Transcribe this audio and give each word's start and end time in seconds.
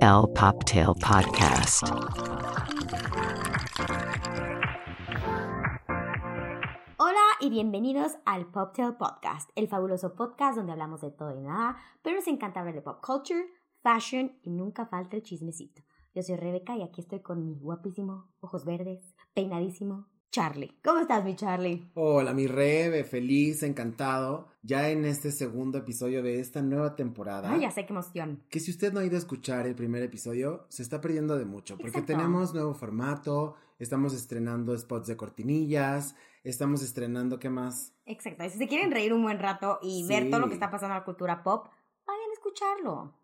El 0.00 0.32
Poptail 0.32 0.94
Podcast. 0.98 1.84
Hola 6.96 7.20
y 7.40 7.50
bienvenidos 7.50 8.12
al 8.24 8.46
Poptail 8.46 8.94
Podcast, 8.94 9.50
el 9.54 9.68
fabuloso 9.68 10.14
podcast 10.14 10.56
donde 10.56 10.72
hablamos 10.72 11.02
de 11.02 11.10
todo 11.10 11.34
y 11.34 11.40
nada, 11.40 11.76
pero 12.02 12.16
nos 12.16 12.26
encanta 12.28 12.60
hablar 12.60 12.74
de 12.74 12.82
pop 12.82 13.04
culture, 13.04 13.44
fashion 13.82 14.38
y 14.42 14.50
nunca 14.50 14.86
falta 14.86 15.16
el 15.16 15.22
chismecito. 15.22 15.82
Yo 16.14 16.22
soy 16.22 16.36
Rebeca 16.36 16.76
y 16.76 16.82
aquí 16.82 17.02
estoy 17.02 17.20
con 17.20 17.44
mi 17.44 17.58
guapísimo, 17.58 18.30
ojos 18.40 18.64
verdes, 18.64 19.14
peinadísimo, 19.34 20.06
Charlie. 20.34 20.72
¿Cómo 20.84 21.00
estás, 21.00 21.24
mi 21.24 21.34
Charlie? 21.34 21.90
Hola, 21.94 22.32
mi 22.32 22.46
Rebe, 22.46 23.02
feliz, 23.02 23.64
encantado. 23.64 24.46
Ya 24.62 24.88
en 24.90 25.04
este 25.04 25.32
segundo 25.32 25.78
episodio 25.78 26.22
de 26.22 26.38
esta 26.38 26.62
nueva 26.62 26.94
temporada. 26.94 27.50
Ay, 27.52 27.62
ya 27.62 27.70
sé 27.72 27.84
qué 27.84 27.92
emoción. 27.92 28.44
Que 28.48 28.60
si 28.60 28.70
usted 28.70 28.92
no 28.92 29.00
ha 29.00 29.04
ido 29.04 29.16
a 29.16 29.18
escuchar 29.18 29.66
el 29.66 29.74
primer 29.74 30.02
episodio, 30.04 30.66
se 30.68 30.82
está 30.84 31.00
perdiendo 31.00 31.36
de 31.36 31.46
mucho. 31.46 31.74
Porque 31.76 31.98
Exacto. 31.98 32.12
tenemos 32.12 32.54
nuevo 32.54 32.74
formato, 32.74 33.56
estamos 33.80 34.14
estrenando 34.14 34.76
spots 34.78 35.08
de 35.08 35.16
cortinillas, 35.16 36.14
estamos 36.44 36.82
estrenando, 36.82 37.40
¿qué 37.40 37.50
más? 37.50 37.92
Exacto. 38.06 38.44
Si 38.50 38.58
se 38.58 38.68
quieren 38.68 38.92
reír 38.92 39.12
un 39.12 39.22
buen 39.22 39.40
rato 39.40 39.80
y 39.82 40.02
Sí. 40.02 40.08
ver 40.08 40.30
todo 40.30 40.38
lo 40.40 40.46
que 40.48 40.54
está 40.54 40.70
pasando 40.70 40.94
en 40.94 41.00
la 41.00 41.04
cultura 41.04 41.42
pop, 41.42 41.66
vayan 42.06 42.30
a 42.30 42.32
escucharlo. 42.34 43.14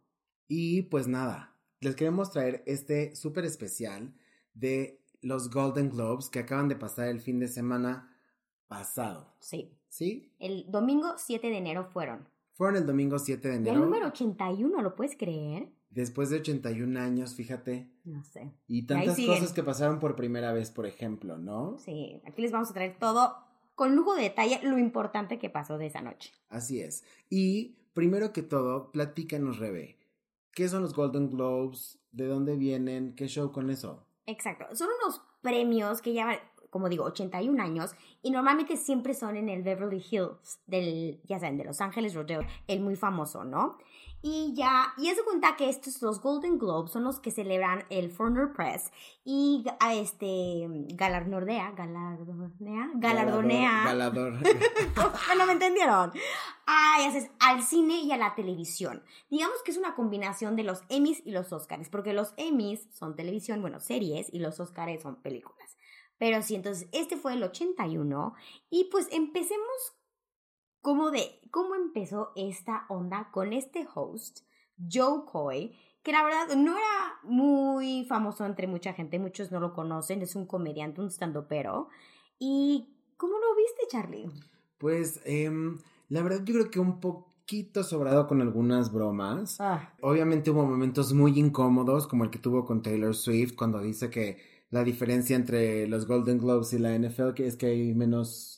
Y 0.49 0.83
pues 0.83 1.07
nada, 1.07 1.55
les 1.81 1.95
queremos 1.95 2.33
traer 2.33 2.65
este 2.67 3.15
súper 3.15 3.45
especial 3.45 4.13
de 4.55 5.03
los 5.27 5.51
Golden 5.51 5.91
Globes 5.91 6.29
que 6.29 6.39
acaban 6.39 6.69
de 6.69 6.77
pasar 6.77 7.09
el 7.09 7.21
fin 7.21 7.41
de 7.41 7.49
semana 7.49 8.17
pasado. 8.69 9.35
Sí. 9.41 9.73
¿Sí? 9.89 10.33
El 10.39 10.71
domingo 10.71 11.15
7 11.17 11.49
de 11.49 11.57
enero 11.57 11.85
fueron. 11.85 12.29
Fueron 12.55 12.77
el 12.77 12.87
domingo 12.87 13.19
7 13.19 13.49
de 13.49 13.55
Y 13.55 13.59
enero. 13.59 13.75
el 13.75 13.81
número 13.81 14.07
81, 14.09 14.83
¿lo 14.83 14.95
puedes 14.95 15.17
creer? 15.17 15.69
Después 15.91 16.31
de 16.31 16.37
81 16.39 17.01
años, 17.01 17.35
fíjate. 17.35 17.91
No 18.05 18.23
sé. 18.23 18.53
Y 18.69 18.87
tantas 18.87 19.17
cosas 19.19 19.53
que 19.53 19.63
pasaron 19.63 19.99
por 19.99 20.15
primera 20.15 20.53
vez, 20.53 20.71
por 20.71 20.87
ejemplo, 20.87 21.39
¿no? 21.39 21.77
Sí, 21.79 22.21
aquí 22.27 22.43
les 22.43 22.53
vamos 22.53 22.71
a 22.71 22.75
traer 22.75 22.97
todo 22.99 23.35
con 23.75 23.97
lujo 23.97 24.15
de 24.15 24.23
detalle 24.23 24.61
lo 24.63 24.79
importante 24.79 25.39
que 25.39 25.51
pasó 25.51 25.77
de 25.77 25.87
esa 25.87 26.03
noche. 26.03 26.33
Así 26.49 26.81
es. 26.81 27.05
Y 27.31 27.77
primero 27.95 28.33
que 28.33 28.43
todo, 28.43 28.93
platícanos, 28.93 29.59
Rebe. 29.59 29.99
¿Qué 30.53 30.69
son 30.69 30.83
los 30.83 30.95
Golden 30.95 31.31
Globes? 31.31 31.99
¿De 32.13 32.27
dónde 32.27 32.57
vienen? 32.57 33.15
¿Qué 33.15 33.27
show 33.29 33.53
con 33.53 33.71
eso? 33.71 34.06
Exacto. 34.27 34.67
Son 34.75 34.89
unos 35.03 35.23
premios 35.41 36.03
que 36.03 36.13
llevan, 36.13 36.39
como 36.71 36.89
digo, 36.89 37.05
81 37.05 37.63
años 37.63 37.95
y 38.23 38.31
normalmente 38.31 38.77
siempre 38.77 39.15
son 39.15 39.37
en 39.37 39.49
el 39.49 39.63
Beverly 39.63 40.05
Hills 40.11 40.61
del, 40.67 41.21
ya 41.25 41.39
saben, 41.39 41.57
de 41.57 41.65
Los 41.65 41.81
Ángeles 41.81 42.15
Rodeo, 42.15 42.41
el 42.67 42.81
muy 42.81 42.97
famoso, 42.97 43.45
¿no? 43.45 43.79
Y 44.23 44.55
ya, 44.55 44.93
y 44.97 45.09
es 45.09 45.17
de 45.17 45.23
cuenta 45.23 45.57
que 45.57 45.69
estos, 45.69 46.03
los 46.03 46.21
Golden 46.21 46.59
Globes 46.59 46.91
son 46.91 47.05
los 47.05 47.21
que 47.21 47.31
celebran 47.31 47.85
el 47.91 48.11
Foreigner 48.11 48.53
Press 48.53 48.91
y 49.25 49.65
a 49.79 49.95
este 49.95 50.67
galardonea, 50.95 51.71
galardonea, 51.73 52.91
galardonea. 52.95 53.85
Galador. 53.85 54.33
no 55.39 55.47
me 55.47 55.53
entendieron. 55.53 56.13
Ya 56.99 57.13
sabes, 57.13 57.31
al 57.39 57.63
cine 57.63 58.01
y 58.01 58.11
a 58.11 58.17
la 58.17 58.35
televisión. 58.35 59.03
Digamos 59.31 59.63
que 59.63 59.71
es 59.71 59.77
una 59.77 59.95
combinación 59.95 60.57
de 60.57 60.65
los 60.65 60.83
Emmys 60.89 61.23
y 61.25 61.31
los 61.31 61.53
Oscars, 61.53 61.89
porque 61.89 62.13
los 62.13 62.33
Emmys 62.37 62.89
son 62.93 63.15
televisión, 63.15 63.61
bueno, 63.61 63.81
series, 63.81 64.33
y 64.33 64.39
los 64.39 64.59
Oscars 64.59 65.03
son 65.03 65.17
películas. 65.23 65.77
Pero 66.19 66.43
sí, 66.43 66.55
entonces 66.55 66.89
este 66.93 67.17
fue 67.17 67.35
el 67.35 67.43
81 67.43 68.35
y 68.71 68.85
pues 68.85 69.09
empecemos 69.13 69.96
como 70.87 71.11
de 71.11 71.41
cómo 71.51 71.75
empezó 71.75 72.31
esta 72.37 72.87
onda 72.89 73.31
con 73.33 73.53
este 73.53 73.89
host, 73.93 74.43
Joe 74.79 75.25
Coy, 75.27 75.75
que 76.05 76.13
la 76.13 76.23
verdad 76.23 76.55
no 76.57 76.77
era 76.77 77.19
muy 77.25 78.05
famoso 78.05 78.47
entre 78.47 78.69
mucha 78.69 78.93
gente, 78.93 79.19
muchos 79.19 79.51
no 79.51 79.59
lo 79.59 79.75
conocen, 79.75 80.23
es 80.23 80.37
un 80.37 80.47
comediante, 80.47 81.01
un 81.01 81.11
standupero. 81.11 81.89
¿Y 82.39 83.01
cómo 83.17 83.33
lo 83.33 83.57
viste, 83.57 83.83
Charlie? 83.89 84.31
pues, 84.79 85.21
em, 85.25 85.77
la 86.09 86.23
verdad, 86.23 86.45
yo 86.45 86.55
creo 86.55 86.71
que 86.71 86.79
un 86.79 87.01
poquito 87.01 87.83
sobrado 87.83 88.29
con 88.29 88.41
algunas 88.41 88.93
bromas. 88.93 89.61
Ah, 89.61 89.93
Obviamente 90.03 90.53
hubo 90.53 90.65
momentos 90.65 91.13
muy 91.13 91.37
incómodos, 91.37 92.07
como 92.07 92.23
el 92.23 92.31
que 92.31 92.39
tuvo 92.39 92.65
con 92.65 92.83
Taylor 92.83 93.17
Swift, 93.17 93.57
cuando 93.57 93.81
dice 93.81 94.09
que 94.09 94.39
la 94.71 94.85
diferencia 94.85 95.35
entre 95.35 95.89
los 95.89 96.07
Golden 96.07 96.39
Globes 96.39 96.73
y 96.75 96.79
la 96.79 96.97
NFL 96.97 97.35
que 97.35 97.49
es 97.49 97.57
que 97.57 97.67
hay 97.67 97.93
menos 97.93 98.56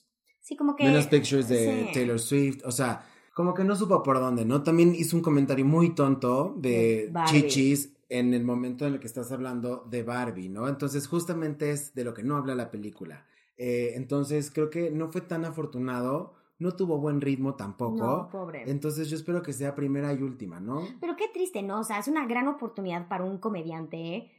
sí, 0.49 0.57
como 0.57 0.75
que... 0.75 0.85
menos 0.85 1.07
pictures 1.07 1.47
de 1.49 1.87
sí. 1.87 1.91
Taylor 1.93 2.19
Swift, 2.19 2.63
o 2.65 2.73
sea, 2.73 3.05
como 3.35 3.53
que 3.53 3.65
no 3.65 3.77
supo 3.77 4.03
por 4.03 4.19
dónde, 4.19 4.47
¿no? 4.47 4.63
También 4.63 4.95
hizo 4.95 5.15
un 5.15 5.23
comentario 5.23 5.65
muy 5.65 5.95
tonto 5.95 6.55
De 6.57 7.11
Barbie. 7.13 7.43
chichis 7.43 7.95
en 8.09 8.33
el 8.33 8.45
momento 8.45 8.87
en 8.87 8.95
el 8.95 9.01
que 9.01 9.07
estás 9.07 9.31
hablando 9.31 9.85
de 9.91 10.03
Barbie, 10.03 10.49
¿no? 10.49 10.67
Entonces 10.67 11.07
justamente 11.07 11.71
es 11.71 11.95
de 11.95 12.05
lo 12.05 12.15
que 12.15 12.23
no 12.23 12.37
habla 12.37 12.55
la 12.55 12.71
película. 12.71 13.27
Eh, 13.59 13.93
entonces 13.97 14.51
creo 14.51 14.71
que 14.71 14.91
no 14.91 15.09
fue 15.09 15.21
tan 15.21 15.45
afortunado, 15.45 16.33
no 16.59 16.75
tuvo 16.75 16.99
buen 16.99 17.21
ritmo 17.21 17.55
tampoco. 17.55 17.97
No, 17.97 18.29
pobre. 18.31 18.65
Entonces 18.67 19.11
yo 19.11 19.17
espero 19.17 19.43
que 19.43 19.53
sea 19.53 19.75
primera 19.75 20.15
y 20.15 20.23
última, 20.23 20.61
¿no? 20.61 20.83
Pero 20.99 21.15
qué 21.17 21.29
triste, 21.29 21.63
¿no? 21.63 21.81
O 21.81 21.85
sea, 21.85 21.99
es 21.99 22.09
una 22.09 22.27
gran 22.27 22.49
oportunidad 22.49 23.07
para 23.09 23.25
un 23.25 23.37
comediante 23.37 24.31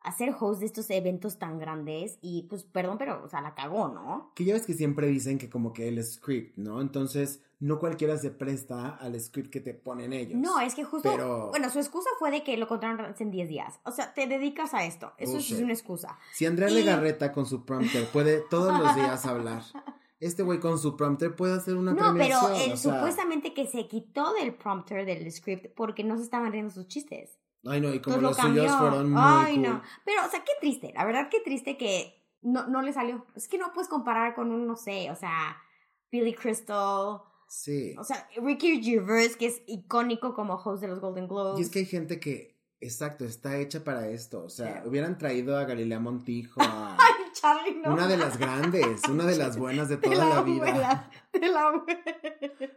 hacer 0.00 0.34
host 0.38 0.60
de 0.60 0.66
estos 0.66 0.88
eventos 0.90 1.38
tan 1.38 1.58
grandes 1.58 2.18
y 2.22 2.44
pues, 2.48 2.64
perdón, 2.64 2.98
pero, 2.98 3.22
o 3.24 3.28
sea, 3.28 3.40
la 3.40 3.54
cagó, 3.54 3.88
¿no? 3.88 4.32
Que 4.34 4.44
ya 4.44 4.54
ves 4.54 4.64
que 4.66 4.74
siempre 4.74 5.06
dicen 5.08 5.38
que 5.38 5.50
como 5.50 5.72
que 5.72 5.88
el 5.88 6.02
script, 6.04 6.56
¿no? 6.56 6.80
Entonces 6.80 7.42
no 7.60 7.80
cualquiera 7.80 8.16
se 8.16 8.30
presta 8.30 8.90
al 8.96 9.20
script 9.20 9.50
que 9.50 9.60
te 9.60 9.74
ponen 9.74 10.12
ellos. 10.12 10.38
No, 10.40 10.60
es 10.60 10.74
que 10.76 10.84
justo, 10.84 11.10
Pero- 11.10 11.48
bueno, 11.50 11.68
su 11.70 11.80
excusa 11.80 12.08
fue 12.20 12.30
de 12.30 12.44
que 12.44 12.56
lo 12.56 12.68
contrataron 12.68 13.14
en 13.18 13.30
10 13.32 13.48
días. 13.48 13.80
O 13.84 13.90
sea, 13.90 14.14
te 14.14 14.26
dedicas 14.28 14.72
a 14.74 14.84
esto. 14.84 15.12
Eso 15.18 15.38
es 15.38 15.50
una 15.52 15.72
excusa. 15.72 16.16
Si 16.32 16.46
Andrea 16.46 16.70
Y- 16.70 16.74
Legarreta 16.74 17.32
con 17.32 17.46
su 17.46 17.64
prompter 17.64 18.06
puede 18.12 18.40
todos 18.48 18.78
los 18.78 18.94
días 18.94 19.26
hablar, 19.26 19.62
este 20.20 20.44
güey 20.44 20.60
con 20.60 20.78
su 20.78 20.96
prompter 20.96 21.34
puede 21.34 21.54
hacer 21.54 21.74
una 21.76 21.92
No, 21.92 21.98
pero 21.98 22.14
premiación. 22.14 22.54
él 22.54 22.72
o 22.72 22.76
sea, 22.76 22.94
supuestamente 22.94 23.52
que 23.52 23.66
se 23.66 23.88
quitó 23.88 24.32
del 24.34 24.54
prompter 24.54 25.04
del 25.04 25.30
script 25.32 25.66
porque 25.74 26.04
no 26.04 26.16
se 26.16 26.22
estaban 26.22 26.52
riendo 26.52 26.70
sus 26.72 26.86
chistes. 26.86 27.38
Ay, 27.66 27.80
no, 27.80 27.92
y 27.92 28.00
como 28.00 28.16
Entonces 28.16 28.44
los 28.44 28.54
lo 28.54 28.60
suyos 28.62 28.76
fueron 28.78 29.10
muy 29.12 29.20
Ay, 29.24 29.54
cool. 29.54 29.62
no. 29.64 29.82
Pero, 30.04 30.24
o 30.26 30.30
sea, 30.30 30.40
qué 30.44 30.52
triste. 30.60 30.92
La 30.94 31.04
verdad, 31.04 31.28
qué 31.30 31.40
triste 31.40 31.76
que 31.76 32.14
no, 32.42 32.66
no 32.68 32.82
le 32.82 32.92
salió. 32.92 33.26
Es 33.34 33.48
que 33.48 33.58
no 33.58 33.72
puedes 33.72 33.88
comparar 33.88 34.34
con 34.34 34.52
un, 34.52 34.66
no 34.66 34.76
sé, 34.76 35.10
o 35.10 35.16
sea, 35.16 35.56
Billy 36.10 36.34
Crystal. 36.34 37.20
Sí. 37.48 37.94
O 37.98 38.04
sea, 38.04 38.28
Ricky 38.36 38.82
Gervais, 38.82 39.36
que 39.36 39.46
es 39.46 39.62
icónico 39.66 40.34
como 40.34 40.54
host 40.54 40.82
de 40.82 40.88
los 40.88 41.00
Golden 41.00 41.26
Globes. 41.28 41.58
Y 41.58 41.62
es 41.62 41.70
que 41.70 41.80
hay 41.80 41.86
gente 41.86 42.20
que, 42.20 42.56
exacto, 42.80 43.24
está 43.24 43.56
hecha 43.58 43.82
para 43.82 44.06
esto. 44.08 44.44
O 44.44 44.48
sea, 44.50 44.82
Sí. 44.82 44.88
hubieran 44.88 45.18
traído 45.18 45.56
a 45.58 45.64
Galilea 45.64 45.98
Montijo, 45.98 46.60
a 46.62 46.96
Ay, 46.98 47.24
Charlie, 47.32 47.74
no. 47.82 47.92
una 47.92 48.06
de 48.06 48.16
las 48.18 48.38
grandes, 48.38 49.02
una 49.08 49.24
de 49.24 49.36
las 49.36 49.56
buenas 49.58 49.88
de 49.88 49.96
toda 49.96 50.16
la 50.26 50.38
amo, 50.38 50.44
vida. 50.54 51.10
Te 51.32 51.48
la 51.48 51.68
amo. 51.68 51.84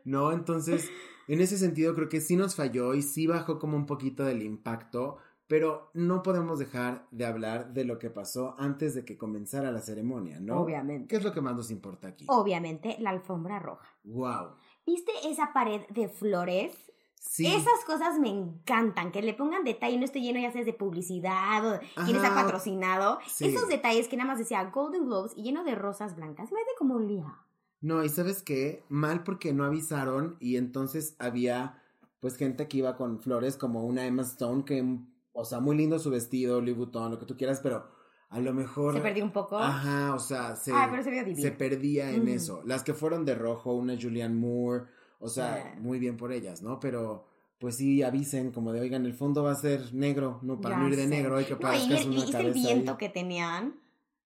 No, 0.05 0.31
entonces, 0.31 0.89
en 1.33 1.39
ese 1.39 1.57
sentido 1.57 1.95
creo 1.95 2.09
que 2.09 2.19
sí 2.19 2.35
nos 2.35 2.55
falló 2.55 2.93
y 2.93 3.01
sí 3.01 3.25
bajó 3.25 3.57
como 3.57 3.77
un 3.77 3.85
poquito 3.85 4.25
del 4.25 4.41
impacto, 4.43 5.15
pero 5.47 5.89
no 5.93 6.23
podemos 6.23 6.59
dejar 6.59 7.07
de 7.11 7.25
hablar 7.25 7.73
de 7.73 7.85
lo 7.85 7.99
que 7.99 8.09
pasó 8.09 8.53
antes 8.57 8.95
de 8.95 9.05
que 9.05 9.17
comenzara 9.17 9.71
la 9.71 9.79
ceremonia, 9.79 10.41
¿no? 10.41 10.55
¿Qué 10.55 10.59
Obviamente. 10.59 11.15
es 11.15 11.23
lo 11.23 11.31
que 11.31 11.39
más 11.39 11.55
nos 11.55 11.71
importa 11.71 12.09
aquí? 12.09 12.25
Obviamente, 12.27 12.97
la 12.99 13.11
alfombra 13.11 13.59
roja. 13.59 13.87
Wow. 14.03 14.55
¿Viste 14.85 15.13
esa 15.25 15.53
pared 15.53 15.81
de 15.87 16.09
flores? 16.09 16.73
Sí. 17.15 17.47
Esas 17.47 17.85
cosas 17.85 18.19
me 18.19 18.27
encantan, 18.27 19.13
que 19.13 19.21
le 19.21 19.33
pongan 19.33 19.63
detalle, 19.63 19.97
no 19.97 20.03
esté 20.03 20.19
lleno 20.19 20.39
ya 20.41 20.51
sea 20.51 20.65
de 20.65 20.73
publicidad 20.73 21.65
o 21.65 21.79
quién 22.03 22.17
está 22.17 22.33
Ajá. 22.33 22.43
patrocinado. 22.43 23.19
Sí. 23.25 23.45
Esos 23.45 23.69
detalles 23.69 24.09
que 24.09 24.17
nada 24.17 24.27
más 24.27 24.39
decía 24.39 24.65
Golden 24.65 25.05
Globes 25.05 25.31
y 25.37 25.43
lleno 25.43 25.63
de 25.63 25.75
rosas 25.75 26.17
blancas. 26.17 26.51
Me 26.51 26.59
hace 26.59 26.71
como 26.77 26.95
olía. 26.95 27.37
No, 27.81 28.03
y 28.03 28.09
sabes 28.09 28.43
qué, 28.43 28.83
mal 28.89 29.23
porque 29.23 29.53
no 29.53 29.63
avisaron 29.65 30.37
y 30.39 30.55
entonces 30.57 31.15
había 31.19 31.81
pues 32.19 32.37
gente 32.37 32.67
que 32.67 32.77
iba 32.77 32.95
con 32.95 33.19
flores 33.19 33.57
como 33.57 33.83
una 33.83 34.05
Emma 34.05 34.21
Stone 34.21 34.63
que, 34.63 34.99
o 35.33 35.45
sea, 35.45 35.59
muy 35.59 35.75
lindo 35.75 35.97
su 35.97 36.11
vestido, 36.11 36.61
Louis 36.61 36.77
Vuitton, 36.77 37.09
lo 37.11 37.17
que 37.17 37.25
tú 37.25 37.35
quieras, 37.35 37.59
pero 37.63 37.87
a 38.29 38.39
lo 38.39 38.53
mejor... 38.53 38.93
Se 38.93 39.01
perdió 39.01 39.23
un 39.23 39.31
poco. 39.31 39.57
Ajá, 39.57 40.13
o 40.13 40.19
sea, 40.19 40.55
se, 40.55 40.71
Ay, 40.71 40.89
pero 40.91 41.03
se 41.35 41.51
perdía 41.51 42.11
en 42.11 42.27
eso. 42.27 42.61
Las 42.65 42.83
que 42.83 42.93
fueron 42.93 43.25
de 43.25 43.33
rojo, 43.33 43.73
una 43.73 43.97
Julianne 43.99 44.35
Moore, 44.35 44.85
o 45.19 45.27
sea, 45.29 45.75
muy 45.79 45.97
bien 45.97 46.17
por 46.17 46.31
ellas, 46.31 46.61
¿no? 46.61 46.79
Pero 46.79 47.27
pues 47.57 47.77
sí 47.77 48.01
avisen 48.01 48.51
como 48.51 48.71
de, 48.73 48.81
oigan, 48.81 49.05
el 49.05 49.13
fondo 49.13 49.43
va 49.43 49.51
a 49.51 49.55
ser 49.55 49.93
negro, 49.93 50.39
no 50.41 50.59
para 50.61 50.77
no 50.77 50.87
ir 50.87 50.95
de 50.95 51.07
negro, 51.07 51.37
hay 51.37 51.45
que 51.45 51.55
No, 51.55 51.73
y, 51.73 51.93
el- 51.93 52.09
una 52.09 52.25
y 52.25 52.45
el 52.45 52.53
viento 52.53 52.91
ahí. 52.91 52.97
que 52.97 53.09
tenían. 53.09 53.75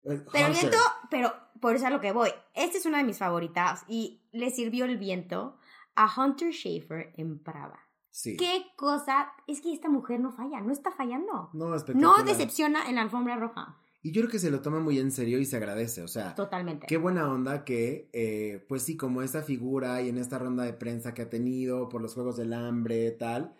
Eh, 0.05 0.23
Pero 0.31 0.47
el 0.47 0.53
viento, 0.53 0.77
pero 1.09 1.33
por 1.59 1.75
eso 1.75 1.85
es 1.85 1.91
a 1.91 1.93
lo 1.95 2.01
que 2.01 2.11
voy. 2.11 2.29
Esta 2.53 2.77
es 2.77 2.85
una 2.85 2.99
de 2.99 3.03
mis 3.03 3.17
favoritas 3.17 3.83
y 3.87 4.21
le 4.31 4.51
sirvió 4.51 4.85
el 4.85 4.97
viento 4.97 5.57
a 5.95 6.09
Hunter 6.15 6.51
Schafer 6.51 7.13
en 7.17 7.39
Prada. 7.39 7.79
Sí. 8.11 8.37
¿Qué 8.37 8.65
cosa? 8.77 9.33
Es 9.47 9.61
que 9.61 9.73
esta 9.73 9.89
mujer 9.89 10.19
no 10.19 10.31
falla, 10.31 10.61
no 10.61 10.71
está 10.71 10.91
fallando. 10.91 11.49
No, 11.53 11.69
No 11.95 12.23
decepciona 12.23 12.87
en 12.89 12.95
la 12.95 13.01
alfombra 13.01 13.35
roja. 13.35 13.77
Y 14.01 14.11
yo 14.11 14.21
creo 14.21 14.31
que 14.31 14.39
se 14.39 14.51
lo 14.51 14.61
toma 14.61 14.79
muy 14.79 14.99
en 14.99 15.11
serio 15.11 15.39
y 15.39 15.45
se 15.45 15.57
agradece, 15.57 16.03
o 16.03 16.07
sea, 16.07 16.35
Totalmente. 16.35 16.85
qué 16.85 16.97
buena 16.97 17.27
onda 17.27 17.65
que, 17.65 18.07
eh, 18.13 18.63
pues 18.69 18.83
sí, 18.83 18.95
como 18.95 19.23
esa 19.23 19.41
figura 19.41 19.99
y 20.03 20.09
en 20.09 20.19
esta 20.19 20.37
ronda 20.37 20.63
de 20.63 20.73
prensa 20.73 21.15
que 21.15 21.23
ha 21.23 21.29
tenido 21.31 21.89
por 21.89 22.03
los 22.03 22.13
Juegos 22.13 22.37
del 22.37 22.53
Hambre, 22.53 23.09
tal, 23.11 23.55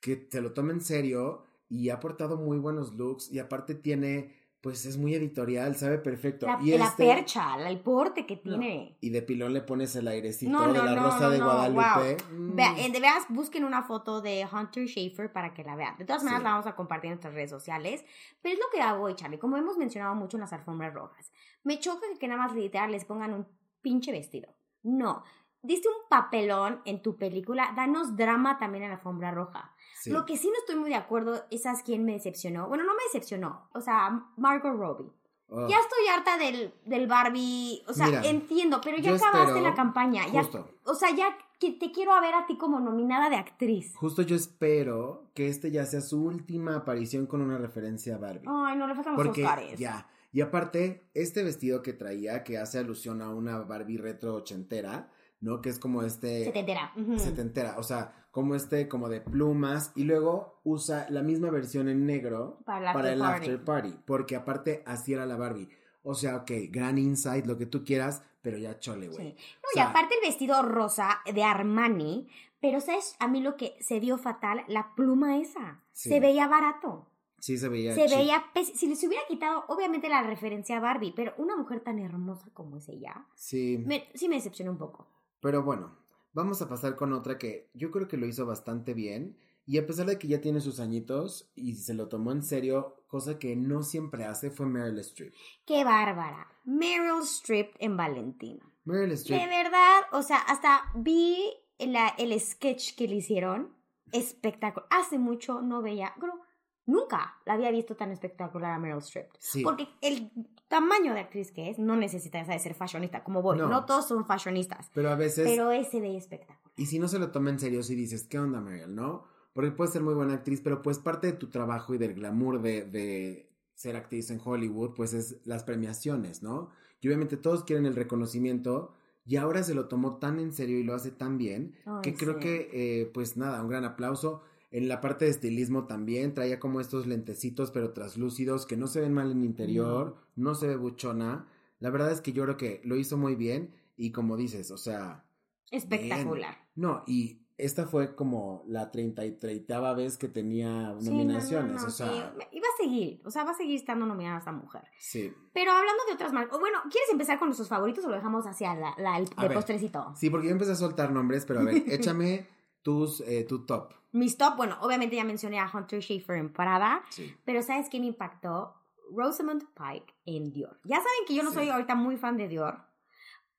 que 0.00 0.28
se 0.30 0.42
lo 0.42 0.52
tome 0.52 0.74
en 0.74 0.82
serio 0.82 1.44
y 1.70 1.88
ha 1.88 2.00
portado 2.00 2.36
muy 2.36 2.58
buenos 2.58 2.92
looks 2.94 3.32
y 3.32 3.38
aparte 3.38 3.74
tiene, 3.74 4.36
pues 4.62 4.86
es 4.86 4.96
muy 4.96 5.12
editorial, 5.14 5.74
sabe 5.76 5.98
perfecto. 5.98 6.46
La, 6.46 6.58
y 6.62 6.78
la 6.78 6.84
este- 6.86 7.04
percha, 7.04 7.56
la- 7.58 7.68
el 7.68 7.80
porte 7.80 8.24
que 8.26 8.36
no, 8.44 8.58
tiene. 8.58 8.96
y 9.00 9.10
de 9.10 9.20
pilón 9.20 9.52
le 9.52 9.60
pones 9.60 9.94
el 9.96 10.06
airecito 10.06 10.52
No, 10.52 10.72
de 10.72 10.78
no, 10.78 10.84
la 10.84 10.94
no, 10.94 11.02
rosa 11.02 11.28
de 11.28 11.40
Guadalupe. 11.40 12.16
wow. 12.30 12.38
Mm. 12.38 12.58
Eh, 12.78 12.90
de 12.92 13.00
veras, 13.00 13.24
busquen 13.28 13.64
una 13.64 13.82
foto 13.82 14.22
de 14.22 14.46
Hunter 14.50 14.86
Schafer 14.86 15.32
para 15.32 15.52
que 15.52 15.64
la 15.64 15.74
vean. 15.74 15.98
De 15.98 16.04
todas 16.04 16.22
maneras, 16.22 16.40
Sí. 16.42 16.44
la 16.44 16.50
vamos 16.52 16.66
a 16.66 16.76
compartir 16.76 17.08
en 17.08 17.14
nuestras 17.14 17.34
redes 17.34 17.50
sociales. 17.50 18.04
Pero 18.40 18.54
es 18.54 18.60
lo 18.60 18.66
que 18.72 18.80
hago, 18.80 19.10
Charlie. 19.12 19.38
Como 19.38 19.56
hemos 19.56 19.76
mencionado 19.76 20.14
mucho 20.14 20.36
en 20.36 20.42
las 20.42 20.52
alfombras 20.52 20.94
rojas. 20.94 21.32
Me 21.64 21.80
choca 21.80 22.06
que 22.20 22.28
nada 22.28 22.40
más 22.42 22.54
literal 22.54 22.92
les 22.92 23.04
pongan 23.04 23.32
un 23.34 23.48
pinche 23.80 24.12
vestido. 24.12 24.54
No. 24.84 25.24
Diste 25.62 25.88
un 25.88 26.08
papelón 26.08 26.80
en 26.84 27.02
tu 27.02 27.16
película. 27.16 27.72
Danos 27.76 28.16
drama 28.16 28.58
también 28.58 28.84
en 28.84 28.90
la 28.90 28.96
alfombra 28.96 29.30
roja. 29.30 29.72
Sí. 30.00 30.10
Lo 30.10 30.26
que 30.26 30.36
sí 30.36 30.48
no 30.48 30.54
estoy 30.58 30.76
muy 30.76 30.90
de 30.90 30.96
acuerdo 30.96 31.44
es 31.50 31.66
a 31.66 31.74
quién 31.84 32.04
me 32.04 32.12
decepcionó. 32.12 32.66
Bueno, 32.68 32.82
no 32.84 32.92
me 32.94 33.02
decepcionó. 33.12 33.68
O 33.72 33.80
sea, 33.80 34.24
Margot 34.36 34.74
Robbie. 34.76 35.10
Oh, 35.48 35.68
Ya 35.68 35.76
estoy 35.78 36.06
harta 36.12 36.38
del, 36.38 36.74
del 36.86 37.06
Barbie. 37.06 37.82
O 37.86 37.92
sea, 37.92 38.06
Mira, 38.06 38.24
entiendo, 38.24 38.80
pero 38.82 38.96
ya 38.98 39.14
acabaste 39.14 39.50
espero- 39.52 39.60
la 39.68 39.74
campaña. 39.74 40.26
Ya, 40.32 40.42
Justo. 40.42 40.68
o 40.84 40.94
sea, 40.94 41.14
ya 41.14 41.36
que 41.60 41.70
te 41.72 41.92
quiero 41.92 42.12
a 42.12 42.20
ver 42.20 42.34
a 42.34 42.46
ti 42.46 42.56
como 42.58 42.80
nominada 42.80 43.30
de 43.30 43.36
actriz. 43.36 43.94
Justo 43.94 44.22
yo 44.22 44.34
espero 44.34 45.30
que 45.34 45.46
este 45.48 45.70
ya 45.70 45.86
sea 45.86 46.00
su 46.00 46.24
última 46.24 46.74
aparición 46.76 47.26
con 47.26 47.40
una 47.40 47.58
referencia 47.58 48.16
a 48.16 48.18
Barbie. 48.18 48.48
Ay, 48.48 48.76
no 48.76 48.86
le 48.88 48.94
faltan 48.96 49.14
los 49.14 49.24
Porque 49.24 49.44
Oscars. 49.44 49.78
ya. 49.78 50.08
Y 50.32 50.40
aparte, 50.40 51.06
este 51.14 51.44
vestido 51.44 51.82
que 51.82 51.92
traía, 51.92 52.42
que 52.42 52.56
hace 52.58 52.78
alusión 52.78 53.20
a 53.22 53.28
una 53.28 53.58
Barbie 53.58 53.98
retro 53.98 54.34
ochentera, 54.34 55.10
¿no? 55.42 55.60
Que 55.60 55.68
es 55.68 55.78
como 55.78 56.02
este... 56.02 56.44
Se 56.44 56.52
te 56.52 56.60
entera. 56.60 56.92
Ujú. 56.96 57.18
setentera, 57.18 57.74
o 57.78 57.82
sea, 57.82 58.14
como 58.30 58.54
este, 58.54 58.88
como 58.88 59.10
de 59.10 59.20
plumas, 59.20 59.92
y 59.94 60.04
luego 60.04 60.60
usa 60.64 61.06
la 61.10 61.22
misma 61.22 61.50
versión 61.50 61.88
en 61.90 62.06
negro 62.06 62.60
Para 62.64 62.78
el 62.80 62.86
after 62.86 62.94
para 63.02 63.12
el 63.12 63.18
party. 63.20 63.36
after 63.50 63.64
party, 63.64 63.94
porque 64.06 64.36
aparte 64.36 64.82
así 64.86 65.12
era 65.12 65.26
la 65.26 65.36
Barbie. 65.36 65.68
O 66.02 66.14
sea, 66.14 66.36
ok, 66.36 66.50
gran 66.70 66.96
insight, 66.96 67.44
lo 67.44 67.58
que 67.58 67.66
tú 67.66 67.84
quieras, 67.84 68.22
pero 68.40 68.56
ya 68.56 68.78
chole, 68.80 69.08
Sí. 69.10 69.12
güey. 69.16 69.28
No, 69.34 69.34
O 69.34 69.76
y 69.76 69.80
aparte 69.80 70.14
el 70.14 70.20
vestido 70.26 70.62
rosa 70.62 71.20
de 71.32 71.42
Armani, 71.44 72.26
pero 72.60 72.80
¿sabes? 72.80 73.14
A 73.20 73.28
mí 73.28 73.40
lo 73.42 73.56
que 73.56 73.76
se 73.80 74.00
vio 74.00 74.16
fatal, 74.18 74.64
la 74.68 74.94
pluma 74.94 75.38
esa. 75.38 75.80
Sí. 75.92 76.08
Se 76.08 76.18
veía 76.20 76.48
barato. 76.48 77.08
Sí 77.38 77.58
se 77.58 77.68
veía 77.68 77.92
Se 77.92 78.06
veía 78.06 78.44
Si 78.74 78.86
les 78.86 79.02
hubiera 79.02 79.26
quitado, 79.26 79.64
obviamente, 79.68 80.08
la 80.08 80.22
referencia 80.22 80.76
a 80.76 80.80
Barbie, 80.80 81.12
pero 81.14 81.34
una 81.38 81.56
mujer 81.56 81.80
tan 81.80 81.98
hermosa 81.98 82.48
como 82.54 82.76
es 82.76 82.88
ella, 82.88 83.26
Sí, 83.34 83.82
me- 83.84 84.08
sí 84.14 84.28
me 84.28 84.36
decepcionó 84.36 84.70
un 84.72 84.78
poco. 84.78 85.08
Pero 85.42 85.62
bueno, 85.62 85.98
vamos 86.32 86.62
a 86.62 86.68
pasar 86.70 86.96
con 86.96 87.12
otra 87.12 87.36
que 87.36 87.68
yo 87.74 87.90
creo 87.90 88.08
que 88.08 88.16
lo 88.16 88.24
hizo 88.26 88.46
bastante 88.46 88.94
bien. 88.94 89.36
Y 89.66 89.78
a 89.78 89.86
pesar 89.86 90.06
de 90.06 90.18
que 90.18 90.26
ya 90.26 90.40
tiene 90.40 90.60
sus 90.60 90.80
añitos 90.80 91.52
y 91.54 91.74
se 91.74 91.94
lo 91.94 92.08
tomó 92.08 92.32
en 92.32 92.42
serio, 92.42 93.04
cosa 93.06 93.38
que 93.38 93.54
no 93.54 93.82
siempre 93.84 94.24
hace, 94.24 94.50
fue 94.50 94.66
Meryl 94.66 94.98
Streep. 94.98 95.32
¡Qué 95.66 95.84
bárbara! 95.84 96.48
Meryl 96.64 97.22
Streep 97.22 97.72
en 97.78 97.96
Valentino. 97.96 98.64
Meryl 98.84 99.10
De 99.10 99.14
Streep, 99.14 99.48
verdad, 99.48 100.00
o 100.12 100.22
sea, 100.22 100.38
hasta 100.38 100.82
vi 100.96 101.36
la- 101.78 102.14
el 102.18 102.38
sketch 102.40 102.96
que 102.96 103.06
le 103.06 103.16
hicieron. 103.16 103.72
Espectacular. 104.10 104.88
Hace 104.90 105.16
mucho 105.18 105.62
no 105.62 105.80
veía, 105.80 106.12
creo, 106.18 106.40
nunca 106.86 107.36
la 107.46 107.54
había 107.54 107.70
visto 107.70 107.94
tan 107.94 108.10
espectacular 108.10 108.72
a 108.72 108.78
Meryl 108.80 108.98
Streep. 108.98 109.28
sí. 109.38 109.62
Porque 109.62 109.86
el 110.00 110.30
tamaño 110.72 111.12
de 111.12 111.20
actriz 111.20 111.52
que 111.52 111.68
es, 111.68 111.78
no 111.78 111.96
necesita 111.96 112.40
esa 112.40 112.54
de 112.54 112.58
ser 112.58 112.72
fashionista, 112.72 113.22
como 113.22 113.42
voy. 113.42 113.58
No. 113.58 113.68
No, 113.68 113.84
todos 113.84 114.08
son 114.08 114.24
fashionistas. 114.24 114.90
Pero 114.94 115.10
a 115.10 115.16
veces... 115.16 115.46
Pero 115.46 115.70
ese 115.70 116.16
espectacular. 116.16 116.72
Y 116.76 116.86
si 116.86 116.98
no 116.98 117.08
se 117.08 117.18
lo 117.18 117.30
toma 117.30 117.50
en 117.50 117.60
serio, 117.60 117.82
si 117.82 117.94
dices, 117.94 118.24
¿qué 118.24 118.38
onda, 118.38 118.62
Meryl? 118.62 118.94
¿No? 118.94 119.24
Porque 119.52 119.70
puedes 119.70 119.92
ser 119.92 120.00
muy 120.00 120.14
buena 120.14 120.32
actriz, 120.32 120.62
pero 120.64 120.80
pues 120.80 120.98
parte 120.98 121.26
de 121.26 121.34
tu 121.34 121.50
trabajo 121.50 121.92
y 121.94 121.98
del 121.98 122.14
glamour 122.14 122.62
de, 122.62 122.86
de 122.86 123.50
ser 123.74 123.96
actriz 123.96 124.30
en 124.30 124.40
Hollywood, 124.42 124.94
pues 124.94 125.12
es 125.12 125.44
las 125.44 125.62
premiaciones, 125.62 126.42
¿no? 126.42 126.70
Y 127.02 127.08
obviamente 127.08 127.36
todos 127.36 127.64
quieren 127.64 127.84
el 127.84 127.94
reconocimiento 127.94 128.94
y 129.26 129.36
ahora 129.36 129.62
se 129.62 129.74
lo 129.74 129.88
tomó 129.88 130.16
tan 130.16 130.38
en 130.38 130.54
serio 130.54 130.78
y 130.78 130.84
lo 130.84 130.94
hace 130.94 131.10
tan 131.10 131.36
bien 131.36 131.74
que 132.02 132.14
creo 132.14 132.38
que, 132.38 132.70
eh, 132.72 133.10
pues 133.12 133.36
nada, 133.36 133.62
un 133.62 133.68
gran 133.68 133.84
aplauso. 133.84 134.42
En 134.72 134.88
la 134.88 135.00
parte 135.00 135.26
de 135.26 135.30
estilismo 135.30 135.86
también 135.86 136.34
traía 136.34 136.58
como 136.58 136.80
estos 136.80 137.06
lentecitos 137.06 137.70
pero 137.70 137.92
traslúcidos 137.92 138.66
que 138.66 138.76
no 138.76 138.86
se 138.88 139.00
ven 139.00 139.12
mal 139.12 139.30
en 139.30 139.44
interior, 139.44 140.16
no 140.34 140.54
se 140.54 140.66
ve 140.66 140.76
buchona. 140.76 141.46
La 141.78 141.90
verdad 141.90 142.10
es 142.10 142.20
que 142.20 142.32
yo 142.32 142.42
creo 142.44 142.56
que 142.56 142.80
lo 142.84 142.96
hizo 142.96 143.16
muy 143.16 143.34
bien 143.36 143.74
y 143.96 144.10
como 144.12 144.36
dices, 144.36 144.70
o 144.70 144.78
sea, 144.78 145.24
Espectacular. 145.70 146.56
no, 146.74 147.02
y 147.06 147.38
esta 147.58 147.86
fue 147.86 148.14
como 148.14 148.64
la 148.66 148.90
treinta 148.90 149.24
y 149.26 149.32
treintava 149.32 149.94
vez 149.94 150.16
que 150.16 150.28
tenía 150.28 150.94
Sí, 150.98 151.04
no, 151.06 151.12
nominaciones, 151.12 151.84
o 151.84 151.90
sea, 151.90 152.08
sí. 152.10 152.18
Va 152.58 152.66
a 152.68 152.82
seguir, 152.82 153.20
o 153.24 153.30
sea, 153.30 153.44
va 153.44 153.50
a 153.50 153.54
seguir 153.54 153.76
estando 153.76 154.06
nominada 154.06 154.38
esta 154.38 154.52
mujer. 154.52 154.82
sí. 154.98 155.32
Pero 155.52 155.70
hablando 155.72 156.02
de 156.08 156.14
otras 156.14 156.32
marcas, 156.32 156.58
bueno, 156.58 156.78
¿quieres 156.90 157.10
empezar 157.10 157.38
con 157.38 157.48
nuestros 157.48 157.68
favoritos 157.68 158.04
o 158.04 158.08
lo 158.08 158.14
dejamos 158.16 158.46
hacia 158.46 158.74
la, 158.74 158.94
la- 158.98 159.18
el 159.18 159.28
ver. 159.38 159.52
postrecito? 159.54 160.12
Sí, 160.16 160.30
porque 160.30 160.46
yo 160.46 160.52
empecé 160.52 160.72
a 160.72 160.76
soltar 160.76 161.12
nombres, 161.12 161.44
pero 161.44 161.60
a 161.60 161.64
ver, 161.64 161.82
échame 161.88 162.46
tus, 162.82 163.20
eh, 163.22 163.44
tu 163.44 163.66
top. 163.66 163.92
Mis 164.12 164.36
top, 164.36 164.56
bueno, 164.56 164.76
obviamente 164.80 165.16
ya 165.16 165.24
mencioné 165.24 165.58
a 165.58 165.70
Hunter 165.72 166.00
Schafer 166.02 166.36
en 166.36 166.52
Prada, 166.52 167.02
Sí. 167.10 167.34
pero 167.44 167.62
¿sabes 167.62 167.88
quién 167.88 168.04
impactó? 168.04 168.74
Rosamund 169.14 169.64
Pike 169.74 170.14
en 170.26 170.52
Dior. 170.52 170.78
Ya 170.84 170.96
saben 170.96 171.24
que 171.26 171.34
yo 171.34 171.42
no 171.42 171.50
Sí. 171.50 171.56
soy 171.56 171.68
ahorita 171.70 171.94
muy 171.94 172.16
fan 172.16 172.36
de 172.36 172.48
Dior, 172.48 172.80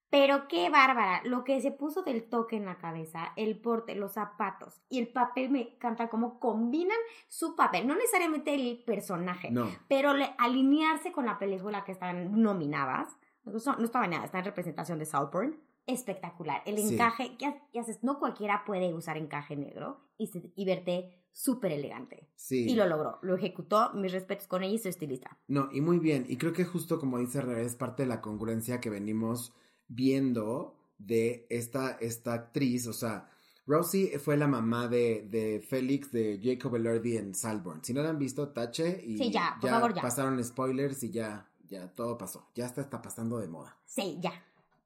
pero 0.10 0.48
qué 0.48 0.70
bárbara, 0.70 1.22
lo 1.26 1.44
que 1.44 1.60
se 1.62 1.72
puso 1.72 2.04
del 2.04 2.30
toque 2.30 2.56
en 2.56 2.66
la 2.66 2.78
cabeza, 2.78 3.34
el 3.36 3.60
porte, 3.60 3.96
los 3.96 4.14
zapatos 4.14 4.82
y 4.90 5.00
el 5.00 5.08
papel 5.08 5.50
me 5.50 5.62
encanta 5.74 6.08
cómo 6.10 6.40
combinan 6.40 6.98
su 7.28 7.56
papel, 7.56 7.88
no 7.88 7.96
necesariamente 7.96 8.54
el 8.54 8.84
personaje, 8.86 9.50
No, 9.52 9.68
pero 9.88 10.14
le- 10.14 10.36
alinearse 10.38 11.12
con 11.12 11.26
la 11.26 11.40
película 11.40 11.84
que 11.84 11.92
están 11.94 12.42
nominadas, 12.42 13.10
no, 13.44 13.54
no 13.54 13.84
estaba 13.86 14.08
nada, 14.08 14.26
está 14.26 14.38
en 14.40 14.46
representación 14.46 15.00
de 15.00 15.06
Saltburn, 15.06 15.60
espectacular. 15.88 16.62
El 16.66 16.78
Sí. 16.78 16.94
encaje, 16.94 17.36
ya, 17.40 17.62
ya 17.74 17.82
haces, 17.82 18.04
no 18.04 18.20
cualquiera 18.20 18.64
puede 18.66 18.94
usar 18.94 19.18
encaje 19.18 19.56
negro 19.56 20.00
y, 20.18 20.28
se- 20.28 20.52
y 20.56 20.66
verte 20.66 21.20
súper 21.32 21.72
elegante. 21.72 22.30
sí. 22.36 22.70
Y 22.70 22.76
lo 22.76 22.86
logró, 22.88 23.18
lo 23.22 23.36
ejecutó, 23.36 23.92
mis 23.94 24.12
respetos 24.12 24.48
con 24.48 24.64
ella 24.64 24.76
y 24.76 24.78
su 24.80 24.88
estilista. 24.90 25.38
No, 25.48 25.70
y 25.72 25.82
muy 25.82 25.98
bien. 26.00 26.26
Y 26.30 26.38
creo 26.38 26.54
que 26.54 26.64
justo 26.66 27.00
como 27.00 27.18
dice 27.18 27.42
Rebe, 27.42 27.64
es 27.64 27.76
parte 27.76 28.04
de 28.04 28.10
la 28.10 28.22
congruencia 28.22 28.80
que 28.80 28.90
venimos 28.90 29.54
viendo 29.88 30.76
de 30.98 31.48
esta, 31.50 31.92
esta 32.02 32.34
actriz. 32.34 32.88
O 32.88 32.94
sea, 32.94 33.30
Rosie 33.66 34.20
fue 34.20 34.38
la 34.38 34.48
mamá 34.48 34.88
de, 34.88 35.28
de 35.30 35.62
Félix 35.62 36.12
de 36.12 36.40
Jacob 36.42 36.76
Elordi 36.76 37.18
en 37.18 37.34
Salborn. 37.34 37.84
Si 37.84 37.94
no 37.94 38.04
la 38.04 38.10
han 38.10 38.20
visto, 38.20 38.50
tache 38.50 39.02
y 39.04 39.18
Sí, 39.18 39.32
ya, 39.32 39.58
por 39.60 39.70
favor, 39.70 39.94
ya. 39.94 40.02
pasaron 40.02 40.44
spoilers 40.44 41.02
y 41.04 41.12
ya, 41.12 41.50
ya 41.68 41.88
todo 41.94 42.18
pasó. 42.18 42.50
Ya 42.56 42.66
está, 42.66 42.82
está 42.82 43.02
pasando 43.02 43.40
de 43.40 43.48
moda. 43.48 43.78
Sí, 43.86 44.18
ya. 44.22 44.32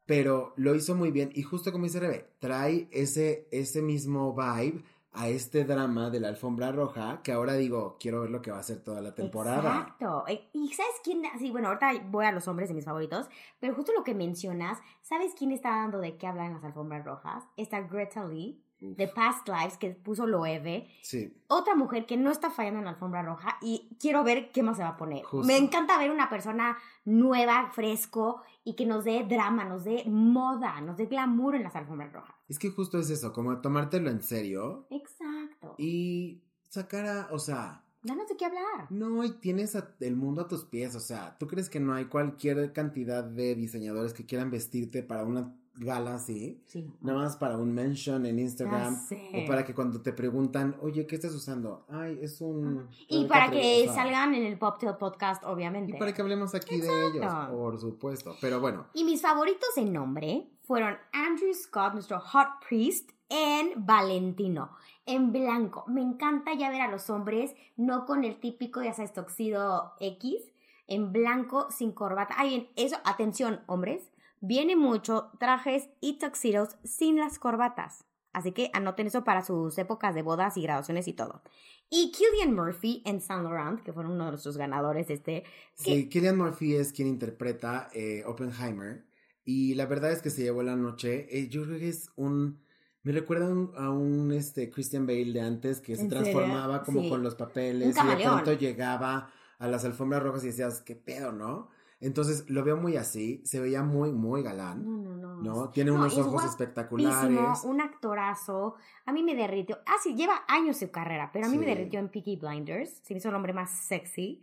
Pero 0.07 0.53
lo 0.55 0.73
hizo 0.73 0.95
muy 0.95 1.11
bien 1.11 1.29
y 1.35 1.43
justo 1.43 1.71
como 1.71 1.83
dice 1.83 1.99
Rebe, 1.99 2.31
trae 2.39 2.87
ese, 2.91 3.47
ese 3.51 3.83
mismo 3.83 4.33
vibe 4.33 4.83
a 5.11 5.29
este 5.29 5.65
drama 5.65 6.09
de 6.09 6.19
la 6.19 6.29
alfombra 6.29 6.71
roja 6.71 7.21
que 7.23 7.31
ahora 7.31 7.53
digo, 7.53 7.97
quiero 7.99 8.21
ver 8.21 8.29
lo 8.29 8.41
que 8.41 8.51
va 8.51 8.57
a 8.57 8.59
hacer 8.61 8.83
toda 8.83 9.01
la 9.01 9.13
temporada. 9.15 9.79
Exacto. 9.79 10.23
Eh, 10.27 10.47
Y 10.53 10.69
¿sabes 10.73 10.93
quién? 11.03 11.23
Sí, 11.39 11.51
bueno, 11.51 11.67
ahorita 11.69 11.91
voy 12.09 12.25
a 12.25 12.31
los 12.31 12.47
hombres 12.47 12.69
de 12.69 12.75
mis 12.75 12.85
favoritos, 12.85 13.27
pero 13.59 13.73
justo 13.75 13.91
lo 13.93 14.03
que 14.03 14.13
mencionas, 14.15 14.79
¿sabes 15.01 15.33
quién 15.37 15.51
está 15.51 15.69
dando 15.71 15.99
de 15.99 16.17
qué 16.17 16.27
hablar 16.27 16.47
en 16.47 16.53
las 16.53 16.63
alfombras 16.63 17.03
rojas? 17.03 17.43
Está 17.57 17.81
Greta 17.81 18.25
Lee, 18.25 18.63
Uf, 18.79 18.95
de 18.97 19.07
Past 19.07 19.47
Lives, 19.47 19.77
que 19.77 19.89
puso 19.91 20.27
Loewe. 20.27 20.87
sí. 21.01 21.33
Otra 21.47 21.75
mujer 21.75 22.05
que 22.05 22.17
no 22.17 22.29
está 22.31 22.51
fallando 22.51 22.79
en 22.79 22.85
la 22.85 22.91
alfombra 22.91 23.23
roja 23.23 23.57
y 23.61 23.89
quiero 23.99 24.23
ver 24.23 24.51
qué 24.51 24.61
más 24.63 24.77
se 24.77 24.83
va 24.83 24.89
a 24.89 24.97
poner. 24.97 25.23
Justo. 25.23 25.47
Me 25.47 25.57
encanta 25.57 25.97
ver 25.97 26.11
una 26.11 26.29
persona 26.29 26.77
nueva, 27.05 27.71
fresco 27.73 28.41
y 28.63 28.75
que 28.75 28.85
nos 28.85 29.05
dé 29.05 29.23
drama, 29.27 29.63
nos 29.65 29.83
dé 29.85 30.03
moda, 30.07 30.79
nos 30.81 30.97
dé 30.97 31.05
glamour 31.05 31.55
en 31.55 31.63
las 31.63 31.75
alfombras 31.75 32.11
rojas. 32.13 32.35
Es 32.49 32.59
que 32.59 32.69
justo 32.69 32.99
es 32.99 33.09
eso, 33.09 33.31
como 33.33 33.59
tomártelo 33.61 34.09
en 34.09 34.21
serio 34.21 34.87
Exacto. 34.89 35.75
y 35.77 36.43
sacar 36.69 37.05
a, 37.07 37.27
o 37.31 37.39
sea, 37.39 37.83
Danos 38.03 38.27
de 38.27 38.37
qué 38.37 38.45
hablar. 38.45 38.87
no, 38.91 39.23
y 39.23 39.31
tienes 39.39 39.75
a- 39.75 39.95
el 40.01 40.15
mundo 40.15 40.41
a 40.41 40.47
tus 40.47 40.65
pies, 40.65 40.95
o 40.95 40.99
sea, 40.99 41.37
¿tú 41.39 41.47
crees 41.47 41.69
que 41.69 41.79
no 41.79 41.93
hay 41.93 42.05
cualquier 42.05 42.71
cantidad 42.73 43.23
de 43.23 43.55
diseñadores 43.55 44.13
que 44.13 44.25
quieran 44.25 44.51
vestirte 44.51 45.01
para 45.03 45.23
una 45.23 45.53
gala 45.77 46.15
así? 46.15 46.61
Sí. 46.65 46.91
Nada 47.01 47.19
más 47.19 47.37
para 47.37 47.57
un 47.57 47.73
mention 47.73 48.25
en 48.25 48.39
Instagram 48.39 48.97
o 49.33 49.47
para 49.47 49.63
que 49.63 49.73
cuando 49.73 50.01
te 50.01 50.13
preguntan, 50.13 50.75
oye, 50.81 51.05
¿qué 51.05 51.15
estás 51.15 51.33
usando? 51.33 51.85
Ay, 51.89 52.19
es 52.21 52.41
un... 52.41 52.87
Y 53.07 53.23
un 53.23 53.27
para 53.27 53.49
que 53.49 53.87
salgan 53.93 54.33
en 54.33 54.45
el 54.45 54.57
Poptail 54.57 54.95
Podcast, 54.97 55.43
obviamente. 55.45 55.95
Y 55.95 55.99
para 55.99 56.13
que 56.13 56.21
hablemos 56.21 56.55
aquí 56.55 56.79
de 56.79 57.07
ellos, 57.07 57.25
por 57.51 57.79
supuesto. 57.79 58.35
Pero 58.41 58.59
bueno, 58.59 58.87
Y 58.93 59.03
mis 59.03 59.21
favoritos 59.21 59.69
en 59.77 59.93
nombre 59.93 60.49
fueron 60.63 60.97
Andrew 61.13 61.53
Scott, 61.53 61.93
nuestro 61.93 62.19
Hot 62.19 62.47
Priest, 62.67 63.11
en 63.29 63.85
Valentino, 63.85 64.71
en 65.05 65.31
blanco. 65.31 65.85
Me 65.87 66.01
encanta 66.01 66.53
ya 66.53 66.69
ver 66.69 66.81
a 66.81 66.91
los 66.91 67.09
hombres, 67.09 67.53
no 67.75 68.05
con 68.05 68.23
el 68.23 68.39
típico, 68.39 68.81
ya 68.81 68.93
sabes, 68.93 69.13
toxido 69.13 69.93
X, 69.99 70.41
en 70.87 71.11
blanco, 71.11 71.67
sin 71.69 71.91
corbata. 71.91 72.35
Ay, 72.37 72.49
bien, 72.49 72.67
eso, 72.75 72.97
atención, 73.03 73.61
hombres, 73.67 74.09
viene 74.41 74.75
mucho 74.75 75.31
trajes 75.39 75.89
y 76.01 76.19
tuxedos 76.19 76.77
sin 76.83 77.17
las 77.17 77.39
corbatas. 77.39 78.05
Así 78.33 78.51
que 78.51 78.69
anoten 78.73 79.07
eso 79.07 79.23
para 79.23 79.43
sus 79.43 79.77
épocas 79.77 80.13
de 80.13 80.21
bodas 80.21 80.57
y 80.57 80.61
graduaciones 80.61 81.07
y 81.07 81.13
todo. 81.13 81.41
Y 81.89 82.11
Killian 82.11 82.53
Murphy 82.53 83.01
en 83.05 83.21
Saint 83.21 83.43
Laurent, 83.43 83.81
que 83.81 83.93
fueron 83.93 84.11
uno 84.11 84.25
de 84.25 84.31
nuestros 84.31 84.57
ganadores 84.57 85.07
de 85.07 85.13
este. 85.15 85.43
Sí, 85.73 86.09
Killian 86.09 86.37
Murphy 86.37 86.75
es 86.75 86.91
quien 86.93 87.07
interpreta 87.07 87.89
eh, 87.93 88.23
Oppenheimer. 88.27 89.05
Y 89.43 89.73
la 89.75 89.85
verdad 89.85 90.11
es 90.11 90.21
que 90.21 90.29
se 90.29 90.43
llevó 90.43 90.61
la 90.61 90.75
noche. 90.75 91.27
Eh, 91.31 91.47
yo 91.47 91.63
creo 91.63 91.79
que 91.79 91.89
es 91.89 92.11
un. 92.15 92.59
Me 93.03 93.13
recuerda 93.13 93.47
a 93.77 93.89
un 93.89 94.33
este, 94.33 94.69
Christian 94.69 95.07
Bale 95.07 95.31
de 95.31 95.39
antes 95.39 95.79
que 95.79 95.95
se 95.95 96.07
transformaba 96.09 96.83
como 96.83 97.01
Sí. 97.03 97.09
con 97.09 97.23
los 97.23 97.35
papeles. 97.35 97.95
Un 97.97 98.05
y 98.05 98.15
de 98.17 98.23
pronto 98.23 98.53
llegaba 98.53 99.31
a 99.57 99.67
las 99.67 99.85
alfombras 99.85 100.21
rojas 100.21 100.43
y 100.43 100.47
decías, 100.47 100.81
¿qué 100.81 100.95
pedo, 100.95 101.31
no? 101.31 101.69
Entonces 101.99 102.49
lo 102.49 102.63
veo 102.63 102.77
muy 102.77 102.95
así. 102.97 103.41
Se 103.43 103.59
veía 103.59 103.81
muy, 103.83 104.11
muy 104.11 104.43
galán. 104.43 104.85
No, 104.85 104.97
no, 104.97 105.15
no. 105.15 105.41
¿No? 105.41 105.69
Tiene 105.69 105.91
No, 105.91 105.97
unos 105.97 106.13
ojos 106.13 106.27
guapísimo, 106.31 106.51
espectaculares. 106.51 107.63
un 107.63 107.81
actorazo. 107.81 108.75
A 109.05 109.11
mí 109.11 109.23
me 109.23 109.35
derritió. 109.35 109.79
Ah, 109.85 109.95
sí, 110.01 110.15
lleva 110.15 110.43
años 110.47 110.77
su 110.77 110.91
carrera, 110.91 111.29
pero 111.33 111.47
a 111.47 111.49
mí 111.49 111.57
me 111.57 111.65
derritió 111.65 111.99
en 111.99 112.09
Peaky 112.09 112.35
Blinders. 112.37 113.01
Se 113.03 113.13
me 113.13 113.17
hizo 113.19 113.29
el 113.29 113.35
hombre 113.35 113.53
más 113.53 113.71
sexy. 113.71 114.41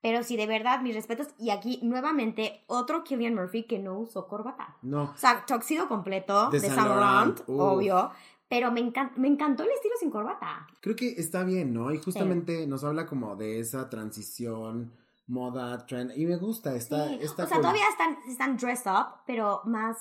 Pero 0.00 0.24
sí, 0.24 0.36
de 0.36 0.46
verdad, 0.48 0.80
mis 0.82 0.94
respetos. 0.96 1.28
Y 1.38 1.50
aquí, 1.50 1.78
nuevamente, 1.82 2.64
otro 2.66 3.04
Killian 3.04 3.34
Murphy 3.36 3.64
que 3.64 3.78
no 3.78 3.98
usó 4.00 4.26
corbata. 4.26 4.76
No, 4.82 5.04
O 5.12 5.16
sea, 5.16 5.44
tuxedo 5.46 5.86
completo 5.88 6.50
De 6.50 6.58
de, 6.60 6.66
Saint 6.68 6.86
Laurent, 6.88 7.38
Laurent, 7.38 7.42
obvio. 7.48 8.10
Pero 8.48 8.70
me, 8.72 8.80
encan- 8.82 9.12
me 9.16 9.28
encantó 9.28 9.62
el 9.62 9.70
estilo 9.70 9.94
sin 9.98 10.10
corbata. 10.10 10.66
creo 10.80 10.94
que 10.96 11.08
está 11.18 11.42
bien, 11.44 11.72
¿no? 11.72 11.90
Y 11.92 11.98
justamente 11.98 12.66
nos 12.66 12.84
habla 12.84 13.06
como 13.06 13.34
de 13.36 13.60
esa 13.60 13.88
transición, 13.88 14.92
moda, 15.26 15.86
trend. 15.86 16.12
Y 16.16 16.26
me 16.26 16.36
gusta, 16.36 16.74
está, 16.76 17.08
Sí. 17.08 17.18
está 17.22 17.44
O 17.44 17.46
sea, 17.46 17.56
cool. 17.56 17.62
todavía 17.62 17.88
están, 17.90 18.16
están 18.28 18.56
dressed 18.56 18.90
up, 18.90 19.22
pero 19.26 19.60
más 19.64 19.96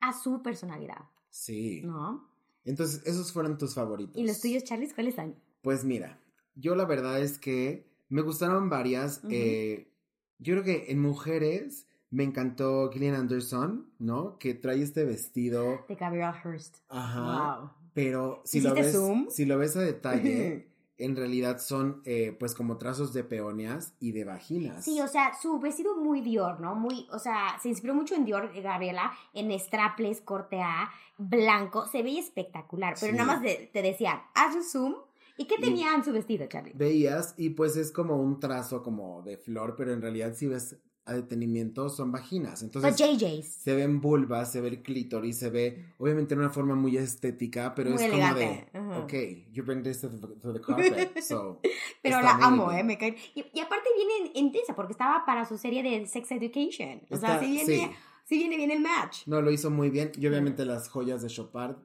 a 0.00 0.12
su 0.12 0.42
personalidad, 0.42 1.08
Sí. 1.30 1.82
¿no? 1.84 2.28
Entonces, 2.64 3.02
esos 3.06 3.32
fueron 3.32 3.58
tus 3.58 3.74
favoritos. 3.74 4.16
¿Y 4.16 4.26
los 4.26 4.40
tuyos, 4.40 4.64
Charles, 4.64 4.94
cuáles 4.94 5.14
son? 5.16 5.34
Pues 5.62 5.84
mira, 5.84 6.18
yo 6.54 6.74
la 6.74 6.84
verdad 6.84 7.20
es 7.20 7.38
que 7.38 7.90
me 8.08 8.22
gustaron 8.22 8.68
varias. 8.70 9.20
Eh, 9.30 9.92
yo 10.38 10.54
creo 10.54 10.64
que 10.64 10.90
en 10.92 11.00
mujeres 11.00 11.86
me 12.10 12.24
encantó 12.24 12.90
Gillian 12.92 13.14
Anderson, 13.14 13.90
¿no? 13.98 14.38
Que 14.38 14.54
trae 14.54 14.82
este 14.82 15.04
vestido. 15.04 15.84
De 15.88 15.94
Gabrielle 15.96 16.36
Hearst. 16.44 16.76
Ajá. 16.88 17.58
Wow. 17.60 17.70
Pero 17.94 18.42
si 18.44 18.60
lo 18.60 18.70
¿Hiciste 18.70 18.82
ves, 18.82 18.92
zoom? 18.92 19.26
si 19.30 19.44
lo 19.44 19.58
ves 19.58 19.76
a 19.76 19.80
detalle, 19.80 20.71
en 20.98 21.16
realidad 21.16 21.58
son 21.58 22.02
eh, 22.04 22.36
pues 22.38 22.54
como 22.54 22.76
trazos 22.78 23.12
de 23.12 23.24
peonias 23.24 23.94
y 23.98 24.12
de 24.12 24.24
vaginas. 24.24 24.84
Sí, 24.84 25.00
o 25.00 25.08
sea, 25.08 25.32
su 25.40 25.58
vestido 25.58 25.96
muy 25.96 26.20
Dior, 26.20 26.60
¿no? 26.60 26.74
Muy, 26.74 27.06
o 27.10 27.18
sea, 27.18 27.58
se 27.62 27.68
inspiró 27.68 27.94
mucho 27.94 28.14
en 28.14 28.24
Dior, 28.24 28.50
eh, 28.54 28.60
Gabriela, 28.62 29.12
en 29.34 29.50
strapless, 29.58 30.20
corte 30.20 30.60
A, 30.60 30.90
blanco, 31.18 31.86
se 31.86 32.02
veía 32.02 32.20
espectacular, 32.20 32.94
pero 33.00 33.12
Sí. 33.12 33.18
nada 33.18 33.32
más 33.34 33.42
de- 33.42 33.70
te 33.72 33.82
decían, 33.82 34.20
haz 34.34 34.54
un 34.54 34.64
zoom. 34.64 34.94
¿Y 35.38 35.46
qué 35.46 35.54
Y- 35.58 35.62
tenía 35.62 35.94
en 35.94 36.04
su 36.04 36.12
vestido, 36.12 36.46
Charlie? 36.46 36.72
Veías 36.74 37.34
y 37.38 37.50
pues 37.50 37.76
es 37.76 37.90
como 37.90 38.16
un 38.16 38.38
trazo 38.38 38.82
como 38.82 39.22
de 39.22 39.38
flor, 39.38 39.74
pero 39.76 39.92
en 39.92 40.02
realidad 40.02 40.34
si 40.34 40.46
ves 40.46 40.76
a 41.04 41.14
detenimiento 41.14 41.88
son 41.88 42.12
vaginas. 42.12 42.62
Entonces 42.62 42.96
JJs. 42.96 43.46
se 43.46 43.74
ven 43.74 44.00
vulvas, 44.00 44.52
se 44.52 44.60
ve 44.60 44.68
el 44.68 44.82
clítoris, 44.82 45.38
se 45.38 45.50
ve 45.50 45.86
obviamente 45.98 46.34
en 46.34 46.40
una 46.40 46.50
forma 46.50 46.74
muy 46.74 46.96
estética, 46.96 47.74
pero 47.74 47.90
Muy 47.90 48.02
es 48.02 48.08
elegante, 48.08 48.68
como 48.72 48.84
de, 48.84 48.94
ajá. 48.94 49.04
ok, 49.04 49.12
you 49.52 49.64
bring 49.64 49.82
this 49.82 50.00
to 50.00 50.08
the, 50.08 50.18
to 50.40 50.52
the 50.52 50.60
carpet, 50.66 51.20
so. 51.20 51.60
Pero 52.02 52.20
la 52.20 52.32
amo. 52.40 52.70
¿eh? 52.72 52.84
Me 52.84 52.96
cae. 52.96 53.16
Y, 53.34 53.44
y 53.52 53.60
aparte 53.60 53.88
viene 53.96 54.30
intensa 54.34 54.74
porque 54.74 54.92
estaba 54.92 55.24
para 55.26 55.44
su 55.44 55.58
serie 55.58 55.82
de 55.82 56.06
Sex 56.06 56.30
Education. 56.30 57.02
O 57.10 57.16
sea, 57.16 57.40
sí 57.40 57.46
viene, 57.46 57.64
sí. 57.64 57.90
sí 58.24 58.38
viene 58.38 58.56
bien 58.56 58.70
el 58.70 58.80
match. 58.80 59.26
No, 59.26 59.42
lo 59.42 59.50
hizo 59.50 59.70
muy 59.70 59.90
bien 59.90 60.12
y 60.16 60.26
obviamente 60.26 60.64
las 60.64 60.88
joyas 60.88 61.22
de 61.22 61.28
Chopard 61.28 61.76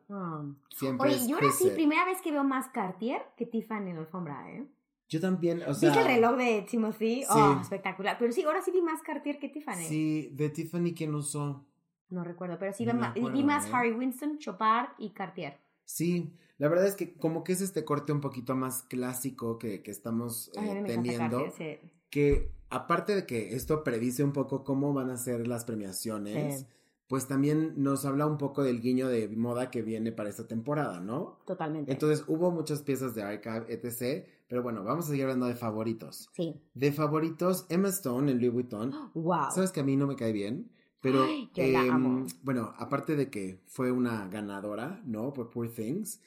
siempre 0.76 1.10
Oye, 1.10 1.18
es 1.18 1.28
y 1.28 1.34
ahora 1.34 1.52
sí, 1.52 1.70
primera 1.74 2.06
vez 2.06 2.22
que 2.22 2.32
veo 2.32 2.44
más 2.44 2.70
Cartier 2.70 3.22
que 3.36 3.46
Tiffany 3.46 3.90
en 3.90 3.96
la 3.96 4.02
alfombra, 4.02 4.52
¿eh? 4.52 4.68
Yo 5.10 5.22
también, 5.22 5.62
o 5.64 5.74
sea. 5.74 5.90
¿Viste 5.90 6.02
el 6.04 6.16
reloj 6.16 6.38
de 6.38 6.62
Timothy? 6.70 7.22
Sí. 7.24 7.28
Oh, 7.30 7.60
espectacular. 7.62 8.18
Pero 8.20 8.32
sí, 8.34 8.44
ahora 8.44 8.62
sí 8.62 8.72
vi 8.72 8.82
más 8.82 9.02
Cartier 9.02 9.40
que 9.40 9.50
Tiffany. 9.50 9.86
Sí, 9.86 10.30
de 10.34 10.50
Tiffany 10.50 10.94
quién 10.94 11.16
usó. 11.16 11.66
No 12.10 12.24
recuerdo, 12.24 12.58
pero 12.60 12.74
sí 12.74 12.86
No 12.86 12.94
vi, 12.94 12.98
me 13.00 13.02
ma- 13.08 13.14
vi 13.14 13.20
acuerdo, 13.22 13.44
más 13.44 13.66
¿eh? 13.68 13.70
Harry 13.74 13.92
Winston, 13.92 14.38
Chopard 14.40 14.90
y 14.98 15.12
Cartier. 15.12 15.58
Sí, 15.86 16.34
la 16.58 16.68
verdad 16.68 16.88
es 16.88 16.96
que 16.96 17.14
como 17.14 17.44
que 17.44 17.54
es 17.54 17.62
este 17.62 17.86
corte 17.86 18.12
un 18.12 18.20
poquito 18.22 18.56
más 18.56 18.84
clásico 18.84 19.58
que, 19.58 19.82
que 19.82 19.92
estamos 19.92 20.52
Ay, 20.58 20.68
eh, 20.68 20.72
encanta 20.72 20.88
teniendo. 20.94 21.44
Cartier, 21.46 21.80
sí. 21.82 21.90
que 22.10 22.52
aparte 22.70 23.16
de 23.16 23.26
que 23.26 23.56
esto 23.56 23.84
predice 23.84 24.24
un 24.24 24.34
poco 24.34 24.64
cómo 24.66 24.94
van 24.94 25.10
a 25.10 25.18
ser 25.18 25.48
las 25.48 25.64
premiaciones, 25.66 26.62
Sí. 26.62 26.66
Pues 27.08 27.28
también 27.28 27.74
nos 27.78 28.06
habla 28.06 28.26
un 28.26 28.38
poco 28.38 28.64
del 28.64 28.82
guiño 28.82 29.08
de 29.08 29.28
moda 29.30 29.72
que 29.72 29.82
viene 29.82 30.12
para 30.12 30.30
esta 30.30 30.48
temporada, 30.48 31.00
¿no? 31.00 31.40
Totalmente. 31.46 31.92
Entonces 31.92 32.26
hubo 32.28 32.52
muchas 32.52 32.82
piezas 32.82 33.16
de 33.16 33.24
archive, 33.24 33.66
etc. 33.70 34.28
Pero 34.48 34.62
bueno, 34.64 34.84
vamos 34.84 35.06
a 35.06 35.10
seguir 35.10 35.24
hablando 35.24 35.46
de 35.48 35.56
favoritos. 35.56 36.30
sí. 36.34 36.56
De 36.74 36.92
favoritos, 36.92 37.66
Emma 37.70 37.88
Stone 37.90 38.32
en 38.32 38.40
Louis 38.40 38.52
Vuitton. 38.54 38.92
Wow. 39.14 39.52
Sabes 39.54 39.72
que 39.72 39.80
a 39.80 39.84
mí 39.84 39.96
no 39.96 40.06
me 40.08 40.16
cae 40.16 40.32
bien, 40.34 40.70
pero 41.02 41.24
Ay, 41.24 41.50
yo 41.56 41.64
la 41.68 41.86
em, 41.86 41.92
amo. 41.92 42.26
bueno, 42.44 42.74
aparte 42.78 43.16
de 43.16 43.30
que 43.30 43.62
fue 43.68 43.92
una 43.92 44.28
ganadora, 44.28 45.02
¿no? 45.06 45.34
Por 45.34 45.50
Poor 45.50 45.70
Things, 45.70 46.22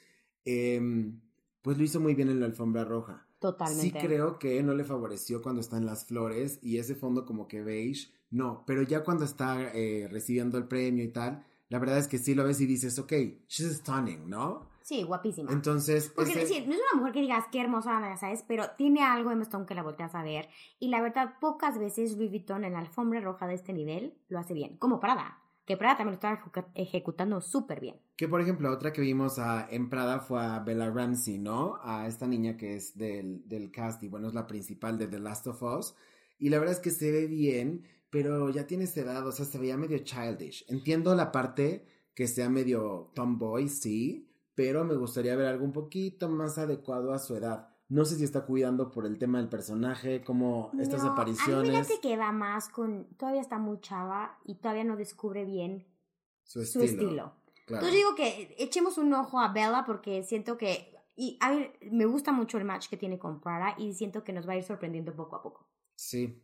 em, 0.45 1.19
pues 1.61 1.77
lo 1.77 1.83
hizo 1.83 1.99
muy 1.99 2.15
bien 2.15 2.29
en 2.29 2.39
la 2.39 2.47
alfombra 2.47 2.83
roja. 2.85 3.27
Totalmente. 3.39 3.99
Sí 3.99 4.05
creo 4.07 4.37
que 4.39 4.61
no 4.63 4.73
le 4.73 4.83
favoreció 4.83 5.41
cuando 5.41 5.61
está 5.61 5.77
en 5.77 5.85
las 5.85 6.05
flores 6.05 6.59
y 6.61 6.77
ese 6.77 6.95
fondo 6.95 7.25
como 7.25 7.47
que 7.47 7.63
beige, 7.63 8.11
no, 8.31 8.63
pero 8.65 8.81
ya 8.81 9.03
cuando 9.03 9.25
está 9.25 9.71
eh, 9.73 10.07
recibiendo 10.11 10.57
el 10.57 10.67
premio 10.67 11.03
y 11.03 11.09
tal, 11.09 11.45
la 11.69 11.79
verdad 11.79 11.97
es 11.99 12.07
que 12.07 12.17
sí 12.17 12.33
lo 12.35 12.43
ves 12.43 12.59
y 12.61 12.65
dices, 12.65 12.97
ok, 12.99 13.11
she's 13.47 13.77
stunning, 13.77 14.29
¿no? 14.29 14.69
Sí, 14.81 15.03
guapísima. 15.03 15.51
Entonces, 15.53 16.11
Porque 16.15 16.31
ese- 16.31 16.47
sí, 16.47 16.63
no 16.67 16.73
es 16.73 16.81
una 16.91 16.99
mujer 16.99 17.13
que 17.13 17.21
digas 17.21 17.45
qué 17.51 17.61
hermosa, 17.61 18.17
sabes, 18.17 18.43
pero 18.47 18.71
tiene 18.77 19.03
algo 19.03 19.31
Emma 19.31 19.43
Stone 19.43 19.65
que 19.65 19.75
la 19.75 19.83
volteas 19.83 20.15
a 20.15 20.23
ver. 20.23 20.49
Y 20.79 20.89
la 20.89 21.01
verdad, 21.01 21.35
pocas 21.39 21.77
veces 21.77 22.17
Louis 22.17 22.29
Vuitton 22.31 22.63
en 22.65 22.73
la 22.73 22.79
alfombra 22.79 23.21
roja 23.21 23.47
de 23.47 23.53
este 23.53 23.73
nivel 23.73 24.15
lo 24.27 24.39
hace 24.39 24.53
bien. 24.53 24.75
Como 24.77 24.99
Prada, 24.99 25.37
que 25.65 25.77
Prada 25.77 25.97
también 25.97 26.13
lo 26.13 26.15
está 26.15 26.41
ejecu- 26.43 26.71
ejecutando 26.75 27.39
súper 27.41 27.79
bien. 27.79 27.95
que 28.17 28.27
por 28.27 28.41
ejemplo, 28.41 28.69
otra 28.71 28.91
que 28.91 29.01
vimos 29.01 29.39
a, 29.39 29.67
en 29.69 29.89
Prada 29.89 30.19
fue 30.19 30.43
a 30.43 30.59
Bella 30.59 30.89
Ramsey, 30.89 31.37
¿no? 31.37 31.79
A 31.83 32.07
esta 32.07 32.27
niña 32.27 32.57
que 32.57 32.75
es 32.75 32.97
del, 32.97 33.47
del 33.47 33.71
cast 33.71 34.03
y 34.03 34.09
bueno, 34.09 34.27
es 34.27 34.33
la 34.33 34.45
principal 34.47 34.97
de 34.97 35.07
The 35.07 35.19
Last 35.19 35.47
of 35.47 35.61
Us. 35.63 35.95
Y 36.39 36.49
la 36.49 36.57
verdad 36.59 36.73
es 36.75 36.81
que 36.81 36.89
se 36.91 37.11
ve 37.11 37.27
bien, 37.27 37.83
pero 38.11 38.49
ya 38.49 38.67
tiene 38.67 38.83
esta 38.83 39.01
edad, 39.01 39.25
o 39.25 39.31
sea, 39.31 39.45
se 39.45 39.57
veía 39.57 39.77
medio 39.77 39.97
childish. 39.99 40.65
Entiendo 40.67 41.15
la 41.15 41.31
parte 41.31 41.87
que 42.13 42.27
sea 42.27 42.49
medio 42.49 43.11
tomboy, 43.15 43.69
sí, 43.69 44.29
pero 44.53 44.83
me 44.83 44.95
gustaría 44.95 45.35
ver 45.35 45.47
algo 45.47 45.63
un 45.63 45.71
poquito 45.71 46.29
más 46.29 46.57
adecuado 46.57 47.13
a 47.13 47.19
su 47.19 47.35
edad. 47.35 47.69
No 47.87 48.05
sé 48.05 48.17
si 48.17 48.25
está 48.25 48.45
cuidando 48.45 48.91
por 48.91 49.05
el 49.05 49.17
tema 49.17 49.39
del 49.39 49.49
personaje, 49.49 50.23
como 50.23 50.71
estas 50.79 51.03
No, 51.03 51.11
A 51.11 51.13
mí 51.13 51.21
apariciones, 51.21 51.73
late 51.73 51.99
que 52.01 52.17
va 52.17 52.31
más 52.31 52.69
con. 52.69 53.05
Todavía 53.17 53.41
está 53.41 53.57
muy 53.57 53.79
chava 53.79 54.37
y 54.45 54.55
todavía 54.55 54.83
no 54.83 54.97
descubre 54.97 55.45
bien 55.45 55.87
su 56.43 56.61
estilo. 56.61 57.33
Claro. 57.65 57.85
Entonces 57.85 57.93
digo 57.93 58.15
que 58.15 58.55
echemos 58.59 58.97
un 58.97 59.13
ojo 59.13 59.39
a 59.39 59.53
Bella 59.53 59.83
porque 59.85 60.23
siento 60.23 60.57
que. 60.57 60.93
Y 61.15 61.37
a 61.41 61.51
ver, 61.51 61.77
me 61.91 62.05
gusta 62.05 62.31
mucho 62.31 62.57
el 62.57 62.65
match 62.65 62.89
que 62.89 62.97
tiene 62.97 63.19
con 63.19 63.41
Prada 63.41 63.75
y 63.77 63.93
siento 63.93 64.23
que 64.23 64.33
nos 64.33 64.47
va 64.47 64.53
a 64.53 64.57
ir 64.57 64.63
sorprendiendo 64.63 65.13
poco 65.13 65.35
a 65.35 65.41
poco. 65.41 65.67
Sí, 65.95 66.41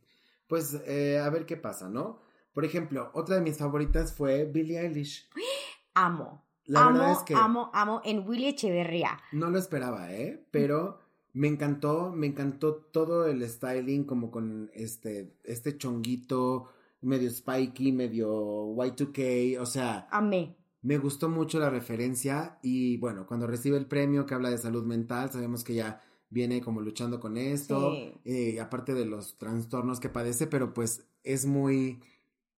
pues 0.47 0.73
eh, 0.85 1.19
a 1.19 1.29
ver 1.29 1.45
qué 1.45 1.57
pasa, 1.57 1.89
¿no? 1.89 2.21
Por 2.53 2.65
ejemplo, 2.65 3.11
otra 3.13 3.35
de 3.35 3.41
mis 3.41 3.57
favoritas 3.57 4.13
fue 4.13 4.45
Billie 4.45 4.79
Eilish. 4.79 5.29
Amo. 5.93 6.45
La 6.65 6.81
amo, 6.85 6.99
verdad 6.99 7.11
es 7.13 7.23
que 7.23 7.33
amo, 7.33 7.71
amo 7.73 8.01
en 8.03 8.27
Willy 8.27 8.47
Echeverría. 8.47 9.17
no 9.31 9.49
lo 9.49 9.57
esperaba, 9.57 10.11
¿eh? 10.13 10.45
Pero 10.51 10.99
me 11.31 11.47
encantó, 11.47 12.11
me 12.11 12.27
encantó 12.27 12.75
todo 12.75 13.25
el 13.27 13.47
styling 13.47 14.03
como 14.03 14.29
con 14.31 14.69
este, 14.73 15.33
este 15.45 15.77
chonguito 15.77 16.69
medio 17.01 17.29
spiky, 17.31 17.93
medio 17.93 18.27
Y2K, 18.75 19.59
o 19.61 19.65
sea, 19.65 20.07
Amé. 20.11 20.57
me 20.81 20.97
gustó 20.97 21.29
mucho 21.29 21.57
la 21.59 21.69
referencia 21.69 22.59
y 22.61 22.97
bueno, 22.97 23.25
cuando 23.27 23.47
recibe 23.47 23.77
el 23.77 23.85
premio 23.85 24.25
que 24.25 24.33
habla 24.33 24.49
de 24.49 24.57
salud 24.57 24.83
mental, 24.83 25.31
sabemos 25.31 25.63
que 25.63 25.75
ya 25.75 26.01
viene 26.29 26.61
como 26.61 26.81
luchando 26.81 27.19
con 27.19 27.37
esto, 27.37 27.91
Sí. 27.93 28.13
eh, 28.25 28.59
aparte 28.61 28.93
de 28.93 29.05
los 29.05 29.37
trastornos 29.37 29.99
que 29.99 30.09
padece, 30.09 30.47
pero 30.47 30.73
pues 30.73 31.05
es 31.23 31.45
muy, 31.45 32.01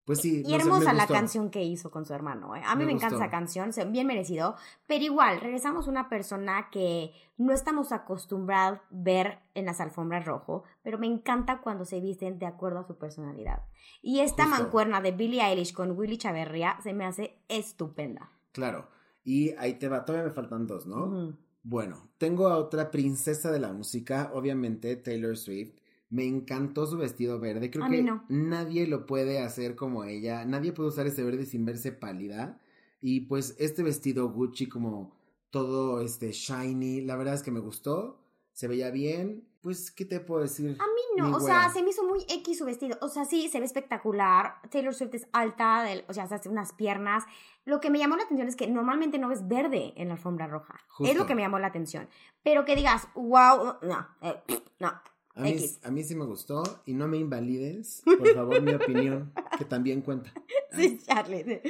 pues 0.05 0.21
sí. 0.21 0.39
Y 0.39 0.41
no 0.41 0.49
sé, 0.49 0.49
me 0.49 0.55
hermosa 0.63 0.93
la 0.93 1.05
canción 1.05 1.51
que 1.51 1.63
hizo 1.63 1.91
con 1.91 2.03
su 2.05 2.13
hermano. 2.15 2.55
¿eh? 2.55 2.61
A 2.65 2.75
mí 2.75 2.79
Me 2.79 2.87
me, 2.87 2.91
encanta 2.93 3.17
esa 3.17 3.29
canción, 3.29 3.69
bien 3.91 4.07
merecido. 4.07 4.55
Pero 4.87 5.03
igual, 5.05 5.39
regresamos 5.39 5.85
a 5.87 5.91
una 5.91 6.09
persona 6.09 6.69
que 6.71 7.11
no 7.37 7.53
estamos 7.53 7.91
acostumbrados 7.91 8.79
a 8.79 8.83
ver 8.89 9.37
en 9.53 9.65
las 9.65 9.79
alfombras 9.79 10.25
rojo, 10.25 10.63
pero 10.81 10.97
me 10.97 11.05
encanta 11.05 11.61
cuando 11.61 11.85
se 11.85 11.99
visten 12.01 12.39
de 12.39 12.47
acuerdo 12.47 12.79
a 12.79 12.87
su 12.87 12.97
personalidad. 12.97 13.63
Y 14.01 14.21
esta 14.21 14.45
Justo. 14.47 14.63
mancuerna 14.63 14.99
de 15.01 15.11
Billie 15.11 15.43
Eilish 15.43 15.73
con 15.73 15.91
Willy 15.91 16.17
Chaverria 16.17 16.79
se 16.81 16.93
me 16.93 17.05
hace 17.05 17.37
estupenda. 17.47 18.31
Claro, 18.51 18.87
y 19.23 19.51
ahí 19.59 19.75
te 19.75 19.89
va, 19.89 20.05
todavía 20.05 20.27
me 20.27 20.33
faltan 20.33 20.65
dos, 20.65 20.87
¿no? 20.87 21.35
Bueno, 21.69 22.09
tengo 22.17 22.47
a 22.47 22.57
otra 22.57 22.89
princesa 22.89 23.51
de 23.51 23.59
la 23.59 23.71
música, 23.71 24.31
obviamente 24.33 24.95
Taylor 24.95 25.37
Swift. 25.37 25.73
Me 26.09 26.25
encantó 26.25 26.87
su 26.87 26.97
vestido 26.97 27.39
verde. 27.39 27.69
Creo 27.69 27.85
A 27.85 27.89
que 27.89 28.01
no. 28.01 28.25
nadie 28.27 28.87
lo 28.87 29.05
puede 29.05 29.37
hacer 29.39 29.75
como 29.75 30.03
ella. 30.03 30.45
Nadie 30.45 30.73
puede 30.73 30.89
usar 30.89 31.05
ese 31.05 31.23
verde 31.23 31.45
sin 31.45 31.65
verse 31.65 31.91
pálida. 31.91 32.59
Y 33.01 33.21
pues 33.21 33.55
este 33.59 33.83
vestido 33.83 34.29
Gucci 34.31 34.67
como 34.67 35.15
todo 35.51 36.01
este 36.01 36.31
shiny, 36.31 37.01
la 37.01 37.15
verdad 37.15 37.35
es 37.35 37.43
que 37.43 37.51
me 37.51 37.59
gustó. 37.59 38.19
se 38.53 38.67
veía 38.67 38.89
bien. 38.89 39.47
Pues, 39.61 39.91
¿qué 39.91 40.05
te 40.05 40.19
puedo 40.21 40.41
decir? 40.41 40.77
A 40.79 40.83
mí 40.85 41.01
no, 41.17 41.27
Mi 41.27 41.33
o 41.33 41.39
sea, 41.41 41.69
se 41.69 41.83
me 41.83 41.89
hizo 41.89 42.03
muy 42.03 42.25
X 42.29 42.57
su 42.59 42.65
vestido. 42.65 42.97
O 43.01 43.09
sea, 43.09 43.25
sí, 43.25 43.49
se 43.49 43.59
ve 43.59 43.65
espectacular. 43.65 44.55
Taylor 44.69 44.93
Swift 44.93 45.15
es 45.15 45.27
alta, 45.33 45.83
del- 45.83 46.05
o 46.07 46.13
sea, 46.13 46.27
se 46.27 46.35
hace 46.35 46.47
unas 46.49 46.71
piernas. 46.73 47.25
Lo 47.65 47.81
que 47.81 47.89
me 47.89 47.99
llamó 47.99 48.15
la 48.15 48.23
atención 48.23 48.47
es 48.47 48.55
que 48.55 48.67
normalmente 48.67 49.19
no 49.19 49.27
ves 49.27 49.47
verde 49.47 49.93
en 49.97 50.07
la 50.07 50.13
alfombra 50.13 50.47
roja. 50.47 50.75
Es 50.75 50.83
Justo. 50.89 51.13
lo 51.17 51.25
que 51.27 51.35
me 51.35 51.41
llamó 51.41 51.59
la 51.59 51.67
atención. 51.67 52.07
Pero 52.41 52.63
que 52.63 52.75
digas, 52.75 53.07
wow, 53.15 53.75
no, 53.81 54.07
eh, 54.21 54.41
no. 54.79 55.01
A 55.35 55.43
mí, 55.43 55.51
X. 55.51 55.79
a 55.83 55.91
mí 55.91 56.03
sí 56.03 56.15
me 56.15 56.25
gustó 56.25 56.63
y 56.85 56.93
no 56.93 57.07
me 57.07 57.17
invalides, 57.17 58.01
por 58.03 58.27
favor, 58.33 58.61
mi 58.61 58.73
opinión, 58.73 59.31
que 59.57 59.63
también 59.65 60.01
cuenta. 60.01 60.33
Sí, 60.75 60.99
Charlie. 61.05 61.61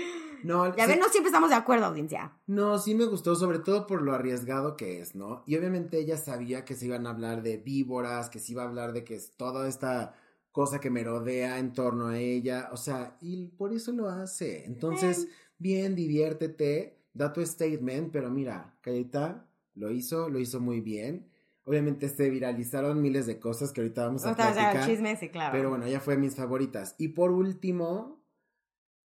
No, 0.44 0.76
Ya 0.76 0.86
sí- 0.86 0.92
ven, 0.92 1.00
no 1.00 1.10
siempre 1.10 1.28
estamos 1.30 1.50
de 1.50 1.56
acuerdo, 1.56 1.86
audiencia. 1.86 2.32
No, 2.48 2.80
sí 2.80 2.96
me 2.96 3.06
gustó, 3.06 3.36
sobre 3.36 3.60
todo 3.60 3.86
por 3.86 4.02
lo 4.02 4.14
arriesgado 4.14 4.76
que 4.78 5.02
es, 5.02 5.14
¿no? 5.16 5.44
Y 5.46 5.56
obviamente 5.58 6.00
ella 6.00 6.18
sabía 6.18 6.66
que 6.66 6.76
se 6.76 6.86
iban 6.86 7.06
a 7.06 7.12
hablar 7.12 7.44
de 7.44 7.58
víboras, 7.58 8.30
que 8.30 8.40
se 8.40 8.54
iba 8.54 8.64
a 8.64 8.68
hablar 8.68 8.94
de 8.94 9.04
que 9.04 9.16
es 9.16 9.34
toda 9.38 9.68
esta 9.68 10.16
cosa 10.52 10.80
que 10.80 10.90
merodea 10.90 11.60
en 11.60 11.74
torno 11.74 12.08
a 12.08 12.18
ella, 12.18 12.70
o 12.72 12.78
sea, 12.78 13.18
y 13.22 13.48
por 13.50 13.72
eso 13.74 13.92
lo 13.92 14.10
hace. 14.10 14.66
Entonces, 14.66 15.28
bien, 15.60 15.96
diviértete, 15.96 16.98
da 17.14 17.32
tu 17.34 17.46
statement, 17.46 18.12
pero 18.12 18.30
mira, 18.32 18.76
Cayeta 18.82 19.46
lo 19.76 19.92
hizo, 19.92 20.28
lo 20.30 20.40
hizo 20.40 20.60
muy 20.60 20.82
bien. 20.82 21.30
Obviamente 21.66 22.10
se 22.10 22.30
viralizaron 22.30 23.02
miles 23.02 23.26
de 23.28 23.40
cosas 23.40 23.72
que 23.72 23.82
ahorita 23.82 24.06
vamos 24.08 24.26
a 24.26 24.32
O 24.32 24.36
sea, 24.36 24.50
o 24.50 24.54
sea, 24.54 24.64
platicar. 24.72 24.88
chisme, 24.90 25.16
sí, 25.18 25.30
claro. 25.30 25.52
Pero 25.52 25.70
bueno, 25.70 25.86
ella 25.86 26.00
fue 26.00 26.16
de 26.16 26.22
mis 26.22 26.36
favoritas. 26.36 26.96
Y 26.98 27.10
por 27.10 27.32
último, 27.32 28.18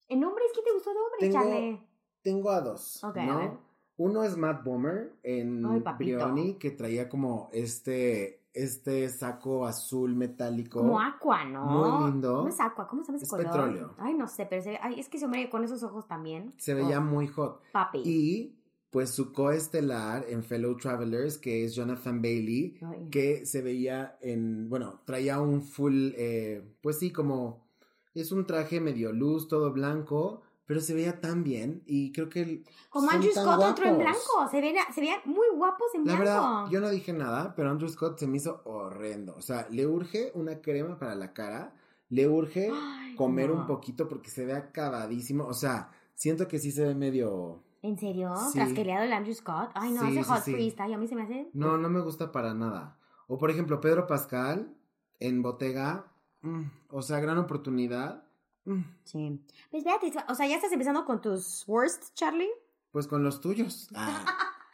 ¿En 0.08 0.24
hombres 0.24 0.48
qué 0.56 0.62
te 0.64 0.74
gustó 0.74 0.90
de 0.92 0.98
hombre, 1.00 1.20
Tengo- 1.20 1.34
Charlie? 1.34 1.88
tengo 2.24 2.50
a 2.50 2.62
dos, 2.62 3.02
¿no? 3.16 3.60
Uno 3.98 4.24
es 4.24 4.38
Matt 4.38 4.64
Bomer 4.64 5.14
en 5.24 5.64
Ay. 5.66 5.84
Brioni, 6.00 6.56
que 6.56 6.72
traía 6.72 7.08
como 7.10 7.50
este, 7.52 8.42
este 8.54 9.08
saco 9.10 9.68
azul 9.68 10.16
metálico. 10.16 10.80
Como 10.80 11.00
aqua, 11.00 11.44
¿no? 11.46 11.66
Muy 11.66 12.10
lindo. 12.12 12.44
No 12.44 12.48
es 12.48 12.60
aqua, 12.60 12.88
¿cómo 12.88 13.04
se 13.04 13.08
llama 13.10 13.18
ese 13.18 13.26
Es 13.26 13.30
color? 13.30 13.46
petróleo. 13.46 13.94
Ay, 14.00 14.14
no 14.16 14.28
sé, 14.28 14.46
pero 14.50 14.62
se 14.64 14.72
ve- 14.72 14.80
ay, 14.82 15.00
es 15.00 15.10
que 15.10 15.18
ese 15.18 15.26
hombre 15.26 15.48
con 15.50 15.64
esos 15.64 15.84
ojos 15.84 16.08
también. 16.08 16.54
Se 16.58 16.74
veía 16.74 16.98
Oh, 17.00 17.04
muy 17.04 17.28
hot. 17.28 17.62
papi. 17.74 18.02
Y 18.06 18.59
pues 18.90 19.12
su 19.12 19.32
coestelar 19.32 20.26
en 20.30 20.44
Fellow 20.44 20.76
Travelers, 20.78 21.38
que 21.38 21.64
es 21.64 21.76
Jonathan 21.76 22.22
Bailey, 22.22 22.78
Ay. 22.82 23.08
que 23.12 23.46
se 23.46 23.62
veía 23.62 24.18
en, 24.22 24.68
bueno, 24.70 25.02
traía 25.06 25.40
un 25.40 25.62
full, 25.62 26.12
eh, 26.16 26.64
pues 26.82 26.98
sí, 27.00 27.12
como, 27.12 27.68
es 28.16 28.32
un 28.32 28.46
traje 28.48 28.82
medio 28.82 29.12
luz, 29.14 29.48
todo 29.48 29.72
blanco, 29.72 30.42
pero 30.66 30.82
se 30.82 30.94
veía 30.94 31.20
tan 31.20 31.44
bien 31.44 31.82
y 31.86 32.12
creo 32.12 32.30
que... 32.30 32.64
Como 32.90 33.10
Andrew 33.10 33.32
Scott, 33.32 33.60
otro 33.64 33.88
en 33.88 33.98
blanco. 33.98 34.48
Se, 34.52 34.62
ven, 34.62 34.76
se 34.94 35.02
veían 35.02 35.20
muy 35.26 35.48
guapos 35.56 35.88
en 35.96 36.06
La 36.06 36.16
blanco. 36.16 36.24
verdad, 36.24 36.72
yo 36.72 36.80
no 36.80 36.90
dije 36.90 37.12
nada, 37.14 37.54
pero 37.56 37.72
Andrew 37.72 37.90
Scott 37.90 38.20
se 38.20 38.28
me 38.28 38.38
hizo 38.38 38.62
horrendo. 38.66 39.36
O 39.36 39.42
sea, 39.42 39.68
le 39.72 39.88
urge 39.88 40.32
una 40.36 40.62
crema 40.62 40.98
para 41.00 41.16
la 41.16 41.34
cara, 41.34 41.74
le 42.10 42.28
urge 42.28 42.72
Ay, 42.72 43.16
comer 43.16 43.50
no. 43.50 43.56
un 43.56 43.68
poquito 43.68 44.08
porque 44.08 44.30
se 44.30 44.46
ve 44.46 44.54
acabadísimo. 44.54 45.46
O 45.46 45.54
sea, 45.54 45.92
siento 46.16 46.48
que 46.48 46.60
sí 46.60 46.72
se 46.72 46.84
ve 46.86 46.96
medio... 46.96 47.64
¿En 47.82 47.98
serio? 47.98 48.34
Sí. 48.52 48.54
¿Trasqueleado 48.60 49.04
el 49.06 49.14
Andrew 49.14 49.34
Scott? 49.34 49.72
Ay, 49.74 49.92
no, 49.92 50.02
Sí, 50.06 50.18
sí, 50.18 50.24
hot 50.24 50.42
freestyle 50.42 50.94
a 50.94 50.98
mí 50.98 51.08
se 51.08 51.16
me 51.16 51.24
hace... 51.24 51.50
No, 51.54 51.78
no 51.78 51.90
me 51.90 52.02
gusta 52.02 52.32
para 52.32 52.54
nada. 52.54 52.98
O 53.28 53.38
por 53.38 53.52
ejemplo, 53.52 53.80
Pedro 53.80 54.06
Pascal 54.08 54.76
en 55.20 55.42
Bottega. 55.42 56.06
mm, 56.42 56.64
o 56.92 57.02
sea, 57.02 57.20
gran 57.20 57.38
oportunidad. 57.38 58.24
mm, 58.66 58.82
Sí. 59.04 59.46
Pues 59.72 59.86
espérate, 59.86 60.12
o 60.30 60.36
sea, 60.36 60.48
¿ya 60.48 60.56
estás 60.56 60.72
empezando 60.72 61.06
con 61.06 61.22
tus 61.22 61.64
worst, 61.68 62.14
Charlie? 62.16 62.50
pues 62.92 63.08
con 63.08 63.24
los 63.24 63.40
tuyos. 63.42 63.88
Ah. 63.96 64.26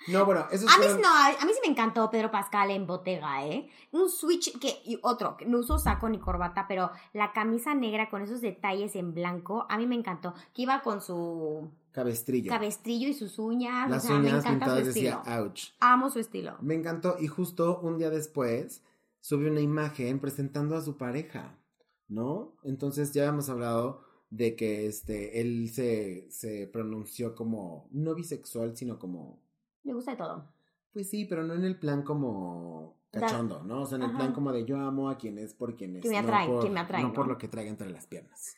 No, 0.08 0.24
bueno, 0.24 0.46
esos 0.52 0.70
A 0.72 0.78
mí, 0.78 0.84
fueron- 0.84 1.02
no, 1.02 1.08
a 1.10 1.30
mí 1.32 1.52
sí 1.52 1.60
me 1.66 1.72
encantó 1.72 2.12
Pedro 2.12 2.30
Pascal 2.30 2.70
en 2.70 2.86
Bottega, 2.86 3.44
¿eh? 3.48 3.68
Un 3.92 4.08
switch 4.08 4.60
que, 4.60 4.80
y 4.86 5.00
otro, 5.02 5.36
que 5.36 5.48
no 5.48 5.58
usó 5.58 5.80
saco 5.80 6.08
ni 6.10 6.20
corbata, 6.20 6.68
pero 6.68 6.92
la 7.14 7.34
camisa 7.34 7.74
negra 7.74 8.08
con 8.12 8.22
esos 8.22 8.40
detalles 8.40 8.96
en 8.96 9.16
blanco, 9.16 9.66
a 9.68 9.80
mí 9.80 9.88
me 9.88 9.96
encantó. 9.96 10.36
Que 10.54 10.62
iba 10.62 10.82
con 10.82 11.02
su 11.02 11.72
cabestrillo. 11.96 12.50
cabestrillo 12.52 13.08
y 13.08 13.14
sus 13.14 13.40
uñas. 13.40 13.90
Las 13.90 14.04
o 14.04 14.08
sea, 14.08 14.18
me 14.18 14.28
uñas 14.30 14.46
encanta 14.46 14.50
su 14.52 14.60
pintadas 14.76 14.88
estilo. 14.90 15.18
decía 15.24 15.40
ouch. 15.40 15.62
Amo 15.80 16.10
su 16.10 16.20
estilo. 16.20 16.58
Me 16.62 16.76
encantó 16.76 17.16
y 17.20 17.28
justo 17.28 17.80
un 17.82 17.98
día 17.98 18.10
después 18.10 18.84
subió 19.22 19.50
una 19.50 19.62
imagen 19.62 20.20
presentando 20.20 20.76
a 20.76 20.82
su 20.82 20.98
pareja, 20.98 21.58
¿no? 22.08 22.56
Entonces 22.64 23.14
ya 23.14 23.26
hemos 23.26 23.50
hablado 23.50 24.04
de 24.30 24.56
que 24.56 24.86
este 24.88 25.40
él 25.42 25.70
se, 25.74 26.28
se 26.30 26.68
pronunció 26.68 27.34
como 27.36 27.88
no 27.92 28.14
bisexual, 28.14 28.76
sino 28.76 29.00
como 29.00 29.40
Me 29.84 29.94
gusta 29.94 30.12
de 30.12 30.18
todo. 30.18 30.52
pues 30.94 31.10
sí, 31.10 31.26
pero 31.26 31.44
no 31.44 31.54
en 31.54 31.64
el 31.64 31.80
plan 31.80 32.04
como 32.04 32.98
cachondo, 33.12 33.64
¿no? 33.64 33.84
O 33.84 33.86
sea, 33.86 33.96
en 33.98 34.04
el 34.04 34.10
Ajá. 34.10 34.18
plan 34.20 34.34
como 34.34 34.52
de 34.52 34.66
yo 34.66 34.78
amo 34.78 35.10
a 35.10 35.18
quien 35.18 35.38
es 35.40 35.54
por 35.54 35.76
quien 35.78 35.96
es. 35.96 36.02
Que 36.04 36.10
me 36.10 36.22
no 36.22 36.28
atrae, 36.28 36.48
por- 36.48 36.64
que 36.64 36.70
me 36.70 36.80
atrae, 36.82 37.02
No 37.04 37.14
por 37.14 37.26
¿no? 37.28 37.34
lo 37.34 37.38
que 37.38 37.48
traiga 37.48 37.70
entre 37.72 37.90
las 37.90 38.06
piernas. 38.08 38.56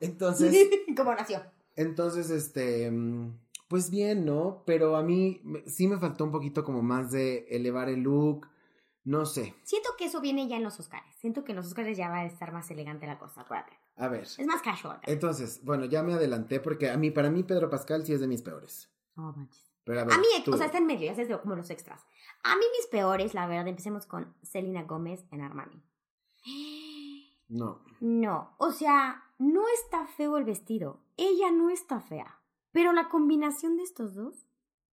Entonces, 0.00 0.54
¿Cómo 0.96 1.14
nació? 1.14 1.40
Entonces, 1.78 2.28
este, 2.30 2.90
mm, 2.90 3.38
pues 3.68 3.90
bien, 3.90 4.24
¿no? 4.24 4.62
Pero 4.66 4.96
a 4.96 5.02
mí 5.02 5.40
sí 5.66 5.86
me 5.88 5.98
faltó 5.98 6.24
un 6.24 6.30
poquito 6.32 6.64
como 6.64 6.82
más 6.82 7.10
de 7.10 7.46
elevar 7.50 7.88
el 7.88 8.00
look, 8.00 8.48
no 9.04 9.24
sé. 9.24 9.54
Siento 9.62 9.90
que 9.96 10.04
eso 10.06 10.20
viene 10.20 10.48
ya 10.48 10.56
en 10.56 10.64
los 10.64 10.78
Oscars. 10.80 11.06
Siento 11.18 11.44
que 11.44 11.52
en 11.52 11.56
los 11.56 11.66
Oscars 11.66 11.96
ya 11.96 12.08
va 12.08 12.18
a 12.18 12.26
estar 12.26 12.52
más 12.52 12.70
elegante 12.70 13.06
la 13.06 13.18
cosa, 13.18 13.40
acuérdate. 13.42 13.72
A 13.96 14.08
ver. 14.08 14.22
Es 14.24 14.46
más 14.46 14.60
casual. 14.62 15.00
Entonces, 15.06 15.60
bueno, 15.64 15.84
ya 15.86 16.02
me 16.02 16.12
adelanté 16.14 16.60
porque 16.60 16.90
a 16.90 16.96
mí, 16.96 17.10
para 17.10 17.30
mí 17.30 17.42
Pedro 17.42 17.70
Pascal 17.70 18.04
sí 18.04 18.12
es 18.12 18.20
de 18.20 18.28
mis 18.28 18.42
peores. 18.42 18.90
No 19.16 19.32
manches. 19.32 19.72
Pero 19.84 20.00
a 20.00 20.04
ver, 20.04 20.14
A 20.14 20.18
mí, 20.18 20.26
tú. 20.44 20.52
o 20.52 20.56
sea, 20.58 20.66
está 20.66 20.78
en 20.78 20.86
medio, 20.86 21.10
ya 21.12 21.24
de- 21.24 21.40
como 21.40 21.56
los 21.56 21.70
extras. 21.70 22.04
A 22.42 22.54
mí 22.56 22.64
mis 22.76 22.86
peores, 22.88 23.32
la 23.34 23.46
verdad, 23.46 23.66
empecemos 23.68 24.04
con 24.06 24.34
Selena 24.42 24.82
Gómez 24.82 25.24
en 25.30 25.40
Armani. 25.40 25.82
No. 27.48 27.80
No, 28.00 28.54
o 28.58 28.70
sea, 28.72 29.22
no 29.38 29.62
está 29.80 30.06
feo 30.06 30.36
el 30.36 30.44
vestido. 30.44 31.00
Ella 31.16 31.50
no 31.50 31.70
está 31.70 32.00
fea. 32.00 32.40
Pero 32.72 32.92
la 32.92 33.08
combinación 33.08 33.76
de 33.76 33.82
estos 33.84 34.14
dos, 34.14 34.46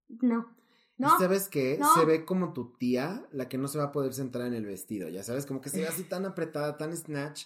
no. 0.07 0.55
No. 0.97 1.07
¿Y 1.15 1.19
¿Sabes 1.19 1.49
qué? 1.49 1.77
no. 1.79 1.93
Se 1.93 2.05
ve 2.05 2.23
como 2.23 2.53
tu 2.53 2.73
tía, 2.77 3.27
la 3.31 3.49
que 3.49 3.57
no 3.57 3.67
se 3.67 3.77
va 3.77 3.85
a 3.85 3.91
poder 3.91 4.13
centrar 4.13 4.47
en 4.47 4.53
el 4.53 4.65
vestido, 4.65 5.09
ya 5.09 5.23
sabes, 5.23 5.45
como 5.45 5.59
que 5.59 5.69
se 5.69 5.81
ve 5.81 5.87
así 5.87 6.03
tan 6.09 6.25
apretada, 6.25 6.77
tan 6.77 6.95
snatch, 6.95 7.45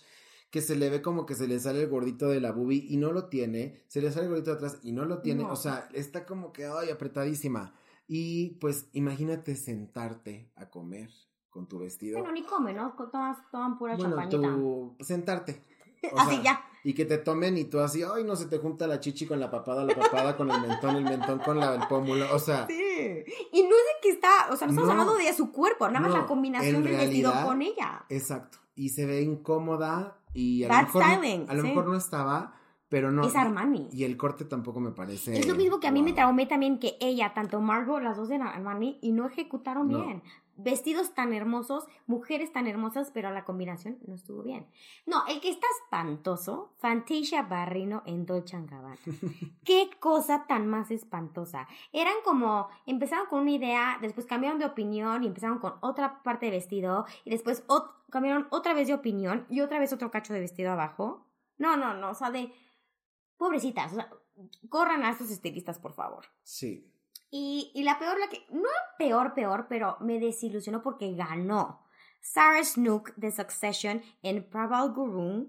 que 0.51 0.61
se 0.61 0.75
le 0.75 0.89
ve 0.89 1.01
como 1.01 1.25
que 1.25 1.33
se 1.35 1.47
le 1.47 1.59
sale 1.59 1.81
el 1.81 1.89
gordito 1.89 2.27
de 2.29 2.41
la 2.41 2.51
boobie 2.51 2.85
y 2.87 2.97
no 2.97 3.11
lo 3.11 3.27
tiene, 3.27 3.83
se 3.87 4.01
le 4.01 4.11
sale 4.11 4.25
el 4.25 4.29
gordito 4.29 4.51
de 4.51 4.57
atrás 4.57 4.79
y 4.83 4.91
no 4.91 5.05
lo 5.05 5.21
tiene, 5.21 5.43
No. 5.43 5.51
o 5.53 5.55
sea, 5.55 5.89
está 5.93 6.25
como 6.27 6.51
que, 6.53 6.65
ay, 6.65 6.89
apretadísima. 6.91 7.73
Y 8.07 8.57
pues 8.59 8.89
imagínate 8.93 9.55
sentarte 9.55 10.51
a 10.55 10.69
comer 10.69 11.09
con 11.49 11.67
tu 11.67 11.79
vestido. 11.79 12.19
Bueno, 12.19 12.33
ni 12.33 12.43
come, 12.43 12.73
¿no? 12.73 12.93
Todas 12.95 13.37
toman 13.51 13.77
pura 13.77 13.95
Bueno, 13.95 14.15
champañita. 14.15 14.53
tú 14.55 14.95
sentarte. 14.99 15.63
O 16.13 16.17
Así 16.19 16.35
sea, 16.35 16.43
ya. 16.43 16.61
Y 16.83 16.93
que 16.93 17.03
te 17.05 17.17
tomen 17.17 17.57
y 17.57 17.65
tú 17.65 17.79
así, 17.79 18.01
ay, 18.03 18.23
no 18.23 18.35
se 18.37 18.45
te 18.45 18.57
junta 18.57 18.87
la 18.87 18.99
chichi 18.99 19.25
con 19.25 19.39
la 19.39 19.51
papada, 19.51 19.83
la 19.83 19.93
papada 19.95 20.37
con 20.37 20.49
el 20.49 20.61
mentón, 20.61 20.95
el 20.95 21.03
mentón 21.03 21.39
con 21.39 21.59
la, 21.59 21.75
el 21.75 21.87
pómulo, 21.87 22.25
o 22.33 22.39
sea, 22.39 22.67
Sí. 22.67 22.75
Y 23.51 23.61
no 23.63 23.69
es 23.69 23.83
de 23.83 24.01
que 24.01 24.09
está, 24.11 24.47
o 24.51 24.55
sea, 24.55 24.67
no 24.67 24.73
estamos 24.73 24.85
No. 24.85 24.91
hablando 24.91 25.15
de 25.15 25.33
su 25.33 25.51
cuerpo, 25.51 25.87
nada 25.87 25.99
más 25.99 26.11
No, 26.11 26.17
la 26.19 26.25
combinación 26.25 26.81
del 26.83 26.95
vestido 26.97 27.33
con 27.45 27.61
ella. 27.61 28.05
exacto. 28.09 28.59
Y 28.75 28.89
se 28.89 29.05
ve 29.05 29.21
incómoda 29.21 30.17
y 30.33 30.63
a 30.63 30.69
Bad 30.69 30.81
lo 30.81 30.85
mejor, 30.87 31.01
no- 31.03 31.13
styling, 31.15 31.45
a 31.49 31.53
lo 31.53 31.61
sí. 31.63 31.67
mejor 31.67 31.87
no 31.87 31.95
estaba, 31.97 32.55
pero 32.87 33.11
no. 33.11 33.27
es 33.27 33.35
Armani. 33.35 33.89
Y 33.91 34.05
el 34.05 34.15
corte 34.17 34.45
tampoco 34.45 34.79
me 34.79 34.91
parece. 34.91 35.37
Es 35.37 35.47
lo 35.47 35.55
mismo 35.55 35.79
que 35.81 35.87
a 35.87 35.91
mí 35.91 36.01
me 36.01 36.13
traumé 36.13 36.45
también 36.45 36.79
que 36.79 36.95
ella, 37.01 37.33
tanto 37.33 37.59
Margot, 37.59 38.01
las 38.01 38.15
dos 38.17 38.29
de 38.29 38.35
Armani, 38.37 38.97
y 39.01 39.11
no 39.11 39.27
ejecutaron 39.27 39.89
No. 39.89 40.05
bien. 40.05 40.23
Vestidos 40.61 41.13
tan 41.13 41.33
hermosos, 41.33 41.87
mujeres 42.05 42.51
tan 42.51 42.67
hermosas, 42.67 43.11
pero 43.13 43.31
la 43.31 43.45
combinación 43.45 43.97
no 44.07 44.15
estuvo 44.15 44.43
bien. 44.43 44.67
No, 45.05 45.25
el 45.27 45.39
que 45.41 45.49
está 45.49 45.65
espantoso, 45.83 46.73
Fantasia 46.79 47.43
Barrino 47.43 48.03
en 48.05 48.25
Dolce 48.25 48.57
Gabbana. 48.65 48.97
Qué 49.63 49.89
cosa 49.99 50.45
tan 50.47 50.67
más 50.67 50.91
espantosa. 50.91 51.67
Eran 51.93 52.15
como, 52.23 52.67
empezaron 52.85 53.27
con 53.27 53.39
una 53.41 53.51
idea, 53.51 53.97
después 54.01 54.25
cambiaron 54.25 54.59
de 54.59 54.65
opinión 54.65 55.23
y 55.23 55.27
empezaron 55.27 55.59
con 55.59 55.75
otra 55.81 56.21
parte 56.23 56.47
de 56.47 56.51
vestido, 56.51 57.05
y 57.25 57.29
después 57.29 57.65
ot- 57.67 57.91
cambiaron 58.09 58.47
otra 58.51 58.73
vez 58.73 58.87
de 58.87 58.93
opinión 58.93 59.45
y 59.49 59.61
otra 59.61 59.79
vez 59.79 59.93
otro 59.93 60.11
cacho 60.11 60.33
de 60.33 60.39
vestido 60.41 60.71
abajo. 60.71 61.25
No, 61.57 61.77
no, 61.77 61.93
no, 61.93 62.09
o 62.11 62.13
sea, 62.15 62.31
de 62.31 62.51
pobrecitas, 63.37 63.91
o 63.93 63.95
sea, 63.95 64.09
corran 64.69 65.03
a 65.03 65.11
estos 65.11 65.29
estilistas, 65.31 65.79
por 65.79 65.93
favor. 65.93 66.25
Sí. 66.43 66.91
Y, 67.31 67.71
y 67.75 67.83
la 67.83 67.99
peor, 67.99 68.19
la 68.19 68.27
que, 68.27 68.45
no 68.51 68.69
peor, 68.97 69.33
peor, 69.33 69.67
pero 69.69 69.97
me 69.99 70.19
desilusionó 70.19 70.81
porque 70.81 71.13
ganó. 71.13 71.83
Sarah 72.21 72.63
Snook 72.63 73.13
de 73.15 73.31
Succession 73.31 74.01
en 74.23 74.43
Praval 74.49 74.93
Gurung. 74.93 75.47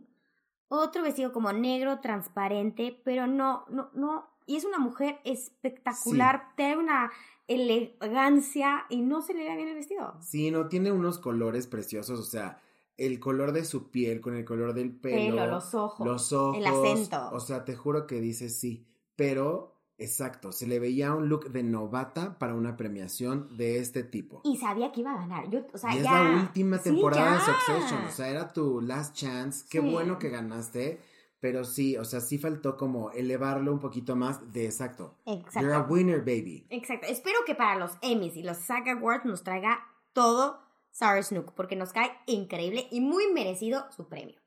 Otro 0.68 1.02
vestido 1.02 1.32
como 1.32 1.52
negro, 1.52 2.00
transparente, 2.00 3.00
pero 3.04 3.26
no, 3.26 3.64
no, 3.70 3.90
no. 3.94 4.28
Y 4.46 4.56
es 4.56 4.64
una 4.64 4.78
mujer 4.78 5.20
espectacular, 5.24 6.54
tiene 6.56 6.76
una 6.76 7.10
elegancia 7.48 8.86
y 8.88 9.02
no 9.02 9.22
se 9.22 9.34
le 9.34 9.48
ve 9.48 9.56
bien 9.56 9.68
el 9.68 9.74
vestido. 9.74 10.14
Sí, 10.20 10.50
no, 10.50 10.68
tiene 10.68 10.92
unos 10.92 11.18
colores 11.18 11.66
preciosos, 11.66 12.20
o 12.20 12.24
sea, 12.24 12.62
el 12.96 13.18
color 13.18 13.52
de 13.52 13.64
su 13.64 13.90
piel 13.90 14.20
con 14.20 14.36
el 14.36 14.44
color 14.44 14.74
del 14.74 14.94
pelo. 14.94 15.36
Pelo, 15.36 15.46
los 15.46 15.74
ojos, 15.74 16.06
los 16.06 16.32
ojos. 16.32 16.58
el 16.58 16.66
acento. 16.66 17.30
O 17.32 17.40
sea, 17.40 17.64
te 17.64 17.74
juro 17.74 18.06
que 18.06 18.20
dice 18.20 18.48
sí, 18.48 18.86
pero 19.16 19.79
Exacto, 20.00 20.50
se 20.50 20.66
le 20.66 20.78
veía 20.78 21.14
un 21.14 21.28
look 21.28 21.50
de 21.50 21.62
novata 21.62 22.38
para 22.38 22.54
una 22.54 22.76
premiación 22.76 23.54
de 23.56 23.78
este 23.78 24.02
tipo. 24.02 24.40
Y 24.44 24.56
sabía 24.56 24.90
que 24.92 25.00
iba 25.00 25.12
a 25.12 25.18
ganar. 25.18 25.50
Yo, 25.50 25.60
o 25.72 25.78
sea, 25.78 25.94
y 25.94 25.98
es 25.98 26.04
ya. 26.04 26.24
la 26.24 26.40
última 26.42 26.78
Sí, 26.78 26.84
temporada 26.84 27.32
de 27.32 27.38
ya. 27.38 27.44
Succession, 27.44 28.04
o 28.06 28.10
sea, 28.10 28.28
era 28.28 28.52
tu 28.52 28.80
last 28.80 29.14
chance. 29.14 29.66
Qué 29.70 29.80
Sí. 29.80 29.90
bueno 29.90 30.18
que 30.18 30.30
ganaste, 30.30 31.00
pero 31.38 31.64
sí, 31.64 31.96
o 31.98 32.04
sea, 32.04 32.20
sí 32.20 32.38
faltó 32.38 32.76
como 32.76 33.10
elevarlo 33.12 33.72
un 33.72 33.78
poquito 33.78 34.16
más 34.16 34.52
de 34.52 34.64
exacto. 34.64 35.14
Exacto. 35.26 35.60
You're 35.60 35.74
a 35.74 35.82
winner, 35.82 36.20
baby. 36.20 36.66
Exacto. 36.70 37.06
Espero 37.06 37.38
que 37.46 37.54
para 37.54 37.78
los 37.78 37.92
Emmys 38.02 38.36
y 38.36 38.42
los 38.42 38.56
SAG 38.56 38.88
Awards 38.88 39.26
nos 39.26 39.42
traiga 39.44 39.80
todo 40.14 40.60
Sarah 40.92 41.22
Snook, 41.22 41.52
porque 41.52 41.76
nos 41.76 41.92
cae 41.92 42.10
increíble 42.26 42.88
y 42.90 43.00
muy 43.00 43.30
merecido 43.32 43.84
su 43.94 44.08
premio. 44.08 44.39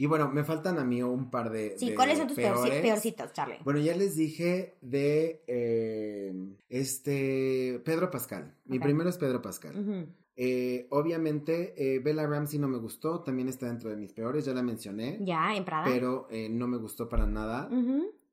Y 0.00 0.06
bueno, 0.06 0.30
me 0.30 0.44
faltan 0.44 0.78
a 0.78 0.84
mí 0.84 1.02
un 1.02 1.30
par 1.30 1.50
de. 1.50 1.76
Sí, 1.76 1.90
de 1.90 1.94
¿cuáles 1.94 2.16
son 2.16 2.26
tus 2.26 2.36
peores. 2.36 2.80
peorcitos, 2.80 3.34
Charlie? 3.34 3.58
Bueno, 3.62 3.80
ya 3.80 3.94
les 3.94 4.16
dije 4.16 4.78
de 4.80 5.44
eh, 5.46 6.32
este 6.70 7.82
Pedro 7.84 8.10
Pascal. 8.10 8.56
Mi 8.64 8.78
primero 8.78 9.10
es 9.10 9.18
Pedro 9.18 9.42
Pascal. 9.42 10.08
Eh, 10.36 10.86
obviamente, 10.88 11.74
eh, 11.76 11.98
Bella 11.98 12.26
Ramsey 12.26 12.58
no 12.58 12.66
me 12.66 12.78
gustó, 12.78 13.20
también 13.20 13.50
está 13.50 13.66
dentro 13.66 13.90
de 13.90 13.96
mis 13.96 14.14
peores, 14.14 14.46
ya 14.46 14.54
la 14.54 14.62
mencioné, 14.62 15.18
Ya, 15.20 15.54
en 15.54 15.66
Prada. 15.66 15.84
pero 15.84 16.28
no 16.48 16.66
me 16.66 16.78
gustó 16.78 17.06
para 17.06 17.26
nada. 17.26 17.68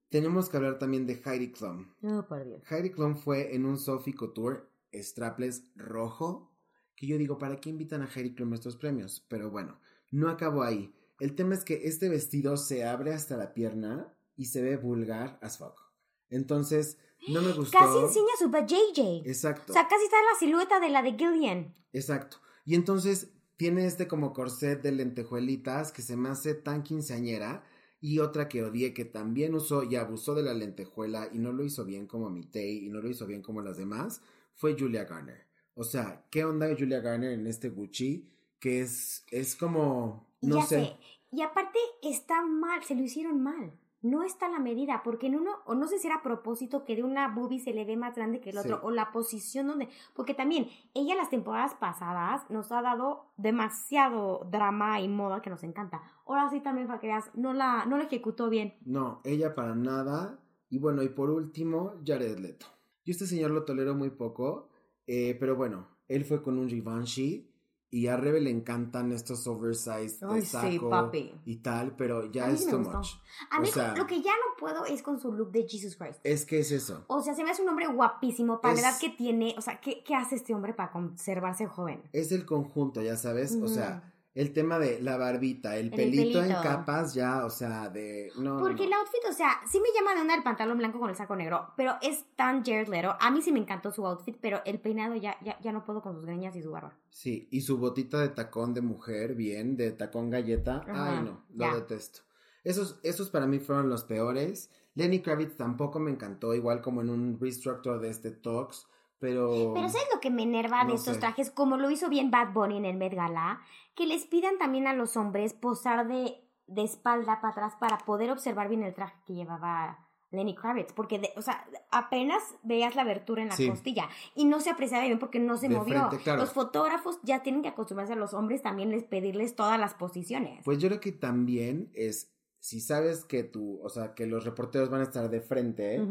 Tenemos 0.07 0.47
que 0.47 0.55
hablar 0.55 0.79
también 0.79 1.05
de 1.05 1.21
Heidi 1.25 1.51
Klum. 1.51 1.87
Oh, 2.01 2.25
por 2.29 2.45
Dios. 2.45 2.61
Heidi 2.71 2.91
Klum 2.91 3.17
fue 3.17 3.53
en 3.53 3.65
un 3.65 3.77
Sophie 3.77 4.13
Couture 4.15 4.61
strapless 4.93 5.69
rojo, 5.75 6.49
que 6.95 7.07
yo 7.07 7.17
digo, 7.17 7.37
¿para 7.37 7.57
qué 7.57 7.69
invitan 7.69 8.03
a 8.03 8.07
Heidi 8.07 8.33
Klum 8.33 8.53
a 8.53 8.55
estos 8.55 8.77
premios? 8.77 9.25
Pero 9.27 9.51
bueno, 9.51 9.81
no 10.11 10.29
acabó 10.29 10.63
ahí. 10.63 10.93
El 11.19 11.35
tema 11.35 11.55
es 11.55 11.63
que 11.63 11.87
este 11.87 12.09
vestido 12.09 12.57
se 12.57 12.85
abre 12.85 13.13
hasta 13.13 13.37
la 13.37 13.53
pierna 13.53 14.13
y 14.35 14.45
se 14.45 14.61
ve 14.61 14.77
vulgar 14.77 15.39
as 15.41 15.57
fuck. 15.57 15.81
Entonces, 16.29 16.97
no 17.27 17.41
me 17.41 17.51
gustó. 17.53 17.77
Casi 17.77 17.97
enseña 17.97 18.33
su 18.37 18.49
JJ. 18.49 19.27
Exacto. 19.27 19.71
O 19.71 19.73
sea, 19.73 19.87
casi 19.87 20.05
está 20.05 20.17
la 20.17 20.39
silueta 20.39 20.79
de 20.79 20.89
la 20.89 21.01
de 21.01 21.13
Gillian. 21.13 21.73
Exacto. 21.93 22.37
Y 22.65 22.75
entonces 22.75 23.31
tiene 23.55 23.85
este 23.85 24.07
como 24.07 24.33
corset 24.33 24.81
de 24.81 24.91
lentejuelitas 24.91 25.91
que 25.91 26.01
se 26.01 26.15
me 26.15 26.29
hace 26.29 26.53
tan 26.53 26.83
quinceañera. 26.83 27.63
Y 27.99 28.19
otra 28.19 28.47
que 28.47 28.63
odié 28.63 28.93
que 28.93 29.05
también 29.05 29.55
usó 29.55 29.83
y 29.83 29.95
abusó 29.95 30.35
de 30.35 30.43
la 30.43 30.53
lentejuela 30.53 31.29
y 31.33 31.39
no 31.39 31.51
lo 31.51 31.65
hizo 31.65 31.83
bien 31.83 32.05
como 32.05 32.29
Mitei 32.29 32.85
y 32.85 32.89
no 32.89 33.01
lo 33.01 33.09
hizo 33.09 33.25
bien 33.25 33.41
como 33.41 33.61
las 33.61 33.77
demás 33.77 34.21
fue 34.53 34.75
Julia 34.77 35.05
Garner. 35.05 35.47
O 35.75 35.83
sea, 35.83 36.25
¿qué 36.31 36.43
onda 36.43 36.67
Julia 36.77 36.99
Garner 36.99 37.31
en 37.31 37.47
este 37.47 37.69
Gucci? 37.69 38.27
Que 38.59 38.81
es, 38.81 39.23
es 39.31 39.55
como, 39.55 40.26
no 40.41 40.57
ya 40.57 40.61
sé. 40.63 40.75
sé. 40.85 40.97
Y 41.31 41.41
aparte 41.41 41.77
está 42.01 42.41
mal, 42.43 42.83
se 42.83 42.95
lo 42.95 43.01
hicieron 43.03 43.41
mal. 43.41 43.73
No 44.03 44.21
está 44.23 44.47
la 44.47 44.59
medida, 44.59 45.01
porque 45.03 45.25
en 45.27 45.35
uno, 45.35 45.51
o 45.65 45.73
no 45.73 45.87
sé 45.87 45.97
si 45.97 46.05
era 46.07 46.17
a 46.17 46.21
propósito 46.21 46.85
que 46.85 46.95
de 46.95 47.03
una 47.03 47.27
boobie 47.33 47.59
se 47.59 47.73
le 47.73 47.83
ve 47.83 47.97
más 47.97 48.15
grande 48.15 48.39
que 48.39 48.51
el 48.51 48.57
otro, 48.59 48.75
Sí. 48.77 48.81
o 48.83 48.91
la 48.91 49.11
posición 49.11 49.67
donde, 49.67 49.89
porque 50.13 50.35
también 50.35 50.67
ella 50.93 51.15
las 51.15 51.31
temporadas 51.31 51.73
pasadas 51.73 52.47
nos 52.51 52.71
ha 52.71 52.81
dado 52.83 53.33
demasiado 53.37 54.47
drama 54.51 55.01
y 55.01 55.07
moda 55.09 55.41
que 55.41 55.49
nos 55.49 55.63
encanta. 55.63 56.01
Ahora 56.25 56.49
sí 56.49 56.59
también 56.61 56.87
para 56.87 56.99
que 56.99 57.07
veas, 57.07 57.29
no 57.33 57.53
la, 57.53 57.85
no 57.85 57.97
la 57.97 58.03
ejecutó 58.03 58.49
bien. 58.49 58.75
No, 58.85 59.19
ella 59.23 59.55
para 59.55 59.75
nada. 59.75 60.39
Y 60.69 60.77
bueno, 60.79 61.01
y 61.01 61.09
por 61.09 61.29
último, 61.31 61.93
Jared 62.05 62.37
Leto. 62.39 62.67
Yo 63.03 63.11
este 63.11 63.25
señor 63.25 63.51
lo 63.51 63.65
tolero 63.65 63.95
muy 63.95 64.11
poco, 64.11 64.69
eh, 65.07 65.35
pero 65.39 65.55
bueno, 65.55 65.87
él 66.07 66.23
fue 66.23 66.41
con 66.43 66.59
un 66.59 66.69
Givenchy 66.69 67.46
y 67.89 68.07
a 68.07 68.17
Rebe 68.17 68.41
le 68.41 68.49
encantan 68.49 69.11
estos 69.13 69.47
oversized 69.47 70.19
de 70.27 70.33
Ay, 70.35 70.41
sí, 70.41 70.47
saco 70.47 70.89
papi. 70.89 71.33
y 71.45 71.55
tal, 71.57 71.95
pero 71.95 72.29
ya 72.31 72.45
A 72.45 72.47
mí 72.47 72.53
es 72.55 72.65
me 72.65 72.71
too 72.71 72.79
gustó. 72.79 72.97
much. 72.97 73.07
A 73.49 73.57
O 73.59 73.61
mí 73.61 73.67
sea- 73.67 73.95
lo 73.95 74.05
que 74.05 74.21
ya 74.21 74.31
no 74.31 74.57
puedo 74.59 74.85
es 74.85 75.01
con 75.01 75.19
su 75.19 75.31
look 75.31 75.51
de 75.51 75.65
Jesus 75.67 75.95
Christ. 75.95 76.19
Es 76.23 76.45
que 76.45 76.59
es 76.59 76.71
eso. 76.71 77.05
O 77.07 77.21
sea, 77.21 77.33
se 77.33 77.43
me 77.43 77.51
hace 77.51 77.61
un 77.61 77.69
hombre 77.69 77.87
guapísimo 77.87 78.59
para 78.59 78.73
Es- 78.73 78.81
la 78.81 78.89
edad 78.89 78.99
que 78.99 79.09
tiene. 79.09 79.55
O 79.57 79.61
sea, 79.61 79.79
¿qué, 79.79 80.03
qué 80.03 80.15
hace 80.15 80.35
este 80.35 80.53
hombre 80.53 80.73
para 80.73 80.91
conservarse 80.91 81.65
joven? 81.65 82.03
Es 82.11 82.31
el 82.31 82.45
conjunto, 82.45 83.01
ya 83.01 83.15
sabes. 83.15 83.55
O 83.61 83.67
sea, 83.69 84.13
el 84.37 84.53
tema 84.53 84.77
de 84.77 85.01
la 85.01 85.17
barbita, 85.17 85.77
el 85.77 85.87
El 85.87 85.91
pelito, 85.91 86.43
en 86.43 86.51
capas, 86.51 87.15
ya, 87.15 87.43
o 87.43 87.49
sea, 87.49 87.89
de. 87.89 88.31
No, 88.37 88.59
Porque 88.59 88.83
no. 88.83 88.87
el 88.89 88.93
outfit, 88.93 89.21
o 89.27 89.33
sea, 89.33 89.59
sí 89.67 89.79
me 89.79 89.89
llama 89.97 90.13
de 90.13 90.21
onda 90.21 90.35
el 90.35 90.43
pantalón 90.43 90.77
blanco 90.77 90.99
con 90.99 91.09
el 91.09 91.15
saco 91.15 91.35
negro, 91.35 91.73
pero 91.75 91.95
es 92.03 92.23
tan 92.35 92.63
Jared 92.63 92.87
Leto. 92.87 93.15
A 93.19 93.31
mí 93.31 93.41
sí 93.41 93.51
me 93.51 93.59
encantó 93.59 93.89
su 93.91 94.05
outfit, 94.05 94.37
pero 94.39 94.61
el 94.65 94.79
peinado 94.79 95.15
ya, 95.15 95.37
ya, 95.43 95.59
ya 95.59 95.71
no 95.71 95.83
puedo 95.83 96.03
con 96.03 96.13
sus 96.13 96.23
greñas 96.23 96.55
y 96.55 96.61
su 96.61 96.69
barba. 96.69 96.93
Sí, 97.09 97.47
y 97.49 97.61
su 97.61 97.79
botita 97.79 98.19
de 98.21 98.29
tacón 98.29 98.75
de 98.75 98.81
mujer, 98.81 99.33
bien, 99.33 99.75
de 99.75 99.91
tacón 99.91 100.29
galleta. 100.29 100.83
Ajá, 100.87 101.17
Ay, 101.17 101.23
no, 101.23 101.43
lo 101.55 101.65
ya. 101.65 101.73
detesto. 101.75 102.21
Esos, 102.63 102.99
esos 103.01 103.31
para 103.31 103.47
mí 103.47 103.57
fueron 103.57 103.89
los 103.89 104.03
peores. 104.03 104.69
Lenny 104.93 105.21
Kravitz 105.21 105.57
tampoco 105.57 105.97
me 105.99 106.11
encantó, 106.11 106.53
igual 106.53 106.81
como 106.81 107.01
en 107.01 107.09
un 107.09 107.39
restructure 107.39 107.97
de 107.97 108.09
este 108.09 108.29
Talks, 108.31 108.87
pero... 109.19 109.73
Pero 109.73 109.89
¿sabes 109.89 110.07
lo 110.13 110.19
que 110.19 110.29
me 110.29 110.43
enerva 110.43 110.85
de 110.85 110.93
estos 110.93 111.15
sé. 111.15 111.19
trajes? 111.19 111.51
Como 111.51 111.77
lo 111.77 111.89
hizo 111.89 112.09
bien 112.09 112.31
Bad 112.31 112.53
Bunny 112.53 112.77
en 112.77 112.85
el 112.85 112.97
Met 112.97 113.13
Gala, 113.13 113.61
que 113.95 114.05
les 114.05 114.25
pidan 114.25 114.57
también 114.57 114.87
a 114.87 114.93
los 114.93 115.17
hombres 115.17 115.53
posar 115.53 116.07
de, 116.07 116.35
de 116.67 116.83
espalda 116.83 117.41
para 117.41 117.51
atrás 117.51 117.73
para 117.79 117.97
poder 117.99 118.29
observar 118.31 118.69
bien 118.69 118.83
el 118.83 118.93
traje 118.93 119.15
que 119.25 119.33
llevaba 119.33 120.03
Lenny 120.29 120.53
Kravitz. 120.55 120.93
Porque, 120.93 121.19
de- 121.19 121.31
o 121.37 121.41
sea, 121.41 121.65
apenas 121.89 122.41
veías 122.63 122.95
la 122.95 123.03
abertura 123.03 123.41
en 123.41 123.47
la 123.49 123.55
Sí. 123.55 123.69
costilla 123.69 124.09
y 124.35 124.45
no 124.45 124.59
se 124.59 124.69
apreciaba 124.69 125.05
bien 125.05 125.19
porque 125.19 125.39
no 125.39 125.57
se 125.57 125.69
De 125.69 125.75
movió. 125.77 126.07
frente, 126.09 126.23
claro. 126.23 126.41
Los 126.41 126.51
fotógrafos 126.51 127.19
ya 127.23 127.41
tienen 127.43 127.61
que 127.61 127.69
acostumbrarse 127.69 128.13
a 128.13 128.17
los 128.17 128.33
hombres 128.33 128.61
también 128.61 128.89
les 128.91 129.03
pedirles 129.05 129.55
todas 129.55 129.79
las 129.79 129.93
posiciones. 129.93 130.61
Pues 130.65 130.77
yo 130.79 130.89
creo 130.89 130.99
que 130.99 131.11
también 131.13 131.89
es, 131.95 132.36
si 132.67 132.81
sabes 132.81 133.23
que 133.23 133.45
tú, 133.45 133.79
o 133.81 133.87
sea, 133.87 134.13
que 134.13 134.25
los 134.25 134.43
reporteros 134.43 134.89
van 134.89 134.99
a 134.99 135.03
estar 135.05 135.29
de 135.29 135.39
frente, 135.39 136.01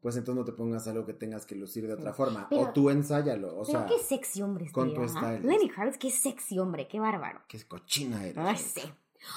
pues 0.00 0.16
entonces 0.16 0.34
no 0.40 0.44
te 0.44 0.50
pongas 0.50 0.88
algo 0.88 1.06
que 1.06 1.14
tengas 1.14 1.46
que 1.46 1.54
lucir 1.54 1.86
de 1.86 1.94
otra 1.94 2.12
forma. 2.12 2.48
Pero- 2.50 2.62
o 2.62 2.72
tú 2.72 2.90
ensáyalo, 2.90 3.56
o 3.56 3.64
Pero 3.64 3.78
sea, 3.78 3.86
qué 3.86 3.96
sexy 4.02 4.42
hombre 4.42 4.64
este, 4.64 4.74
con 4.74 4.92
tu 4.92 5.02
¿ah? 5.02 5.08
style. 5.08 5.46
Lenny 5.46 5.68
Kravitz, 5.70 5.98
qué 5.98 6.10
sexy 6.10 6.58
hombre, 6.58 6.88
qué 6.88 6.98
bárbaro. 6.98 7.42
qué 7.46 7.62
cochina 7.62 8.26
eres. 8.26 8.60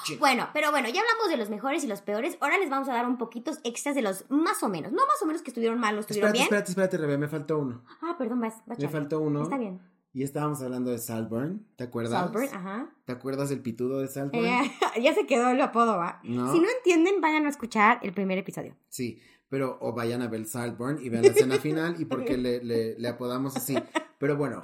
Sí. 0.04 0.16
Bueno, 0.18 0.48
pero 0.52 0.72
bueno, 0.72 0.88
ya 0.88 1.00
hablamos 1.02 1.28
de 1.28 1.36
los 1.36 1.48
mejores 1.48 1.84
y 1.84 1.86
los 1.86 2.00
peores. 2.00 2.36
Ahora 2.40 2.58
les 2.58 2.70
vamos 2.70 2.88
a 2.88 2.92
dar 2.92 3.06
un 3.06 3.18
poquitos 3.18 3.60
extras 3.62 3.94
de 3.94 4.02
los 4.02 4.24
más 4.28 4.60
o 4.64 4.68
menos. 4.68 4.90
No 4.90 5.06
más 5.06 5.22
o 5.22 5.26
menos 5.26 5.42
que 5.42 5.50
estuvieron 5.50 5.78
mal 5.78 5.96
estuvieron 5.96 6.30
Espérate, 6.30 6.38
bien. 6.38 6.44
espérate, 6.44 6.70
espérate, 6.72 6.96
Rebe, 6.96 7.18
me 7.18 7.28
faltó 7.28 7.58
uno. 7.60 7.84
Ah, 8.02 8.16
perdón, 8.18 8.40
vas, 8.40 8.54
vas 8.66 8.80
Me 8.80 8.88
faltó 8.88 9.20
uno. 9.20 9.44
Está 9.44 9.58
bien. 9.58 9.80
Y 10.14 10.22
estábamos 10.22 10.62
hablando 10.62 10.90
de 10.92 10.98
Salburn, 10.98 11.66
¿te 11.76 11.84
acuerdas? 11.84 12.12
Salbert, 12.24 12.54
ajá. 12.54 12.88
¿Te 13.04 13.12
acuerdas 13.12 13.48
del 13.48 13.60
pitudo 13.60 13.98
de 13.98 14.06
Salburn? 14.08 14.44
Eh, 14.46 14.72
ya 15.02 15.12
se 15.12 15.26
quedó 15.26 15.50
el 15.50 15.60
apodo, 15.60 15.96
¿va? 15.98 16.20
No. 16.22 16.52
Si 16.52 16.60
no 16.60 16.68
entienden, 16.78 17.20
vayan 17.20 17.46
a 17.46 17.48
escuchar 17.48 17.98
el 18.02 18.12
primer 18.14 18.38
episodio. 18.38 18.76
Sí, 18.88 19.18
pero 19.48 19.76
o 19.80 19.92
vayan 19.92 20.22
a 20.22 20.28
ver 20.28 20.46
Salburn 20.46 21.00
y 21.04 21.08
vean 21.08 21.22
la 21.24 21.30
escena 21.30 21.56
final 21.58 22.00
y 22.00 22.04
por 22.04 22.24
qué 22.24 22.36
le, 22.38 22.62
le, 22.62 22.96
le 22.98 23.08
apodamos 23.08 23.56
así. 23.56 23.76
Pero 24.18 24.36
bueno, 24.36 24.60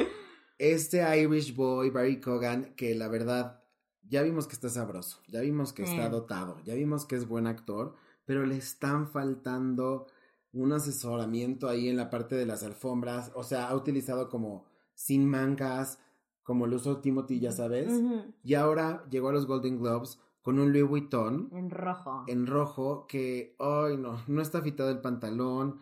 este 0.58 1.02
Irish 1.20 1.54
boy, 1.56 1.90
Barry 1.90 2.20
Cogan, 2.20 2.74
que 2.76 2.94
la 2.94 3.08
verdad, 3.08 3.60
ya 4.08 4.22
vimos 4.22 4.46
que 4.46 4.52
está 4.54 4.68
sabroso, 4.68 5.20
ya 5.26 5.40
vimos 5.40 5.72
que 5.72 5.82
está 5.82 6.06
Eh. 6.06 6.10
dotado, 6.10 6.60
ya 6.64 6.74
vimos 6.74 7.06
que 7.06 7.16
es 7.16 7.26
buen 7.26 7.48
actor, 7.48 7.96
pero 8.24 8.46
le 8.46 8.56
están 8.56 9.08
faltando 9.08 10.06
un 10.52 10.72
asesoramiento 10.72 11.68
ahí 11.68 11.88
en 11.88 11.96
la 11.96 12.08
parte 12.08 12.36
de 12.36 12.46
las 12.46 12.62
alfombras, 12.62 13.32
o 13.34 13.42
sea, 13.42 13.68
ha 13.68 13.74
utilizado 13.74 14.28
como 14.28 14.69
sin 15.00 15.26
mangas, 15.26 15.98
como 16.42 16.66
lo 16.66 16.76
usó 16.76 16.98
Timothy, 17.00 17.40
ya 17.40 17.52
sabes, 17.52 18.02
y 18.44 18.52
ahora 18.54 19.02
llegó 19.10 19.30
a 19.30 19.32
los 19.32 19.46
Golden 19.46 19.78
Globes 19.78 20.18
con 20.42 20.58
un 20.58 20.72
Louis 20.72 20.86
Vuitton 20.86 21.48
En 21.52 21.70
rojo. 21.70 22.24
en 22.26 22.46
rojo 22.46 23.06
que, 23.06 23.56
ay 23.58 23.96
no, 23.96 24.20
no 24.26 24.42
está 24.42 24.60
fitado 24.60 24.90
el 24.90 25.00
pantalón. 25.00 25.80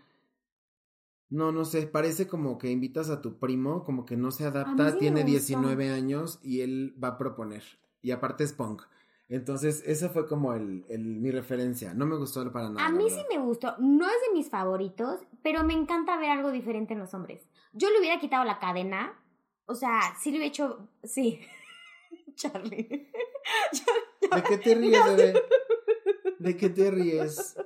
No, 1.31 1.51
no 1.53 1.65
sé, 1.65 1.87
parece 1.89 2.27
como 2.29 2.59
que 2.59 2.71
invitas 2.71 3.11
a 3.11 3.21
tu 3.21 3.39
primo, 3.39 3.83
como 3.85 4.07
que 4.07 4.17
no 4.17 4.31
se 4.31 4.45
adapta, 4.47 4.93
sí 4.93 4.99
tiene 4.99 5.21
gustó. 5.23 5.31
19 5.33 5.91
años 5.91 6.39
y 6.43 6.61
él 6.61 6.95
va 7.03 7.09
a 7.09 7.19
proponer. 7.19 7.63
Y 8.01 8.13
aparte 8.13 8.45
es 8.45 8.53
punk. 8.53 8.83
Entonces, 9.29 9.83
esa 9.85 10.09
fue 10.09 10.27
como 10.27 10.55
el, 10.55 10.87
el- 10.89 11.19
mi 11.21 11.31
referencia. 11.31 11.93
No 11.93 12.07
me 12.07 12.17
gustó 12.17 12.51
para 12.51 12.71
nada. 12.71 12.87
A 12.87 12.91
mí 12.91 13.11
sí 13.11 13.21
me 13.29 13.39
gustó. 13.45 13.75
No 13.79 14.07
es 14.07 14.15
de 14.27 14.33
mis 14.39 14.49
favoritos, 14.49 15.21
pero 15.43 15.65
me 15.65 15.75
encanta 15.75 16.17
ver 16.17 16.31
algo 16.31 16.51
diferente 16.51 16.95
en 16.95 17.01
los 17.01 17.13
hombres. 17.13 17.43
Yo 17.73 17.91
le 17.91 18.01
hubiera 18.01 18.21
quitado 18.21 18.45
la 18.45 18.59
cadena. 18.59 19.19
O 19.67 19.75
sea, 19.75 20.15
sí 20.21 20.31
le 20.31 20.39
hubiera 20.39 20.49
hecho. 20.49 20.89
Sí. 21.05 21.41
Charlie. 22.35 23.11
¿De 24.35 24.43
qué 24.43 24.59
te 24.59 24.75
ríes, 24.75 25.05
bebé? 25.05 25.43
¿De 26.39 26.57
qué 26.57 26.69
te 26.71 26.91
ríes? 26.91 27.57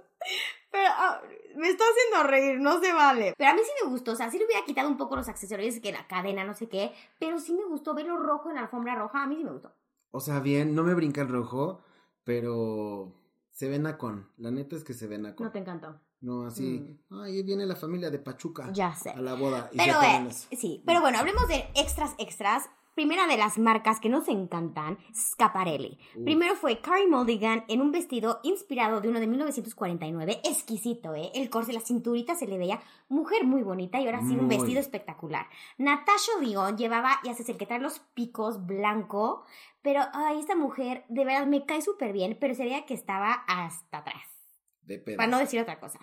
Pero 0.71 0.89
ah, 0.89 1.21
me 1.57 1.69
está 1.69 1.85
haciendo 1.85 2.31
reír, 2.31 2.61
no 2.61 2.81
se 2.81 2.93
vale. 2.93 3.35
Pero 3.37 3.51
a 3.51 3.55
mí 3.55 3.61
sí 3.63 3.71
me 3.85 3.91
gustó, 3.91 4.13
o 4.13 4.17
sea, 4.17 4.31
sí 4.31 4.39
le 4.39 4.47
hubiera 4.47 4.65
quitado 4.65 4.89
un 4.89 4.97
poco 4.97 5.17
los 5.17 5.29
accesorios, 5.29 5.81
que 5.81 5.93
la 5.93 6.07
cadena, 6.07 6.45
no 6.45 6.55
sé 6.55 6.69
qué, 6.69 6.93
pero 7.19 7.39
sí 7.39 7.53
me 7.53 7.65
gustó 7.65 7.95
verlo 7.95 8.17
rojo 8.17 8.49
en 8.49 8.57
la 8.57 8.63
alfombra 8.63 8.95
roja, 8.95 9.23
a 9.23 9.27
mí 9.27 9.37
sí 9.37 9.45
me 9.45 9.51
gustó. 9.51 9.75
O 10.11 10.21
sea, 10.21 10.41
bien, 10.41 10.75
no 10.75 10.83
me 10.83 10.95
brinca 10.95 11.21
el 11.21 11.29
rojo, 11.29 11.83
pero 12.25 13.15
se 13.51 13.69
ven 13.69 13.87
a 13.87 13.99
con. 13.99 14.31
La 14.39 14.51
neta 14.51 14.77
es 14.77 14.85
que 14.85 14.95
se 14.95 15.07
ven 15.07 15.27
a 15.27 15.37
con. 15.37 15.47
No 15.47 15.53
te 15.53 15.59
encantó. 15.59 16.01
No, 16.23 16.47
así, 16.47 16.97
ay, 17.11 17.37
ahí 17.37 17.43
viene 17.43 17.67
la 17.67 17.77
familia 17.77 18.09
de 18.09 18.19
Pachuca 18.19 18.71
Ya 18.73 18.95
sé. 18.95 19.11
a 19.11 19.21
la 19.21 19.35
boda 19.35 19.69
y 19.73 19.77
Pero, 19.77 19.95
ponen 19.97 20.29
eh, 20.29 20.57
sí, 20.57 20.83
pero 20.87 21.01
bueno, 21.01 21.19
hablemos 21.19 21.47
de 21.49 21.67
extras, 21.75 22.15
extras. 22.19 22.71
primera 22.95 23.27
de 23.27 23.37
las 23.39 23.59
marcas 23.59 23.99
que 24.01 24.09
nos 24.11 24.29
encantan, 24.29 24.99
Scaparelli. 25.15 25.99
Primero 26.25 26.55
fue 26.55 26.81
Carrie 26.81 27.09
Mulligan 27.09 27.65
en 27.69 27.81
un 27.81 27.91
vestido 27.91 28.39
inspirado 28.43 29.01
de 29.01 29.09
uno 29.09 29.19
de 29.19 29.27
1949, 29.27 30.41
exquisito, 30.45 31.15
¿eh? 31.15 31.31
El 31.35 31.49
corse, 31.51 31.73
la 31.73 31.81
cinturita 31.81 32.35
se 32.35 32.47
le 32.47 32.59
veía 32.59 32.81
mujer 33.09 33.45
muy 33.45 33.63
bonita 33.63 33.99
y 34.01 34.05
ahora 34.07 34.21
sí 34.23 34.37
un 34.37 34.47
vestido 34.49 34.79
espectacular. 34.79 35.47
Natasha 35.79 36.33
Dion 36.41 36.77
llevaba, 36.77 37.19
ya 37.25 37.33
sabes, 37.33 37.49
el 37.49 37.57
que 37.57 37.67
trae 37.67 37.81
los 37.81 38.01
picos 38.15 38.65
blanco, 38.67 39.45
pero 39.81 40.03
ay, 40.13 40.39
esta 40.39 40.55
mujer 40.55 41.05
de 41.09 41.25
verdad 41.25 41.47
me 41.47 41.65
cae 41.65 41.83
súper 41.83 42.13
bien, 42.13 42.37
pero 42.41 42.55
se 42.55 42.65
veía 42.65 42.85
que 42.87 42.95
estaba 42.95 43.43
hasta 43.49 43.99
atrás, 43.99 44.23
De 44.85 44.99
pedo. 44.99 45.17
para 45.17 45.29
no 45.31 45.39
decir 45.39 45.61
otra 45.61 45.79
cosa. 45.79 45.99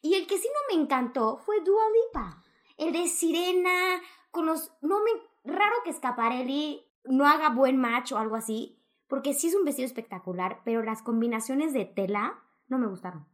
Y 0.00 0.14
el 0.14 0.26
que 0.26 0.38
sí 0.38 0.48
no 0.48 0.76
me 0.76 0.82
encantó 0.82 1.38
fue 1.38 1.56
Dua 1.64 1.82
Lipa. 2.06 2.42
El 2.78 2.92
de 2.92 3.06
Sirena, 3.08 4.00
con 4.30 4.46
los... 4.46 4.72
No 4.80 5.00
me... 5.04 5.10
Raro 5.44 5.74
que 5.84 5.92
Scaparelli 5.92 6.82
no 7.04 7.26
haga 7.26 7.50
buen 7.50 7.76
match 7.78 8.12
o 8.12 8.18
algo 8.18 8.36
así, 8.36 8.78
porque 9.08 9.34
sí 9.34 9.48
es 9.48 9.54
un 9.54 9.64
vestido 9.64 9.86
espectacular, 9.86 10.60
pero 10.64 10.82
las 10.82 11.02
combinaciones 11.02 11.72
de 11.72 11.84
tela 11.84 12.40
no 12.68 12.78
me 12.78 12.86
gustaron. 12.86 13.26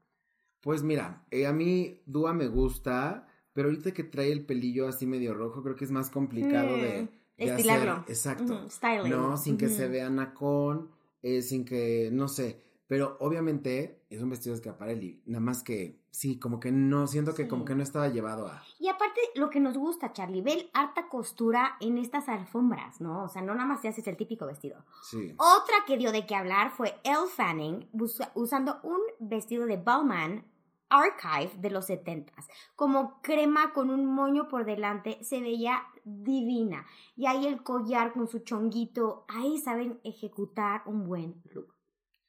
Pues 0.61 0.83
mira, 0.83 1.25
eh, 1.31 1.47
a 1.47 1.53
mí 1.53 2.03
Dua 2.07 2.33
me 2.33 2.49
gusta, 2.49 3.29
pero 3.53 3.69
ahorita 3.69 3.93
que 3.93 4.05
trae 4.05 4.33
el 4.33 4.45
pelillo 4.45 4.89
así 4.89 5.07
medio 5.07 5.35
rojo, 5.35 5.63
creo 5.63 5.77
que 5.77 5.85
es 5.85 5.91
más 5.93 6.11
complicado 6.11 6.77
Mm, 6.77 6.81
de, 6.81 7.09
de 7.37 7.45
estilarlo. 7.45 7.93
hacer. 7.93 8.05
Exacto. 8.11 8.69
Styling. 8.71 9.11
No, 9.11 9.37
sin 9.37 9.57
que 9.57 9.69
se 9.69 9.87
vea 9.87 10.11
nacón, 10.11 10.91
eh, 11.23 11.43
sin 11.43 11.65
que, 11.65 12.11
no 12.13 12.27
sé. 12.29 12.65
Pero 12.89 13.17
obviamente 13.21 14.03
es 14.11 14.23
un 14.23 14.31
vestido 14.31 14.55
de 14.57 14.63
Scaparelli. 14.63 15.23
Nada 15.27 15.41
más 15.45 15.63
que, 15.63 16.01
sí, 16.11 16.39
como 16.41 16.59
que 16.59 16.73
no, 16.73 17.07
siento 17.07 17.35
que 17.35 17.43
Sí. 17.45 17.49
como 17.49 17.65
que 17.65 17.75
no 17.75 17.83
estaba 17.83 18.09
llevado 18.09 18.49
a. 18.49 18.63
Y 18.81 18.89
aparte, 18.89 19.21
lo 19.35 19.51
que 19.51 19.61
nos 19.61 19.77
gusta, 19.77 20.13
Charlie, 20.13 20.41
ve 20.43 20.71
harta 20.73 21.09
costura 21.09 21.77
en 21.81 21.99
estas 21.99 22.29
alfombras, 22.29 23.01
¿no? 23.01 23.25
O 23.25 23.29
sea, 23.29 23.43
no 23.43 23.55
nada 23.55 23.67
más 23.69 23.83
te 23.83 23.89
haces 23.89 24.07
el 24.09 24.17
típico 24.17 24.47
vestido. 24.47 24.85
Sí. 25.03 25.35
Otra 25.37 25.77
que 25.87 25.99
dio 25.99 26.11
de 26.13 26.27
qué 26.27 26.35
hablar 26.35 26.71
fue 26.71 26.95
Elle 27.05 27.29
Fanning 27.29 27.89
usando 28.35 28.81
un 28.83 29.01
vestido 29.21 29.67
de 29.67 29.77
Bauman 29.77 30.45
Archive 30.91 31.53
de 31.59 31.71
los 31.71 31.85
70 31.85 32.33
como 32.75 33.21
crema 33.21 33.75
con 33.75 33.91
un 33.91 34.07
moño 34.07 34.49
por 34.49 34.65
delante, 34.65 35.23
se 35.23 35.43
veía 35.43 35.83
divina. 36.05 36.87
Y 37.15 37.27
ahí 37.27 37.47
el 37.47 37.63
collar 37.63 38.15
con 38.15 38.27
su 38.27 38.39
chonguito, 38.39 39.27
ahí 39.29 39.59
saben 39.59 40.01
ejecutar 40.03 40.81
un 40.87 41.05
buen 41.07 41.43
look. 41.53 41.75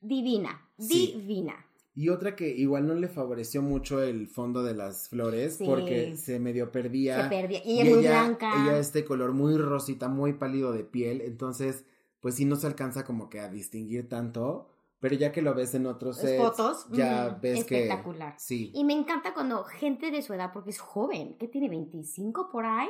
Divina, 0.01 0.67
Sí. 0.77 1.13
divina. 1.17 1.65
Y 1.95 2.09
otra 2.09 2.35
que 2.35 2.47
igual 2.49 2.87
no 2.87 2.93
le 2.95 3.09
favoreció 3.09 3.61
mucho 3.61 4.01
el 4.01 4.27
fondo 4.27 4.63
de 4.63 4.73
las 4.73 5.09
flores 5.09 5.57
Sí. 5.57 5.65
porque 5.65 6.15
se 6.15 6.39
medio 6.39 6.71
perdía. 6.71 7.23
Se 7.23 7.29
perdía. 7.29 7.61
Y 7.65 7.81
ella 7.81 7.83
es 7.89 7.95
muy 7.95 8.05
blanca. 8.05 8.51
Ella 8.63 8.79
este 8.79 9.03
color 9.03 9.33
muy 9.33 9.57
rosita, 9.57 10.07
muy 10.07 10.33
pálido 10.33 10.71
de 10.71 10.83
piel, 10.85 11.21
entonces 11.21 11.85
pues 12.21 12.35
sí 12.35 12.45
no 12.45 12.55
se 12.55 12.67
alcanza 12.67 13.03
como 13.05 13.29
que 13.29 13.39
a 13.39 13.49
distinguir 13.49 14.07
tanto, 14.07 14.69
pero 14.99 15.15
ya 15.15 15.31
que 15.31 15.41
lo 15.41 15.53
ves 15.53 15.73
en 15.75 15.85
otros 15.87 16.17
Las 16.17 16.25
sets, 16.25 16.41
fotos, 16.43 16.87
ya 16.91 17.29
ujú, 17.31 17.41
ves 17.41 17.63
que 17.65 17.83
espectacular. 17.83 18.35
sí. 18.37 18.71
Y 18.75 18.83
me 18.83 18.93
encanta 18.93 19.33
cuando 19.33 19.63
gente 19.63 20.11
de 20.11 20.21
su 20.21 20.33
edad, 20.33 20.51
porque 20.53 20.69
es 20.71 20.79
joven, 20.79 21.37
que 21.37 21.47
tiene 21.47 21.69
25 21.69 22.49
por 22.51 22.65
ahí, 22.65 22.89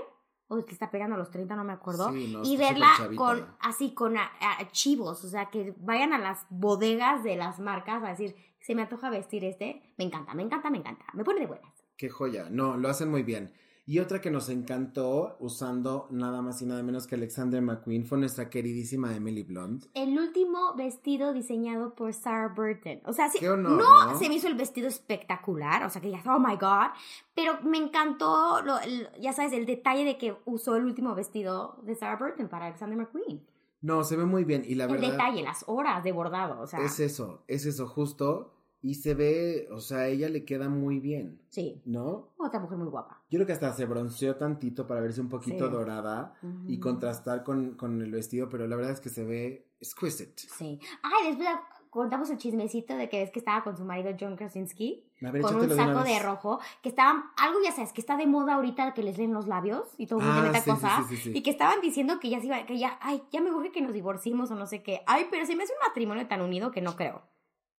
o 0.49 0.65
que 0.65 0.73
está 0.73 0.91
pegando 0.91 1.15
a 1.15 1.19
los 1.19 1.31
30, 1.31 1.55
no 1.55 1.63
me 1.63 1.73
acuerdo. 1.73 2.11
Sí, 2.11 2.31
no, 2.33 2.43
y 2.43 2.57
verla 2.57 2.91
con 3.15 3.45
así 3.59 3.93
con 3.93 4.15
archivos, 4.17 5.23
o 5.23 5.29
sea, 5.29 5.49
que 5.49 5.73
vayan 5.77 6.11
a 6.11 6.17
las 6.17 6.45
bodegas 6.49 7.23
de 7.23 7.37
las 7.37 7.59
marcas 7.59 8.03
a 8.03 8.09
decir, 8.09 8.35
se 8.59 8.75
me 8.75 8.81
antoja 8.81 9.09
vestir 9.09 9.45
este, 9.45 9.81
me 9.97 10.03
encanta, 10.03 10.33
me 10.33 10.43
encanta, 10.43 10.69
me 10.69 10.79
encanta, 10.79 11.05
me 11.13 11.23
pone 11.23 11.41
de 11.41 11.47
buenas. 11.47 11.71
Qué 11.95 12.09
joya. 12.09 12.47
No, 12.49 12.77
lo 12.77 12.89
hacen 12.89 13.09
muy 13.09 13.23
bien. 13.23 13.53
Y 13.91 13.97
otra 13.97 14.21
que 14.21 14.29
nos 14.29 14.49
encantó 14.49 15.35
usando 15.39 16.05
nada 16.11 16.43
más 16.43 16.61
y 16.61 16.67
nada 16.67 16.83
menos 16.83 17.07
que 17.07 17.15
Alexander 17.15 17.59
McQueen 17.59 18.05
fue 18.05 18.19
nuestra 18.19 18.47
queridísima 18.47 19.15
Emily 19.15 19.41
Blunt. 19.41 19.85
El 19.95 20.15
último 20.19 20.75
vestido 20.75 21.33
diseñado 21.33 21.95
por 21.95 22.13
Sarah 22.13 22.53
Burton. 22.55 23.01
O 23.05 23.13
sea, 23.13 23.29
sí, 23.29 23.39
Qué 23.39 23.49
honor, 23.49 23.71
no, 23.81 24.11
¿no? 24.11 24.19
se 24.19 24.29
me 24.29 24.35
hizo 24.35 24.47
el 24.47 24.53
vestido 24.53 24.87
espectacular, 24.87 25.83
o 25.85 25.89
sea, 25.89 26.01
que 26.03 26.11
ya, 26.11 26.21
oh 26.27 26.37
my 26.37 26.55
god, 26.57 26.91
pero 27.33 27.59
me 27.63 27.79
encantó, 27.79 28.61
lo- 28.61 28.79
el- 28.79 29.09
ya 29.19 29.33
sabes, 29.33 29.53
el 29.53 29.65
detalle 29.65 30.05
de 30.05 30.19
que 30.19 30.35
usó 30.45 30.75
el 30.75 30.85
último 30.85 31.15
vestido 31.15 31.79
de 31.81 31.95
Sarah 31.95 32.17
Burton 32.17 32.47
para 32.47 32.67
Alexander 32.67 32.95
McQueen. 32.95 33.43
No, 33.81 34.03
se 34.03 34.17
ve 34.17 34.25
muy 34.25 34.43
bien 34.43 34.63
y 34.67 34.75
la 34.75 34.83
el 34.85 34.91
verdad 34.91 35.11
detalle, 35.13 35.41
las 35.41 35.63
horas 35.67 36.03
de 36.03 36.11
bordado, 36.11 36.61
o 36.61 36.67
sea, 36.67 36.85
es 36.85 36.99
eso, 36.99 37.43
es 37.47 37.65
eso 37.65 37.87
justo 37.87 38.53
y 38.81 38.95
se 38.95 39.13
ve, 39.13 39.67
o 39.71 39.79
sea, 39.81 39.99
a 39.99 40.07
ella 40.07 40.29
le 40.29 40.45
queda 40.45 40.69
muy 40.69 40.99
bien, 40.99 41.39
sí, 41.49 41.81
¿no? 41.85 42.29
otra 42.37 42.59
mujer 42.59 42.77
muy 42.77 42.87
guapa. 42.87 43.21
Yo 43.29 43.37
creo 43.37 43.45
que 43.47 43.53
hasta 43.53 43.73
se 43.73 43.85
bronceó 43.85 44.35
tantito 44.37 44.87
para 44.87 45.01
verse 45.01 45.19
un 45.21 45.29
poquito 45.29 45.65
Sí. 45.65 45.71
dorada 45.71 46.33
y 46.67 46.79
contrastar 46.79 47.43
con, 47.43 47.75
con 47.75 48.01
el 48.01 48.11
vestido, 48.11 48.47
pero 48.49 48.67
la 48.67 48.75
verdad 48.75 48.93
es 48.93 49.01
que 49.01 49.09
se 49.09 49.23
ve 49.25 49.67
exquisite. 49.79 50.33
Sí. 50.57 50.79
Ay, 51.03 51.27
después 51.29 51.49
contamos 51.89 52.29
el 52.29 52.37
chismecito 52.37 52.95
de 52.95 53.09
que 53.09 53.19
ves 53.19 53.31
que 53.31 53.39
estaba 53.39 53.63
con 53.63 53.75
su 53.75 53.83
marido 53.83 54.15
John 54.19 54.35
Krasinski, 54.35 55.03
A 55.25 55.31
ver, 55.31 55.41
con 55.41 55.55
un 55.55 55.69
saco 55.69 56.03
de 56.03 56.19
rojo, 56.19 56.59
que 56.83 56.89
estaban, 56.89 57.23
algo 57.37 57.59
ya 57.63 57.71
sabes, 57.71 57.91
que 57.93 57.99
está 58.01 58.15
de 58.15 58.27
moda 58.27 58.53
ahorita 58.55 58.93
que 58.93 59.01
les 59.03 59.17
leen 59.17 59.33
los 59.33 59.47
labios 59.47 59.87
y 59.97 60.05
todo 60.07 60.19
el 60.19 60.25
mundo 60.25 60.41
Ah, 60.41 60.45
mete 60.51 60.61
sí, 60.61 60.69
cosas. 60.69 61.07
sí, 61.09 61.15
sí, 61.17 61.21
sí. 61.23 61.31
Y 61.37 61.41
que 61.41 61.49
estaban 61.49 61.81
diciendo 61.81 62.19
que 62.19 62.29
ya 62.29 62.39
se 62.39 62.45
iba, 62.45 62.63
que 62.65 62.77
ya, 62.77 62.97
ay, 63.01 63.23
ya 63.31 63.41
me 63.41 63.51
urge 63.51 63.71
que 63.71 63.81
nos 63.81 63.93
divorcimos 63.93 64.51
o 64.51 64.55
no 64.55 64.67
sé 64.67 64.83
qué. 64.83 65.01
Ay, 65.07 65.25
pero 65.31 65.45
se 65.45 65.55
me 65.55 65.63
hace 65.63 65.73
un 65.73 65.79
matrimonio 65.87 66.27
tan 66.27 66.41
unido 66.41 66.71
que 66.71 66.81
no 66.81 66.95
creo. 66.95 67.23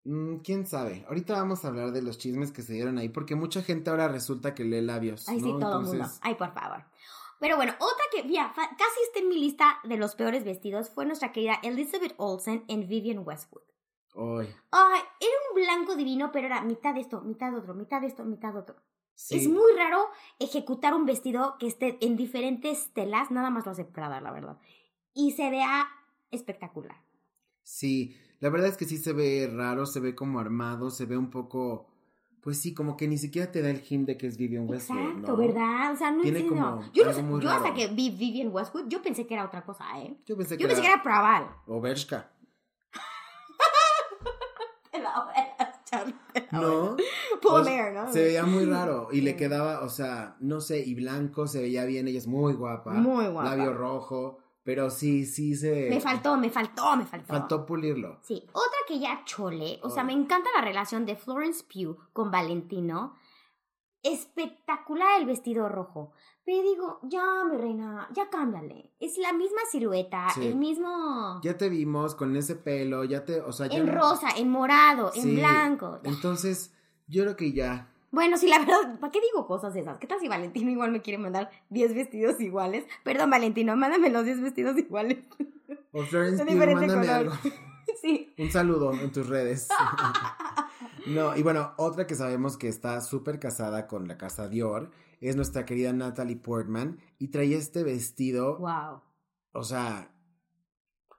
Mm, 0.04 0.36
¿Quién 0.38 0.66
sabe? 0.66 1.04
Ahorita 1.08 1.34
vamos 1.34 1.64
a 1.64 1.68
hablar 1.68 1.92
de 1.92 2.02
los 2.02 2.16
chismes 2.18 2.52
que 2.52 2.62
se 2.62 2.72
dieron 2.72 2.98
ahí, 2.98 3.08
porque 3.08 3.34
mucha 3.36 3.62
gente 3.62 3.90
ahora 3.90 4.08
resulta 4.08 4.54
que 4.54 4.64
lee 4.64 4.80
labios. 4.80 5.28
Ay, 5.28 5.40
sí, 5.40 5.52
todo 5.60 5.80
el 5.80 5.86
mundo. 5.86 6.04
Ay, 6.22 6.34
por 6.36 6.52
favor. 6.54 6.84
Pero 7.38 7.56
bueno, 7.56 7.72
otra 7.78 8.04
que 8.12 8.22
fa- 8.22 8.70
casi 8.76 9.00
está 9.06 9.18
en 9.20 9.28
mi 9.28 9.38
lista 9.38 9.78
de 9.84 9.96
los 9.96 10.14
peores 10.14 10.44
vestidos 10.44 10.90
fue 10.90 11.06
nuestra 11.06 11.32
querida 11.32 11.58
Elizabeth 11.62 12.14
Olsen 12.18 12.64
en 12.68 12.86
Vivian 12.88 13.26
Westwood. 13.26 13.62
ay, 14.14 14.54
Ay, 14.72 15.00
era 15.20 15.32
un 15.50 15.54
blanco 15.62 15.96
divino, 15.96 16.30
pero 16.32 16.46
era 16.46 16.60
mitad 16.62 16.94
de 16.94 17.00
esto, 17.00 17.20
mitad 17.22 17.50
de 17.50 17.58
otro, 17.58 17.74
mitad 17.74 18.00
de 18.00 18.08
esto, 18.08 18.24
mitad 18.24 18.52
de 18.52 18.58
otro. 18.60 18.76
sí. 19.14 19.36
Es 19.36 19.48
muy 19.48 19.72
raro 19.76 20.06
ejecutar 20.38 20.92
un 20.94 21.06
vestido 21.06 21.56
que 21.58 21.66
esté 21.66 21.96
en 22.02 22.16
diferentes 22.16 22.92
telas, 22.92 23.30
nada 23.30 23.48
más 23.50 23.64
lo 23.66 23.72
hace 23.72 23.84
Prada, 23.84 24.20
la 24.20 24.32
verdad. 24.32 24.58
Y 25.14 25.32
se 25.32 25.48
vea 25.50 25.88
espectacular. 26.30 26.96
Sí, 27.62 28.16
la 28.40 28.48
verdad 28.50 28.68
es 28.68 28.76
que 28.76 28.84
sí 28.86 28.98
se 28.98 29.12
ve 29.12 29.50
raro, 29.54 29.86
se 29.86 30.00
ve 30.00 30.14
como 30.14 30.40
armado, 30.40 30.90
se 30.90 31.06
ve 31.06 31.16
un 31.16 31.30
poco, 31.30 31.86
pues 32.40 32.60
sí, 32.60 32.74
como 32.74 32.96
que 32.96 33.06
ni 33.06 33.18
siquiera 33.18 33.52
te 33.52 33.62
da 33.62 33.70
el 33.70 33.82
hint 33.88 34.06
de 34.06 34.16
que 34.16 34.26
es 34.26 34.36
Vivian 34.36 34.68
Westwood, 34.68 34.98
Exacto, 34.98 35.32
¿no? 35.32 35.36
¿verdad? 35.36 35.92
O 35.92 35.96
sea, 35.96 36.10
no 36.10 36.22
Tiene 36.22 36.40
entiendo. 36.40 36.64
como 36.70 36.92
Yo, 36.92 37.04
no 37.04 37.12
sé- 37.12 37.24
yo 37.44 37.50
hasta 37.50 37.74
que 37.74 37.88
vi 37.88 38.10
Vivian 38.10 38.48
Westwood, 38.52 38.88
yo 38.88 39.00
pensé 39.02 39.26
que 39.26 39.34
era 39.34 39.44
otra 39.44 39.62
cosa, 39.64 39.84
¿eh? 40.00 40.16
Yo 40.26 40.36
pensé 40.36 40.56
que 40.56 40.62
Yo 40.62 40.68
pensé 40.68 40.80
que 40.82 40.86
era 40.88 40.94
era 40.96 41.02
Praval. 41.02 41.46
o 41.66 41.80
Bershka. 41.80 42.30
No, 46.52 46.96
Bear, 47.64 47.92
¿no? 47.92 48.12
se 48.12 48.22
veía 48.24 48.44
muy 48.44 48.64
raro 48.64 49.08
y 49.12 49.20
le 49.22 49.36
quedaba, 49.36 49.80
o 49.82 49.88
sea, 49.88 50.36
no 50.40 50.60
sé, 50.60 50.80
y 50.80 50.94
blanco, 50.94 51.46
se 51.46 51.60
veía 51.60 51.84
bien, 51.84 52.06
ella 52.08 52.18
es 52.18 52.26
muy 52.26 52.52
guapa. 52.54 52.92
Muy 52.92 53.26
guapa. 53.26 53.56
Labio 53.56 53.72
rojo, 53.72 54.38
pero 54.62 54.90
sí, 54.90 55.24
sí 55.24 55.54
se... 55.54 55.88
Me 55.90 56.00
faltó, 56.00 56.36
me 56.36 56.50
faltó, 56.50 56.96
me 56.96 57.04
faltó. 57.06 57.26
Faltó 57.26 57.66
pulirlo. 57.66 58.18
Sí, 58.22 58.42
otra 58.52 58.78
que 58.86 58.98
ya 58.98 59.22
chole, 59.24 59.80
o 59.82 59.90
sea, 59.90 60.04
me 60.04 60.12
encanta 60.12 60.48
la 60.56 60.62
relación 60.62 61.06
de 61.06 61.16
Florence 61.16 61.64
Pugh 61.64 61.96
con 62.12 62.30
Valentino. 62.30 63.14
Espectacular 64.02 65.20
el 65.20 65.26
vestido 65.26 65.68
rojo. 65.68 66.12
Pero 66.44 66.62
digo, 66.62 67.00
ya, 67.02 67.44
mi 67.44 67.56
reina, 67.58 68.08
ya 68.14 68.30
cámbiale. 68.30 68.92
Es 68.98 69.18
la 69.18 69.32
misma 69.32 69.60
silueta, 69.70 70.28
Sí. 70.30 70.46
el 70.46 70.56
mismo... 70.56 71.38
Ya 71.42 71.56
te 71.56 71.68
vimos 71.68 72.14
con 72.14 72.34
ese 72.34 72.56
pelo, 72.56 73.04
ya 73.04 73.24
te, 73.24 73.40
o 73.40 73.52
sea, 73.52 73.66
ya 73.66 73.76
en 73.78 73.86
rosa, 73.86 74.28
en 74.36 74.48
morado, 74.50 75.12
en 75.14 75.36
blanco. 75.36 76.00
Entonces, 76.04 76.72
yo 77.06 77.22
creo 77.24 77.36
que 77.36 77.52
ya. 77.52 77.92
Bueno, 78.12 78.36
sí, 78.38 78.48
la 78.48 78.58
verdad, 78.58 78.98
¿para 78.98 79.12
qué 79.12 79.20
digo 79.20 79.46
cosas 79.46 79.74
esas? 79.76 79.98
¿Qué 79.98 80.06
tal 80.06 80.18
si 80.18 80.26
Valentino 80.28 80.70
igual 80.70 80.90
me 80.90 81.00
quiere 81.00 81.18
mandar 81.18 81.50
10 81.70 81.94
vestidos 81.94 82.40
iguales? 82.40 82.84
Perdón, 83.04 83.30
Valentino, 83.30 83.76
mándame 83.76 84.10
los 84.10 84.24
10 84.24 84.40
vestidos 84.42 84.76
iguales. 84.78 85.18
O 85.92 86.02
Florence 86.04 86.44
mándame 86.44 87.08
algo. 87.08 87.32
sí. 88.00 88.32
Un 88.38 88.50
saludo 88.50 88.92
en 88.92 89.10
tus 89.10 89.28
redes. 89.28 89.68
no, 91.06 91.36
y 91.36 91.42
bueno, 91.42 91.72
otra 91.78 92.06
que 92.06 92.14
sabemos 92.14 92.56
que 92.56 92.68
está 92.68 93.00
súper 93.00 93.40
casada 93.40 93.86
con 93.88 94.06
la 94.06 94.16
casa 94.16 94.48
Dior 94.48 94.90
es 95.20 95.34
nuestra 95.36 95.64
querida 95.64 95.92
Natalie 95.92 96.36
Portman 96.36 96.98
y 97.18 97.28
trae 97.28 97.54
este 97.54 97.82
vestido, 97.82 98.58
Wow. 98.58 99.00
o 99.52 99.64
sea, 99.64 100.12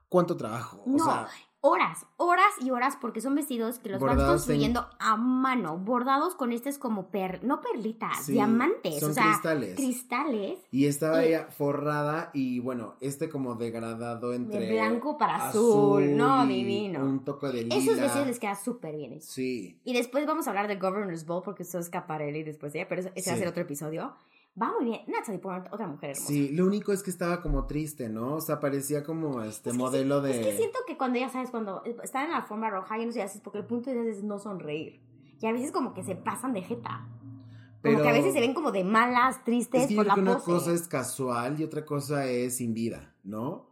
¿cuánto 0.08 0.36
trabajo? 0.38 0.82
O 0.86 0.90
No, 0.90 1.04
sea, 1.04 1.28
horas, 1.64 2.06
horas 2.16 2.52
y 2.60 2.70
horas, 2.70 2.98
porque 3.00 3.20
son 3.20 3.36
vestidos 3.36 3.78
que 3.78 3.88
los 3.90 4.00
van 4.00 4.10
Bordados 4.10 4.30
en- 4.32 4.36
construyendo 4.38 4.88
a 4.98 5.16
mano, 5.16 5.78
bordados 5.78 6.34
con 6.34 6.50
estas 6.50 6.76
como 6.76 7.06
per, 7.06 7.42
no 7.44 7.60
perlitas, 7.60 8.24
sí, 8.26 8.32
diamantes, 8.32 8.98
son 8.98 9.12
o 9.12 9.14
sea, 9.14 9.24
cristales. 9.26 9.76
cristales 9.76 10.58
y 10.72 10.86
estaba 10.86 11.24
y- 11.24 11.28
ella 11.28 11.46
forrada 11.56 12.30
y 12.34 12.58
bueno, 12.58 12.94
este 13.00 13.28
como 13.28 13.54
degradado 13.54 14.34
entre 14.34 14.58
de 14.66 14.72
blanco 14.72 15.16
para 15.16 15.48
azul, 15.50 16.16
no, 16.16 16.44
divino. 16.46 17.04
Un 17.04 17.24
toque 17.24 17.46
de 17.46 17.62
lila. 17.62 17.76
Esos 17.76 17.98
vestidos 18.00 18.26
les 18.26 18.38
queda 18.40 18.56
súper 18.56 18.96
bien. 18.96 19.20
Sí. 19.22 19.78
Y 19.84 19.92
después 19.94 20.26
vamos 20.26 20.48
a 20.48 20.50
hablar 20.50 20.66
de 20.66 20.76
Governor's 20.76 21.24
Ball 21.26 21.42
porque 21.44 21.62
eso 21.62 21.78
es 21.78 21.86
Scaparelli 21.86 22.42
después 22.42 22.72
de 22.72 22.80
ella, 22.80 22.88
pero 22.88 23.02
ese 23.14 23.30
va 23.30 23.36
a 23.36 23.38
ser 23.38 23.46
otro 23.48 23.62
episodio. 23.62 24.12
Va 24.60 24.70
muy 24.72 24.84
bien. 24.84 25.00
Natalie 25.08 25.38
Portman, 25.40 25.72
otra 25.72 25.86
mujer 25.86 26.10
hermosa. 26.10 26.26
Sí, 26.28 26.50
lo 26.50 26.66
único 26.66 26.92
es 26.92 27.02
que 27.02 27.10
estaba 27.10 27.40
como 27.40 27.66
triste, 27.66 28.08
¿no? 28.10 28.34
O 28.34 28.40
sea, 28.40 28.60
parecía 28.60 29.02
como 29.02 29.42
este 29.42 29.70
Es 29.70 29.76
que 29.76 29.78
modelo 29.82 30.20
sí, 30.20 30.28
de... 30.28 30.40
Es 30.40 30.46
que 30.46 30.56
siento 30.58 30.78
que 30.86 30.98
cuando 30.98 31.18
ya 31.18 31.30
sabes, 31.30 31.50
cuando 31.50 31.82
están 32.02 32.26
en 32.26 32.30
la 32.32 32.36
alfombra 32.38 32.68
roja, 32.70 32.98
ya 32.98 33.06
no 33.06 33.12
sé, 33.12 33.40
porque 33.42 33.58
el 33.60 33.66
punto 33.66 33.90
de 33.90 34.10
es 34.10 34.22
no 34.22 34.38
sonreír. 34.38 35.00
Y 35.40 35.46
a 35.46 35.52
veces 35.52 35.72
como 35.72 35.94
que 35.94 36.04
se 36.04 36.16
pasan 36.16 36.52
de 36.52 36.62
jeta. 36.62 37.06
Como 37.08 37.80
Pero- 37.80 38.02
que 38.02 38.08
a 38.10 38.12
veces 38.12 38.34
se 38.34 38.40
ven 38.40 38.52
como 38.54 38.72
de 38.72 38.84
malas, 38.84 39.42
tristes 39.42 39.82
Es 39.82 39.88
que 39.88 39.94
yo 39.94 40.04
por 40.04 40.12
creo 40.12 40.16
la 40.16 40.22
que 40.22 40.30
una 40.30 40.34
pose. 40.38 40.44
cosa 40.52 40.72
es 40.72 40.86
casual 40.86 41.58
y 41.58 41.64
otra 41.64 41.84
cosa 41.86 42.26
es 42.26 42.56
sin 42.58 42.74
vida, 42.74 43.14
¿no? 43.24 43.70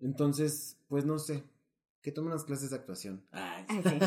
Entonces, 0.00 0.76
pues 0.88 1.04
no 1.04 1.18
sé. 1.18 1.44
Que 2.02 2.12
tome 2.12 2.28
unas 2.28 2.44
clases 2.44 2.70
de 2.70 2.76
actuación. 2.76 3.22
Ay. 3.30 3.66
Sí. 3.68 3.98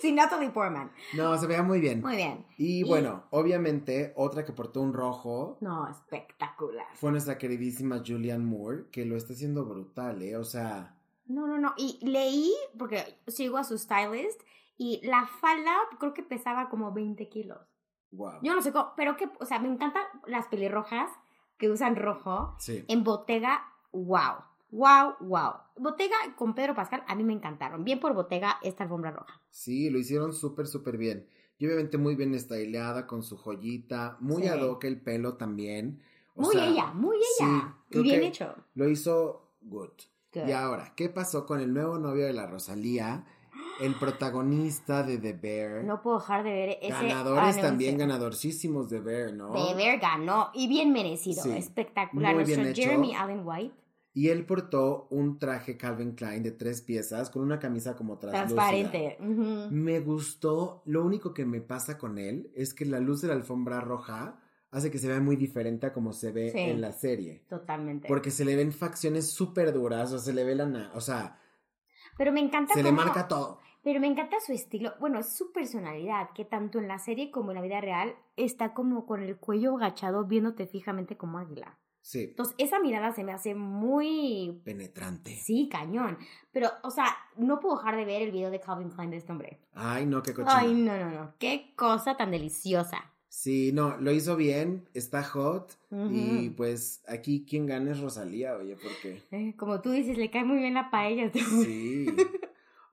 sí, 0.00 0.12
Natalie 0.12 0.50
Portman. 0.50 0.92
No, 1.16 1.36
se 1.38 1.46
veía 1.48 1.62
muy 1.62 1.80
bien. 1.80 2.00
Muy 2.02 2.16
bien. 2.16 2.46
Y 2.56 2.80
Y- 2.80 2.82
bueno, 2.84 3.24
obviamente, 3.30 4.12
otra 4.16 4.44
que 4.44 4.52
portó 4.52 4.80
un 4.80 4.92
rojo 4.92 5.58
No, 5.60 5.88
espectacular. 5.90 6.86
fue 6.94 7.10
nuestra 7.10 7.36
queridísima 7.36 7.98
Julianne 8.06 8.44
Moore, 8.44 8.84
que 8.92 9.04
lo 9.04 9.16
está 9.16 9.32
haciendo 9.32 9.64
brutal, 9.64 10.22
¿eh? 10.22 10.36
O 10.36 10.44
sea, 10.44 10.96
No, 11.26 11.46
no, 11.48 11.58
no. 11.58 11.74
Y 11.76 11.98
leí, 12.06 12.52
porque 12.78 13.18
sigo 13.26 13.56
a 13.58 13.64
su 13.64 13.76
stylist, 13.76 14.40
y 14.76 15.00
la 15.04 15.26
falda 15.40 15.74
creo 15.98 16.14
que 16.14 16.22
pesaba 16.22 16.68
como 16.68 16.92
20 16.92 17.28
kilos. 17.28 17.58
wow. 18.12 18.38
Yo 18.42 18.54
no 18.54 18.62
sé 18.62 18.72
cómo, 18.72 18.92
pero 18.96 19.16
que, 19.16 19.28
o 19.40 19.46
sea, 19.46 19.58
me 19.58 19.68
encantan 19.68 20.04
las 20.26 20.46
pelirrojas 20.46 21.10
que 21.58 21.70
usan 21.70 21.96
rojo. 21.96 22.54
Sí. 22.58 22.84
En 22.88 23.02
Bottega, 23.02 23.64
wow. 23.92 24.44
Wow, 24.74 25.14
wow. 25.20 25.52
Bottega 25.76 26.16
con 26.36 26.54
Pedro 26.54 26.74
Pascal 26.74 27.04
a 27.06 27.14
mí 27.14 27.22
me 27.22 27.32
encantaron. 27.32 27.84
Bien 27.84 28.00
por 28.00 28.12
Bottega 28.12 28.58
esta 28.62 28.82
alfombra 28.84 29.12
roja. 29.12 29.40
Sí, 29.50 29.88
lo 29.88 29.98
hicieron 29.98 30.32
súper, 30.32 30.66
súper 30.66 30.96
bien. 30.98 31.28
Y 31.58 31.66
obviamente 31.66 31.96
muy 31.96 32.16
bien 32.16 32.36
styleada, 32.38 33.06
con 33.06 33.22
su 33.22 33.36
joyita, 33.36 34.16
muy 34.18 34.42
Sí. 34.42 34.48
ad 34.48 34.60
hoc 34.62 34.82
el 34.84 35.00
pelo 35.00 35.34
también. 35.34 36.02
O 36.34 36.42
Muy 36.42 36.56
sea, 36.56 36.66
ella, 36.66 36.86
muy 36.92 37.16
ella. 37.16 37.76
sí, 37.90 37.98
y 37.98 38.02
bien 38.02 38.24
hecho. 38.24 38.56
Lo 38.74 38.88
hizo 38.88 39.52
good. 39.62 39.90
Good. 40.32 40.48
Y 40.48 40.52
ahora, 40.52 40.92
¿qué 40.96 41.08
pasó 41.08 41.46
con 41.46 41.60
el 41.60 41.72
nuevo 41.72 41.96
novio 41.98 42.26
de 42.26 42.32
la 42.32 42.46
Rosalía? 42.48 43.24
El 43.80 43.94
protagonista 43.94 45.04
de 45.04 45.18
The 45.18 45.32
Bear. 45.34 45.84
No 45.84 46.02
puedo 46.02 46.18
dejar 46.18 46.42
de 46.42 46.50
ver 46.50 46.78
ese 46.82 46.90
Ganadores 46.90 47.60
también, 47.60 47.96
ganadorcísimos 47.98 48.90
de 48.90 48.98
Bear, 48.98 49.32
¿no? 49.32 49.52
De 49.52 49.74
ver 49.74 50.00
ganó 50.00 50.50
y 50.54 50.66
bien 50.66 50.92
merecido, 50.92 51.42
Sí. 51.44 51.50
espectacular. 51.52 52.34
Muy 52.34 52.42
Nuestro 52.42 52.62
bien 52.62 52.72
hecho. 52.72 52.82
Jeremy 52.82 53.14
Allen 53.14 53.42
White, 53.44 53.74
Y 54.16 54.28
él 54.28 54.46
portó 54.46 55.08
un 55.10 55.38
traje 55.40 55.76
Calvin 55.76 56.12
Klein 56.14 56.42
de 56.44 56.52
tres 56.52 56.80
piezas 56.82 57.30
con 57.30 57.42
una 57.42 57.58
camisa 57.58 57.96
como 57.96 58.16
translúcida. 58.16 58.56
transparente. 58.70 59.16
ujú. 59.20 59.68
Me 59.74 59.98
gustó. 60.00 60.82
Lo 60.86 61.04
único 61.04 61.34
que 61.34 61.44
me 61.44 61.60
pasa 61.60 61.98
con 61.98 62.16
él 62.18 62.50
es 62.54 62.74
que 62.74 62.84
la 62.84 63.00
luz 63.00 63.22
de 63.22 63.28
la 63.28 63.34
alfombra 63.34 63.80
roja 63.80 64.40
hace 64.70 64.90
que 64.92 64.98
se 64.98 65.08
vea 65.08 65.20
muy 65.20 65.34
diferente 65.36 65.86
a 65.86 65.92
como 65.92 66.12
se 66.12 66.30
ve 66.32 66.50
Sí. 66.50 66.58
en 66.60 66.80
la 66.80 66.92
serie. 66.92 67.44
Totalmente. 67.48 68.06
Porque 68.08 68.30
se 68.30 68.44
le 68.44 68.54
ven 68.56 68.72
facciones 68.72 69.30
súper 69.32 69.72
duras, 69.72 70.12
o 70.12 70.18
se 70.20 70.32
le 70.32 70.44
ve 70.44 70.54
la... 70.54 70.90
O 70.94 71.00
sea, 71.00 71.40
pero 72.16 72.32
me 72.32 72.40
encanta 72.40 72.74
se 72.74 72.82
le 72.84 72.92
marca 72.92 73.26
todo. 73.28 73.58
Pero 73.82 74.00
me 74.00 74.06
encanta 74.06 74.36
su 74.46 74.52
estilo, 74.52 74.94
bueno, 74.98 75.18
es 75.18 75.36
su 75.36 75.52
personalidad, 75.52 76.30
que 76.34 76.44
tanto 76.44 76.78
en 76.78 76.88
la 76.88 76.98
serie 76.98 77.30
como 77.30 77.50
en 77.50 77.56
la 77.56 77.62
vida 77.62 77.80
real 77.80 78.14
está 78.36 78.72
como 78.74 79.04
con 79.06 79.22
el 79.22 79.36
cuello 79.36 79.76
agachado 79.76 80.24
viéndote 80.24 80.66
fijamente 80.66 81.16
como 81.16 81.38
águila. 81.38 81.78
Sí, 82.04 82.24
Entonces, 82.24 82.54
esa 82.58 82.80
mirada 82.80 83.12
se 83.12 83.24
me 83.24 83.32
hace 83.32 83.54
muy... 83.54 84.60
penetrante. 84.62 85.36
Sí, 85.36 85.70
cañón. 85.72 86.18
Pero, 86.52 86.68
o 86.82 86.90
sea, 86.90 87.06
no 87.38 87.60
puedo 87.60 87.78
dejar 87.78 87.96
de 87.96 88.04
ver 88.04 88.20
el 88.20 88.30
video 88.30 88.50
de 88.50 88.60
Calvin 88.60 88.90
Klein 88.90 89.10
de 89.10 89.16
este 89.16 89.32
hombre. 89.32 89.58
Ay, 89.72 90.04
no, 90.04 90.22
qué 90.22 90.34
cochina. 90.34 90.58
Ay, 90.58 90.74
no, 90.74 90.98
no, 90.98 91.10
no. 91.10 91.34
Qué 91.38 91.72
cosa 91.74 92.14
tan 92.14 92.30
deliciosa. 92.30 93.10
Sí, 93.30 93.72
no, 93.72 93.96
lo 93.96 94.12
hizo 94.12 94.36
bien, 94.36 94.86
está 94.92 95.24
hot. 95.24 95.78
Y 96.10 96.50
pues 96.50 97.02
aquí 97.08 97.46
quien 97.48 97.64
gana 97.64 97.92
es 97.92 98.00
Rosalía, 98.00 98.54
oye, 98.54 98.76
porque... 98.76 99.22
Eh, 99.30 99.54
como 99.56 99.80
tú 99.80 99.90
dices, 99.90 100.18
le 100.18 100.30
cae 100.30 100.44
muy 100.44 100.58
bien 100.58 100.74
la 100.74 100.90
paella. 100.90 101.22
a 101.22 101.26
este. 101.26 101.40
Sí. 101.40 102.06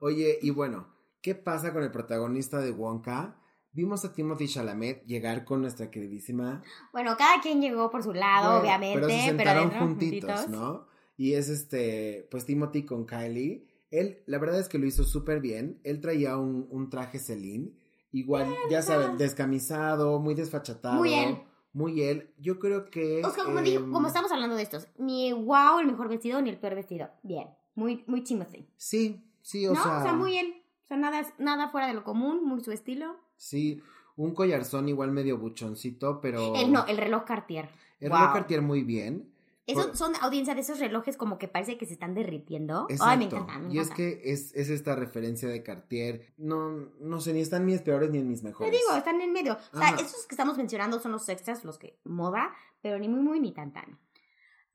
Oye, 0.00 0.38
y 0.40 0.48
bueno, 0.48 0.88
¿qué 1.20 1.34
pasa 1.34 1.74
con 1.74 1.82
el 1.82 1.90
protagonista 1.90 2.60
de 2.60 2.70
Wonka? 2.70 3.36
Vimos 3.74 4.04
a 4.04 4.12
Timothy 4.12 4.48
Chalamet 4.48 5.04
llegar 5.06 5.44
con 5.44 5.62
nuestra 5.62 5.90
queridísima... 5.90 6.62
Bueno, 6.92 7.16
cada 7.16 7.40
quien 7.40 7.62
llegó 7.62 7.90
por 7.90 8.02
su 8.02 8.12
lado, 8.12 8.50
Bueno, 8.50 8.60
obviamente. 8.60 9.00
Pero 9.00 9.08
se 9.08 9.20
sentaron 9.22 9.70
juntitos, 9.70 10.30
juntitos. 10.30 10.48
¿no? 10.48 10.86
Y 11.16 11.34
es 11.34 11.48
este, 11.48 12.28
pues 12.30 12.44
Timothy 12.44 12.84
con 12.84 13.06
Kylie. 13.06 13.66
Él, 13.90 14.22
la 14.26 14.38
verdad 14.38 14.60
es 14.60 14.68
que 14.68 14.78
lo 14.78 14.86
hizo 14.86 15.04
súper 15.04 15.40
bien. 15.40 15.80
Él 15.84 16.00
traía 16.00 16.36
un, 16.36 16.66
un 16.70 16.90
traje 16.90 17.18
Celine. 17.18 17.72
Igual, 18.10 18.54
ya 18.70 18.82
saben, 18.82 19.16
descamisado, 19.16 20.20
muy 20.20 20.34
desfachatado. 20.34 20.96
Muy 20.96 21.14
él. 21.14 21.42
Muy 21.72 22.02
él. 22.02 22.34
Yo 22.38 22.58
creo 22.58 22.90
que... 22.90 23.22
O 23.24 23.30
sea, 23.30 23.44
como, 23.44 23.60
em, 23.60 23.64
digo, 23.64 23.90
como 23.90 24.06
estamos 24.06 24.30
hablando 24.32 24.54
de 24.54 24.62
estos, 24.62 24.88
ni 24.98 25.32
wow 25.32 25.78
el 25.80 25.86
mejor 25.86 26.08
vestido 26.08 26.42
ni 26.42 26.50
el 26.50 26.58
peor 26.58 26.74
vestido. 26.74 27.08
Bien, 27.22 27.48
muy, 27.74 28.04
muy 28.06 28.22
Timothy. 28.22 28.68
Sí, 28.76 29.24
sí, 29.40 29.66
o 29.66 29.72
¿No? 29.72 29.82
sea... 29.82 29.98
o 29.98 30.02
sea, 30.02 30.12
muy 30.12 30.32
bien. 30.32 30.62
O 30.84 30.86
sea, 30.86 30.98
nada, 30.98 31.26
nada 31.38 31.70
fuera 31.70 31.86
de 31.86 31.94
lo 31.94 32.04
común, 32.04 32.44
muy 32.44 32.62
su 32.62 32.72
estilo. 32.72 33.16
Sí, 33.42 33.82
un 34.16 34.34
collarzón 34.34 34.88
igual 34.88 35.10
medio 35.10 35.36
buchoncito, 35.38 36.20
pero... 36.20 36.54
El, 36.54 36.70
no, 36.70 36.86
el 36.86 36.96
reloj 36.96 37.24
Cartier. 37.24 37.68
El 37.98 38.10
Wow. 38.10 38.18
reloj 38.18 38.32
Cartier 38.34 38.62
muy 38.62 38.82
bien. 38.84 39.28
Por- 39.74 39.96
son 39.96 40.12
audiencia 40.20 40.54
de 40.54 40.60
esos 40.60 40.78
relojes 40.78 41.16
como 41.16 41.38
que 41.38 41.48
parece 41.48 41.76
que 41.78 41.86
se 41.86 41.94
están 41.94 42.14
derritiendo. 42.14 42.86
Exacto. 42.88 43.04
Ay, 43.10 43.18
me 43.18 43.24
encanta, 43.24 43.58
me 43.58 43.72
y 43.74 43.78
es 43.78 43.90
que 43.90 44.20
es, 44.24 44.52
es 44.54 44.70
esta 44.70 44.94
referencia 44.96 45.48
de 45.48 45.62
Cartier. 45.62 46.32
No, 46.36 46.70
no 47.00 47.20
sé, 47.20 47.32
ni 47.32 47.40
están 47.40 47.64
mis 47.64 47.80
peores 47.80 48.10
ni 48.10 48.18
en 48.18 48.28
mis 48.28 48.42
Te 48.42 48.48
mejores. 48.48 48.72
digo, 48.72 48.96
están 48.96 49.20
en 49.20 49.32
medio. 49.32 49.56
O 49.72 49.78
sea, 49.78 49.88
Ajá. 49.88 49.96
esos 50.02 50.26
que 50.26 50.34
estamos 50.34 50.56
mencionando 50.56 50.98
son 51.00 51.12
los 51.12 51.28
extras, 51.28 51.64
los 51.64 51.78
que 51.78 51.98
moda, 52.04 52.52
pero 52.80 52.98
ni 52.98 53.08
muy, 53.08 53.20
muy, 53.22 53.40
ni 53.40 53.52
tan, 53.52 53.72
tan. 53.72 53.98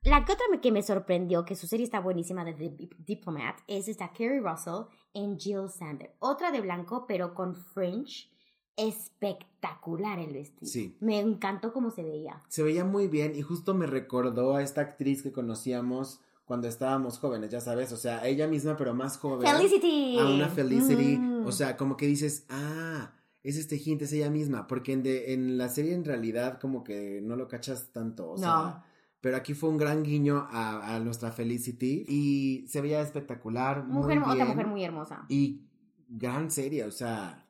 La 0.02 0.24
que 0.24 0.32
otra 0.32 0.44
que 0.62 0.72
me 0.72 0.82
sorprendió, 0.82 1.44
que 1.44 1.54
su 1.56 1.66
serie 1.66 1.84
está 1.84 2.00
buenísima 2.00 2.44
de 2.44 2.54
The 2.54 2.88
Diplomat, 2.98 3.58
es 3.66 3.88
esta 3.88 4.12
Kerry 4.12 4.40
Russell 4.40 4.86
en 5.12 5.38
Jill 5.38 5.68
Sander. 5.68 6.14
Otra 6.18 6.50
de 6.50 6.60
blanco, 6.60 7.04
pero 7.06 7.34
con 7.34 7.56
fringe. 7.56 8.30
Espectacular 8.78 10.18
el 10.18 10.32
vestido. 10.32 10.70
Sí. 10.70 10.96
Me 11.00 11.18
encantó 11.20 11.72
cómo 11.72 11.90
se 11.90 12.02
veía. 12.02 12.42
Se 12.48 12.62
veía 12.62 12.84
muy 12.84 13.08
bien 13.08 13.34
y 13.36 13.42
justo 13.42 13.74
me 13.74 13.86
recordó 13.86 14.54
a 14.56 14.62
esta 14.62 14.80
actriz 14.80 15.22
que 15.22 15.32
conocíamos 15.32 16.20
cuando 16.44 16.66
estábamos 16.66 17.18
jóvenes, 17.18 17.50
ya 17.50 17.60
sabes, 17.60 17.92
o 17.92 17.96
sea, 17.98 18.26
ella 18.26 18.46
misma 18.46 18.76
pero 18.78 18.94
más 18.94 19.18
joven. 19.18 19.46
Felicity. 19.46 20.18
A 20.18 20.26
una 20.26 20.48
Felicity. 20.48 21.18
Mm. 21.18 21.46
O 21.46 21.52
sea, 21.52 21.76
como 21.76 21.96
que 21.96 22.06
dices, 22.06 22.46
ah, 22.48 23.12
es 23.42 23.58
este 23.58 23.76
hint, 23.84 24.00
es 24.02 24.12
ella 24.14 24.30
misma. 24.30 24.66
Porque 24.66 24.92
en, 24.94 25.02
de- 25.02 25.34
en 25.34 25.58
la 25.58 25.68
serie 25.68 25.92
en 25.92 26.04
realidad 26.06 26.58
como 26.58 26.84
que 26.84 27.20
no 27.22 27.36
lo 27.36 27.48
cachas 27.48 27.92
tanto. 27.92 28.30
O 28.30 28.36
No. 28.36 28.42
sea, 28.42 28.84
pero 29.20 29.36
aquí 29.36 29.52
fue 29.52 29.68
un 29.68 29.76
gran 29.76 30.02
guiño 30.02 30.46
a, 30.50 30.94
a 30.94 31.00
nuestra 31.00 31.32
Felicity. 31.32 32.06
Y 32.08 32.66
se 32.68 32.80
veía 32.80 33.02
espectacular. 33.02 33.84
mujer, 33.84 34.18
muy 34.20 34.24
otra 34.30 34.34
bien. 34.44 34.48
mujer 34.48 34.66
muy 34.68 34.84
hermosa. 34.84 35.26
Y 35.28 35.66
gran 36.08 36.50
serie, 36.50 36.84
o 36.84 36.90
sea. 36.90 37.44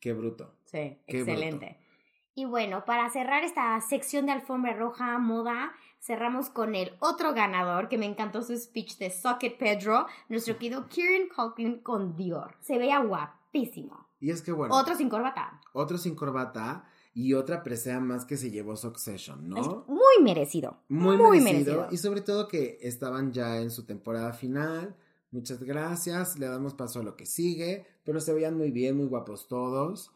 Qué 0.00 0.12
bruto. 0.12 0.54
Sí, 0.64 0.98
Qué 1.06 1.20
excelente. 1.20 1.78
Y 2.34 2.46
bueno, 2.46 2.84
para 2.86 3.10
cerrar 3.10 3.44
esta 3.44 3.78
sección 3.82 4.24
de 4.26 4.32
alfombra 4.32 4.72
roja 4.74 5.18
moda, 5.18 5.72
cerramos 6.00 6.48
con 6.48 6.74
el 6.74 6.92
otro 6.98 7.34
ganador 7.34 7.88
que 7.88 7.98
me 7.98 8.06
encantó 8.06 8.42
su 8.42 8.56
speech 8.56 8.96
de 8.96 9.10
Socket 9.10 9.58
Pedro, 9.58 10.06
nuestro 10.30 10.56
querido 10.56 10.88
Kieran 10.88 11.28
Culkin 11.28 11.80
con 11.80 12.16
Dior. 12.16 12.56
Se 12.60 12.78
veía 12.78 13.00
guapísimo. 13.00 14.08
Y 14.18 14.30
es 14.30 14.40
que 14.40 14.52
bueno, 14.52 14.74
Otro 14.74 14.94
sin 14.94 15.10
corbata. 15.10 15.60
otro 15.74 15.98
sin 15.98 16.14
corbata 16.14 16.84
y 17.12 17.34
otra 17.34 17.62
presea 17.62 18.00
más 18.00 18.24
que 18.24 18.38
se 18.38 18.50
llevó 18.50 18.76
Succession, 18.76 19.48
¿no? 19.50 19.60
Es 19.60 19.66
muy 19.88 20.22
merecido. 20.22 20.78
Muy, 20.88 21.18
muy 21.18 21.40
merecido. 21.40 21.72
merecido. 21.80 21.88
Y 21.90 21.98
sobre 21.98 22.22
todo 22.22 22.48
que 22.48 22.78
estaban 22.80 23.32
ya 23.32 23.58
en 23.58 23.70
su 23.70 23.84
temporada 23.84 24.32
final. 24.32 24.96
Muchas 25.32 25.62
gracias. 25.62 26.38
Le 26.38 26.46
damos 26.46 26.74
paso 26.74 27.00
a 27.00 27.02
lo 27.02 27.16
que 27.16 27.26
sigue. 27.26 27.86
Pero 28.04 28.20
se 28.20 28.32
veían 28.32 28.56
muy 28.56 28.70
bien, 28.70 28.96
muy 28.96 29.06
guapos 29.06 29.48
todos. 29.48 30.12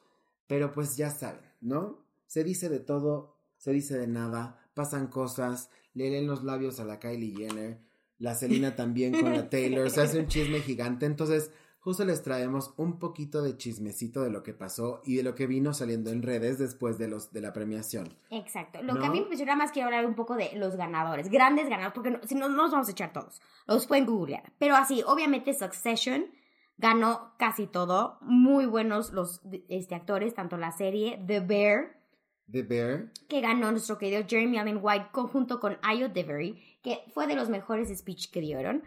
Pero 0.46 0.72
pues 0.72 0.96
ya 0.96 1.10
saben, 1.10 1.40
¿no? 1.60 2.04
Se 2.26 2.44
dice 2.44 2.68
de 2.68 2.78
todo, 2.78 3.36
se 3.56 3.72
dice 3.72 3.98
de 3.98 4.06
nada. 4.06 4.60
Pasan 4.74 5.08
cosas. 5.08 5.70
Le 5.94 6.10
leen 6.10 6.26
los 6.26 6.44
labios 6.44 6.78
a 6.78 6.84
la 6.84 7.00
Kylie 7.00 7.34
Jenner. 7.34 7.80
La 8.18 8.34
Selena 8.34 8.76
también 8.76 9.12
con 9.12 9.32
la 9.32 9.50
Taylor. 9.50 9.90
Se 9.90 10.02
hace 10.02 10.20
un 10.20 10.28
chisme 10.28 10.60
gigante. 10.60 11.06
Entonces, 11.06 11.50
justo 11.86 12.04
les 12.04 12.20
traemos 12.24 12.74
un 12.78 12.98
poquito 12.98 13.42
de 13.42 13.56
chismecito 13.56 14.24
de 14.24 14.30
lo 14.30 14.42
que 14.42 14.52
pasó 14.54 15.02
y 15.04 15.14
de 15.14 15.22
lo 15.22 15.36
que 15.36 15.46
vino 15.46 15.72
saliendo 15.72 16.10
en 16.10 16.22
redes 16.24 16.58
después 16.58 16.98
de 16.98 17.06
los 17.06 17.32
de 17.32 17.40
la 17.40 17.52
premiación. 17.52 18.08
Exacto. 18.30 18.82
Lo 18.82 18.94
¿No? 18.94 19.00
que 19.00 19.06
a 19.06 19.10
mí 19.10 19.18
me 19.18 19.22
impresiona 19.22 19.54
más 19.54 19.70
quiero 19.70 19.86
hablar 19.86 20.04
un 20.04 20.16
poco 20.16 20.34
de 20.34 20.50
los 20.56 20.74
ganadores, 20.74 21.28
grandes 21.30 21.68
ganadores, 21.68 21.94
porque 21.94 22.10
no- 22.10 22.18
si 22.24 22.34
no, 22.34 22.48
no 22.48 22.62
los 22.64 22.72
vamos 22.72 22.88
a 22.88 22.90
echar 22.90 23.12
todos. 23.12 23.40
Los 23.68 23.86
pueden 23.86 24.04
googlear. 24.04 24.52
Pero 24.58 24.74
así, 24.74 25.04
obviamente 25.06 25.54
Succession 25.54 26.26
ganó 26.76 27.34
casi 27.38 27.68
todo. 27.68 28.18
Muy 28.20 28.66
buenos 28.66 29.12
los 29.12 29.40
este, 29.68 29.94
actores, 29.94 30.34
tanto 30.34 30.56
la 30.56 30.72
serie 30.72 31.22
The 31.24 31.38
Bear, 31.40 32.02
The 32.50 32.62
Bear. 32.62 33.12
que 33.28 33.40
ganó 33.40 33.70
nuestro 33.70 33.96
querido 33.98 34.22
Jeremy 34.28 34.58
Allen 34.58 34.80
White 34.82 35.06
conjunto 35.12 35.58
con 35.60 35.78
Ayo 35.82 36.08
Devery, 36.08 36.60
que 36.82 37.00
fue 37.14 37.26
de 37.26 37.34
los 37.36 37.48
mejores 37.48 37.96
speech 37.96 38.30
que 38.30 38.40
dieron. 38.40 38.82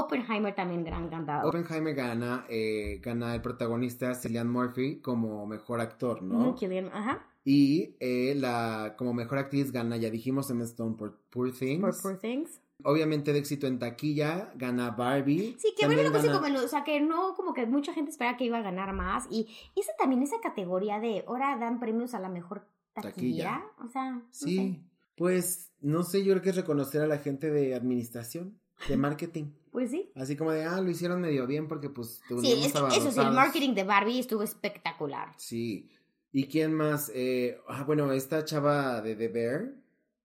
Oppenheimer 0.00 0.54
también 0.54 0.84
gran 0.84 1.08
cantado. 1.08 1.48
Oppenheimer 1.48 1.94
gana, 1.94 2.44
eh, 2.48 3.00
gana 3.02 3.34
el 3.34 3.42
protagonista 3.42 4.14
Cillian 4.14 4.50
Murphy 4.50 5.00
como 5.00 5.46
mejor 5.46 5.80
actor, 5.80 6.22
¿no? 6.22 6.54
Killian, 6.54 6.90
ajá. 6.92 7.26
Y 7.44 7.96
eh, 8.00 8.34
la 8.36 8.94
como 8.96 9.12
mejor 9.12 9.38
actriz 9.38 9.70
gana, 9.70 9.96
ya 9.98 10.10
dijimos, 10.10 10.48
Emma 10.50 10.64
Stone 10.64 10.96
por 10.96 11.18
Poor 11.30 11.52
Things. 11.52 11.80
Por 11.80 12.00
Poor 12.02 12.18
Things. 12.18 12.60
Obviamente 12.82 13.32
de 13.32 13.38
éxito 13.38 13.66
en 13.66 13.78
taquilla, 13.78 14.50
gana 14.56 14.90
Barbie. 14.90 15.54
Sí, 15.58 15.74
que 15.76 15.82
También 15.86 16.10
bueno, 16.10 16.22
gana- 16.26 16.40
como, 16.40 16.58
o 16.64 16.68
sea, 16.68 16.82
que 16.84 17.00
no, 17.00 17.34
como 17.34 17.54
que 17.54 17.66
mucha 17.66 17.92
gente 17.94 18.10
esperaba 18.10 18.36
que 18.36 18.44
iba 18.46 18.58
a 18.58 18.62
ganar 18.62 18.92
más. 18.94 19.26
Y 19.30 19.48
esa 19.76 19.92
también, 19.98 20.22
esa 20.22 20.40
categoría 20.42 20.98
de 21.00 21.24
ahora 21.28 21.56
dan 21.58 21.78
premios 21.80 22.14
a 22.14 22.18
la 22.20 22.28
mejor 22.28 22.66
taquilla. 22.94 23.12
Taquilla. 23.12 23.64
O 23.84 23.88
sea, 23.88 24.10
no 24.12 24.22
Sí, 24.32 24.56
sé. 24.56 24.80
pues 25.16 25.70
no 25.80 26.02
sé, 26.02 26.24
yo 26.24 26.32
creo 26.32 26.42
que 26.42 26.50
es 26.50 26.56
reconocer 26.56 27.02
a 27.02 27.06
la 27.06 27.18
gente 27.18 27.50
de 27.50 27.74
administración, 27.74 28.58
de 28.88 28.96
marketing. 28.96 29.52
Pues 29.74 29.90
sí. 29.90 30.08
Así 30.14 30.36
como 30.36 30.52
de, 30.52 30.62
ah, 30.64 30.80
lo 30.80 30.88
hicieron 30.88 31.20
medio 31.20 31.48
bien 31.48 31.66
porque 31.66 31.90
pues 31.90 32.20
Sí, 32.28 32.34
teníamos 32.36 32.66
es 32.66 32.72
que 32.72 32.96
eso 33.00 33.10
sí, 33.10 33.18
el 33.18 33.32
marketing 33.32 33.74
de 33.74 33.82
Barbie 33.82 34.20
estuvo 34.20 34.44
espectacular. 34.44 35.32
Sí. 35.36 35.90
¿Y 36.30 36.46
quién 36.46 36.72
más? 36.72 37.10
Eh, 37.12 37.58
ah, 37.68 37.82
bueno, 37.82 38.12
esta 38.12 38.44
chava 38.44 39.00
de 39.02 39.16
The 39.16 39.26
Bear. 39.26 39.74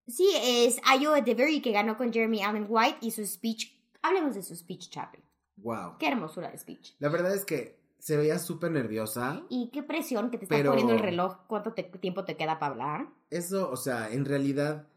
Sí, 0.08 0.30
es 0.40 0.80
Ayo 0.86 1.16
Edeberry 1.16 1.64
que 1.64 1.72
ganó 1.72 1.98
con 1.98 2.14
Jeremy 2.14 2.44
Allen 2.44 2.68
White 2.70 3.00
y 3.02 3.10
su 3.10 3.26
speech. 3.26 3.74
Hablemos 4.04 4.36
de 4.36 4.44
su 4.44 4.56
speech, 4.56 4.90
Charlie. 4.92 5.24
Wow. 5.58 5.98
Qué 5.98 6.08
hermosura 6.10 6.52
de 6.52 6.58
speech. 6.60 6.92
La 7.00 7.10
verdad 7.10 7.34
es 7.34 7.44
que 7.44 7.80
se 7.98 8.18
veía 8.18 8.38
súper 8.38 8.70
nerviosa. 8.70 9.42
Y 9.50 9.72
qué 9.74 9.82
presión 9.82 10.30
que 10.30 10.38
te 10.38 10.46
está 10.46 10.58
Pero- 10.58 10.70
poniendo 10.74 10.94
el 10.94 11.00
reloj. 11.00 11.38
¿Cuánto 11.48 11.74
te- 11.74 11.82
tiempo 11.84 12.24
te 12.24 12.38
queda 12.38 12.60
para 12.60 12.72
hablar? 12.74 13.08
Eso, 13.32 13.68
o 13.72 13.78
sea, 13.78 14.12
en 14.14 14.26
realidad, 14.26 14.88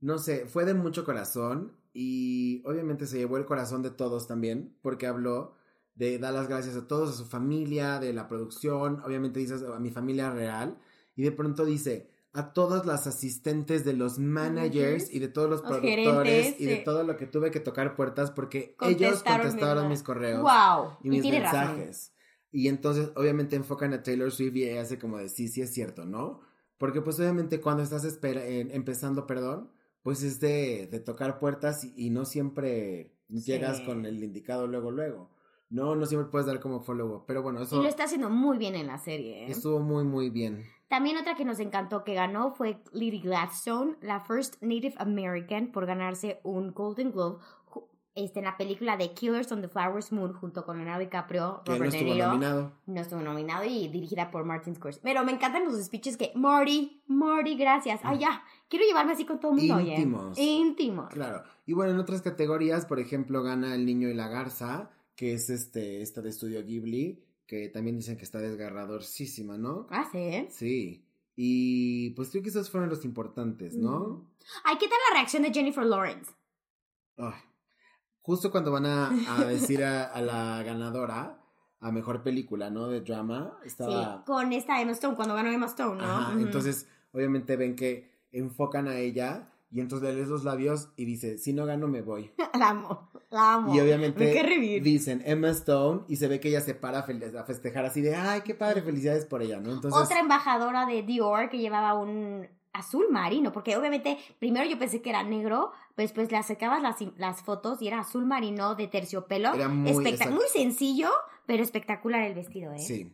no 0.00 0.16
sé, 0.16 0.46
fue 0.46 0.64
de 0.64 0.72
mucho 0.72 1.04
corazón 1.04 1.76
y 1.92 2.62
obviamente 2.66 3.06
se 3.06 3.18
llevó 3.18 3.36
el 3.36 3.44
corazón 3.46 3.82
de 3.82 3.90
todos 3.90 4.26
también, 4.26 4.76
porque 4.82 5.06
habló 5.06 5.54
de 5.94 6.18
dar 6.18 6.32
las 6.32 6.48
gracias 6.48 6.74
a 6.76 6.86
todos, 6.86 7.10
a 7.10 7.12
su 7.12 7.26
familia, 7.26 8.00
de 8.00 8.12
la 8.12 8.28
producción, 8.28 9.00
obviamente 9.04 9.40
dice 9.40 9.54
a 9.74 9.78
mi 9.78 9.90
familia 9.90 10.30
real, 10.30 10.78
y 11.14 11.22
de 11.22 11.32
pronto 11.32 11.64
dice 11.66 12.08
a 12.32 12.54
todas 12.54 12.86
las 12.86 13.06
asistentes 13.06 13.84
de 13.84 13.92
los 13.92 14.18
managers 14.18 15.12
y 15.12 15.18
de 15.18 15.28
todos 15.28 15.50
los 15.50 15.60
productores 15.60 16.58
y 16.58 16.64
de 16.64 16.76
todo 16.76 17.04
lo 17.04 17.18
que 17.18 17.26
tuve 17.26 17.50
que 17.50 17.60
tocar 17.60 17.94
puertas 17.94 18.30
porque 18.30 18.74
ellos 18.80 19.16
Contestaron 19.22 19.40
contestaron 19.48 19.82
mi- 19.84 19.90
mis 19.90 20.02
correos 20.02 20.40
¡Wow! 20.40 20.96
y 21.02 21.10
mis 21.10 21.24
razón. 21.24 21.42
mensajes. 21.76 22.14
Y 22.50 22.68
entonces, 22.68 23.10
obviamente, 23.16 23.54
enfocan 23.56 23.92
a 23.92 24.02
Taylor 24.02 24.30
Swift 24.32 24.56
y 24.56 24.64
ella 24.64 24.80
hace 24.80 24.98
como 24.98 25.18
de 25.18 25.28
sí, 25.28 25.48
sí 25.48 25.60
es 25.60 25.74
cierto, 25.74 26.06
¿no? 26.06 26.40
Porque, 26.78 27.02
pues, 27.02 27.18
obviamente, 27.20 27.60
cuando 27.60 27.82
estás 27.82 28.04
espera- 28.04 28.44
en- 28.46 28.70
empezando, 28.70 29.26
perdón, 29.26 29.70
pues 30.02 30.22
es 30.22 30.40
de, 30.40 30.88
de 30.90 31.00
tocar 31.00 31.38
puertas 31.38 31.84
y, 31.84 31.92
y 31.96 32.10
no 32.10 32.24
siempre 32.24 33.14
llegas 33.28 33.80
con 33.80 34.04
el 34.06 34.22
indicado 34.22 34.66
luego, 34.66 34.90
luego. 34.90 35.30
No, 35.70 35.96
no 35.96 36.04
siempre 36.04 36.30
puedes 36.30 36.46
dar 36.46 36.60
como 36.60 36.80
follow-up. 36.80 37.24
Pero 37.26 37.42
bueno, 37.42 37.60
Y 37.60 37.62
eso 37.62 37.82
lo 37.82 37.88
está 37.88 38.04
haciendo 38.04 38.28
muy 38.28 38.58
bien 38.58 38.74
en 38.74 38.86
la 38.88 38.98
serie. 38.98 39.44
¿eh? 39.44 39.50
estuvo 39.50 39.80
muy, 39.80 40.04
muy 40.04 40.28
bien. 40.28 40.64
También 40.88 41.16
otra 41.16 41.34
que 41.34 41.46
nos 41.46 41.58
encantó 41.60 42.04
que 42.04 42.12
ganó 42.12 42.50
fue 42.50 42.82
Lily 42.92 43.20
Gladstone, 43.20 43.96
la 44.02 44.20
first 44.20 44.56
Native 44.60 44.92
American 44.98 45.72
por 45.72 45.86
ganarse 45.86 46.40
un 46.42 46.74
Golden 46.74 47.12
Globe 47.12 47.38
este, 48.14 48.40
en 48.40 48.44
la 48.44 48.56
película 48.56 48.96
de 48.96 49.12
Killers 49.14 49.50
on 49.52 49.62
the 49.62 49.68
Flowers 49.68 50.12
Moon 50.12 50.32
junto 50.34 50.64
con 50.64 50.76
Leonardo 50.76 51.00
DiCaprio, 51.00 51.62
no 51.66 51.72
Robert 51.74 51.92
De 51.92 51.98
estuvo 51.98 52.14
Niro. 52.14 52.26
nominado. 52.28 52.72
No 52.86 53.00
estuvo 53.00 53.20
nominado 53.20 53.64
y 53.64 53.88
dirigida 53.88 54.30
por 54.30 54.44
Martin 54.44 54.74
Scorsese. 54.74 55.02
Pero 55.02 55.24
me 55.24 55.32
encantan 55.32 55.64
los 55.64 55.82
speeches 55.82 56.16
que 56.16 56.32
Marty, 56.34 57.02
Marty, 57.06 57.56
gracias. 57.56 58.00
Ah, 58.04 58.14
ya. 58.14 58.42
Quiero 58.68 58.84
llevarme 58.86 59.12
así 59.12 59.24
con 59.24 59.40
todo 59.40 59.52
el 59.52 59.58
mundo, 59.58 59.76
oye. 59.76 59.94
Íntimos. 59.94 60.38
Íntimos. 60.38 61.08
Claro. 61.10 61.42
Y 61.66 61.72
bueno, 61.72 61.92
en 61.92 61.98
otras 61.98 62.22
categorías, 62.22 62.86
por 62.86 63.00
ejemplo, 63.00 63.42
gana 63.42 63.74
El 63.74 63.86
Niño 63.86 64.08
y 64.08 64.14
la 64.14 64.28
Garza, 64.28 64.90
que 65.16 65.32
es 65.34 65.48
este, 65.50 66.02
esta 66.02 66.20
de 66.20 66.30
Estudio 66.30 66.62
Ghibli, 66.64 67.22
que 67.46 67.68
también 67.68 67.96
dicen 67.96 68.16
que 68.16 68.24
está 68.24 68.38
desgarradorcísima, 68.40 69.56
¿no? 69.58 69.86
Ah, 69.90 70.08
sí. 70.10 70.46
Sí. 70.50 71.04
Y 71.36 72.10
pues 72.10 72.30
creo 72.30 72.42
que 72.42 72.50
esos 72.50 72.70
fueron 72.70 72.90
los 72.90 73.04
importantes, 73.04 73.74
¿no? 73.74 74.00
Mm. 74.00 74.26
Ay, 74.64 74.76
¿qué 74.78 74.86
tal 74.88 74.98
la 75.10 75.16
reacción 75.18 75.42
de 75.42 75.52
Jennifer 75.52 75.84
Lawrence? 75.84 76.32
Ay. 77.16 77.32
Justo 78.22 78.50
cuando 78.50 78.70
van 78.70 78.86
a, 78.86 79.10
a 79.28 79.44
decir 79.44 79.84
a, 79.84 80.04
a 80.04 80.20
la 80.22 80.62
ganadora 80.62 81.42
a 81.82 81.90
mejor 81.90 82.22
película, 82.22 82.70
¿no? 82.70 82.86
De 82.88 83.00
drama, 83.00 83.58
estaba. 83.64 84.18
Sí, 84.18 84.22
con 84.24 84.52
esta 84.52 84.80
Emma 84.80 84.92
Stone, 84.92 85.16
cuando 85.16 85.34
ganó 85.34 85.50
Emma 85.50 85.66
Stone, 85.66 86.00
¿no? 86.00 86.04
Ajá. 86.04 86.32
Entonces, 86.38 86.88
obviamente 87.12 87.56
ven 87.56 87.74
que 87.74 88.12
enfocan 88.30 88.86
a 88.86 88.98
ella 88.98 89.50
y 89.68 89.80
entonces 89.80 90.08
le 90.08 90.14
lees 90.14 90.28
los 90.28 90.44
labios 90.44 90.90
y 90.96 91.04
dice: 91.04 91.38
Si 91.38 91.52
no 91.52 91.66
gano, 91.66 91.88
me 91.88 92.00
voy. 92.00 92.30
La 92.58 92.68
amo, 92.68 93.10
la 93.30 93.54
amo. 93.54 93.74
Y 93.74 93.80
obviamente 93.80 94.80
dicen 94.82 95.22
Emma 95.24 95.48
Stone 95.48 96.02
y 96.06 96.16
se 96.16 96.28
ve 96.28 96.38
que 96.38 96.50
ella 96.50 96.60
se 96.60 96.74
para 96.74 97.00
a 97.00 97.44
festejar 97.44 97.84
así 97.84 98.00
de: 98.00 98.14
Ay, 98.14 98.42
qué 98.42 98.54
padre, 98.54 98.82
felicidades 98.82 99.26
por 99.26 99.42
ella, 99.42 99.58
¿no? 99.58 99.72
Entonces. 99.72 100.00
Otra 100.00 100.20
embajadora 100.20 100.86
de 100.86 101.02
Dior 101.02 101.48
que 101.48 101.58
llevaba 101.58 101.94
un 101.94 102.46
azul 102.72 103.06
marino, 103.10 103.52
porque 103.52 103.76
obviamente 103.76 104.18
primero 104.38 104.68
yo 104.68 104.78
pensé 104.78 105.02
que 105.02 105.10
era 105.10 105.22
negro, 105.22 105.72
pero 105.94 106.06
después 106.06 106.30
le 106.30 106.38
acercabas 106.38 106.82
las, 106.82 106.96
las 107.18 107.42
fotos 107.42 107.82
y 107.82 107.88
era 107.88 108.00
azul 108.00 108.26
marino 108.26 108.74
de 108.74 108.88
terciopelo. 108.88 109.54
Era 109.54 109.68
muy 109.68 110.04
sencillo, 110.52 111.10
pero 111.46 111.62
espectacular 111.62 112.22
el 112.22 112.34
vestido, 112.34 112.72
¿eh? 112.72 112.78
Sí. 112.78 113.12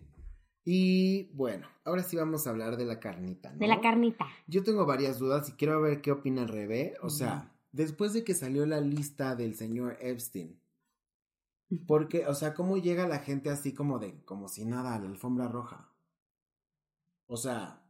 Y 0.64 1.30
bueno, 1.32 1.66
ahora 1.84 2.02
sí 2.02 2.16
vamos 2.16 2.46
a 2.46 2.50
hablar 2.50 2.76
de 2.76 2.84
la 2.84 3.00
carnita, 3.00 3.50
¿no? 3.52 3.58
De 3.58 3.66
la 3.66 3.80
carnita. 3.80 4.26
Yo 4.46 4.62
tengo 4.62 4.84
varias 4.84 5.18
dudas 5.18 5.48
y 5.48 5.52
quiero 5.52 5.80
ver 5.80 6.02
qué 6.02 6.12
opina 6.12 6.42
el 6.42 6.48
Rebe. 6.48 6.94
O 7.00 7.08
sea, 7.08 7.54
después 7.72 8.12
de 8.12 8.22
que 8.22 8.34
salió 8.34 8.66
la 8.66 8.80
lista 8.80 9.34
del 9.34 9.54
señor 9.54 9.96
Epstein, 10.00 10.60
porque, 11.86 12.26
o 12.26 12.34
sea, 12.34 12.52
¿cómo 12.54 12.76
llega 12.76 13.08
la 13.08 13.18
gente 13.18 13.50
así 13.50 13.72
como 13.72 13.98
de, 13.98 14.22
como 14.24 14.48
si 14.48 14.66
nada, 14.66 14.94
a 14.94 14.98
la 14.98 15.06
alfombra 15.06 15.48
roja? 15.48 15.90
O 17.26 17.36
sea, 17.36 17.82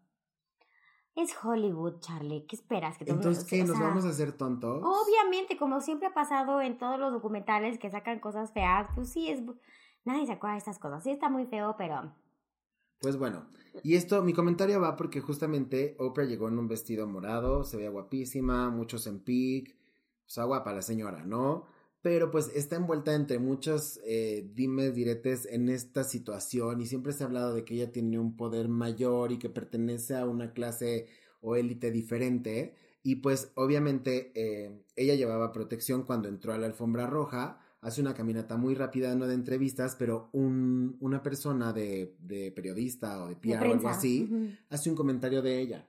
Es 1.18 1.34
Hollywood, 1.42 1.98
Charlie. 1.98 2.46
¿Qué 2.46 2.54
esperas? 2.54 2.96
Que 2.96 3.04
entonces, 3.10 3.42
¿qué? 3.42 3.62
o 3.62 3.66
¿Nos 3.66 3.76
sea, 3.76 3.88
vamos 3.88 4.04
a 4.04 4.10
hacer 4.10 4.36
tontos? 4.36 4.80
Obviamente, 4.84 5.56
como 5.56 5.80
siempre 5.80 6.06
ha 6.06 6.14
pasado 6.14 6.60
en 6.60 6.78
todos 6.78 6.96
los 7.00 7.12
documentales 7.12 7.76
que 7.80 7.90
sacan 7.90 8.20
cosas 8.20 8.52
feas, 8.52 8.88
pues 8.94 9.08
sí 9.08 9.28
es... 9.28 9.42
Nadie 10.04 10.26
se 10.26 10.32
acuerda 10.34 10.52
de 10.52 10.58
estas 10.58 10.78
cosas. 10.78 11.02
Sí 11.02 11.10
está 11.10 11.28
muy 11.28 11.46
feo, 11.46 11.74
pero... 11.76 12.14
Pues 13.00 13.16
bueno, 13.16 13.46
y 13.82 13.96
esto, 13.96 14.22
mi 14.22 14.32
comentario 14.32 14.80
va 14.80 14.94
porque 14.94 15.20
justamente 15.20 15.96
Oprah 15.98 16.24
llegó 16.24 16.46
en 16.48 16.56
un 16.56 16.68
vestido 16.68 17.08
morado, 17.08 17.64
se 17.64 17.76
veía 17.76 17.90
guapísima, 17.90 18.70
muchos 18.70 19.08
en 19.08 19.18
pic, 19.18 19.76
o 20.24 20.30
sea, 20.30 20.44
guapa 20.44 20.72
la 20.72 20.82
señora, 20.82 21.24
¿no? 21.24 21.66
Pero 22.08 22.30
pues 22.30 22.50
está 22.54 22.76
envuelta 22.76 23.14
entre 23.14 23.38
muchos 23.38 24.00
eh, 24.02 24.50
dimes, 24.54 24.94
diretes 24.94 25.44
en 25.44 25.68
esta 25.68 26.04
situación 26.04 26.80
y 26.80 26.86
siempre 26.86 27.12
se 27.12 27.22
ha 27.22 27.26
hablado 27.26 27.52
de 27.52 27.66
que 27.66 27.74
ella 27.74 27.92
tiene 27.92 28.18
un 28.18 28.34
poder 28.34 28.70
mayor 28.70 29.30
y 29.30 29.38
que 29.38 29.50
pertenece 29.50 30.16
a 30.16 30.24
una 30.24 30.54
clase 30.54 31.06
o 31.42 31.54
élite 31.54 31.90
diferente 31.90 32.74
y 33.02 33.16
pues 33.16 33.52
obviamente 33.56 34.32
eh, 34.34 34.86
ella 34.96 35.16
llevaba 35.16 35.52
protección 35.52 36.04
cuando 36.04 36.28
entró 36.28 36.54
a 36.54 36.58
la 36.58 36.64
alfombra 36.64 37.06
roja, 37.06 37.60
hace 37.82 38.00
una 38.00 38.14
caminata 38.14 38.56
muy 38.56 38.74
rápida, 38.74 39.14
no 39.14 39.26
de 39.26 39.34
entrevistas, 39.34 39.94
pero 39.94 40.30
un, 40.32 40.96
una 41.00 41.22
persona 41.22 41.74
de, 41.74 42.16
de 42.20 42.52
periodista 42.52 43.22
o 43.22 43.28
de 43.28 43.36
PR 43.36 43.68
o 43.68 43.72
algo 43.72 43.88
así 43.90 44.56
hace 44.70 44.88
un 44.88 44.96
comentario 44.96 45.42
de 45.42 45.60
ella. 45.60 45.86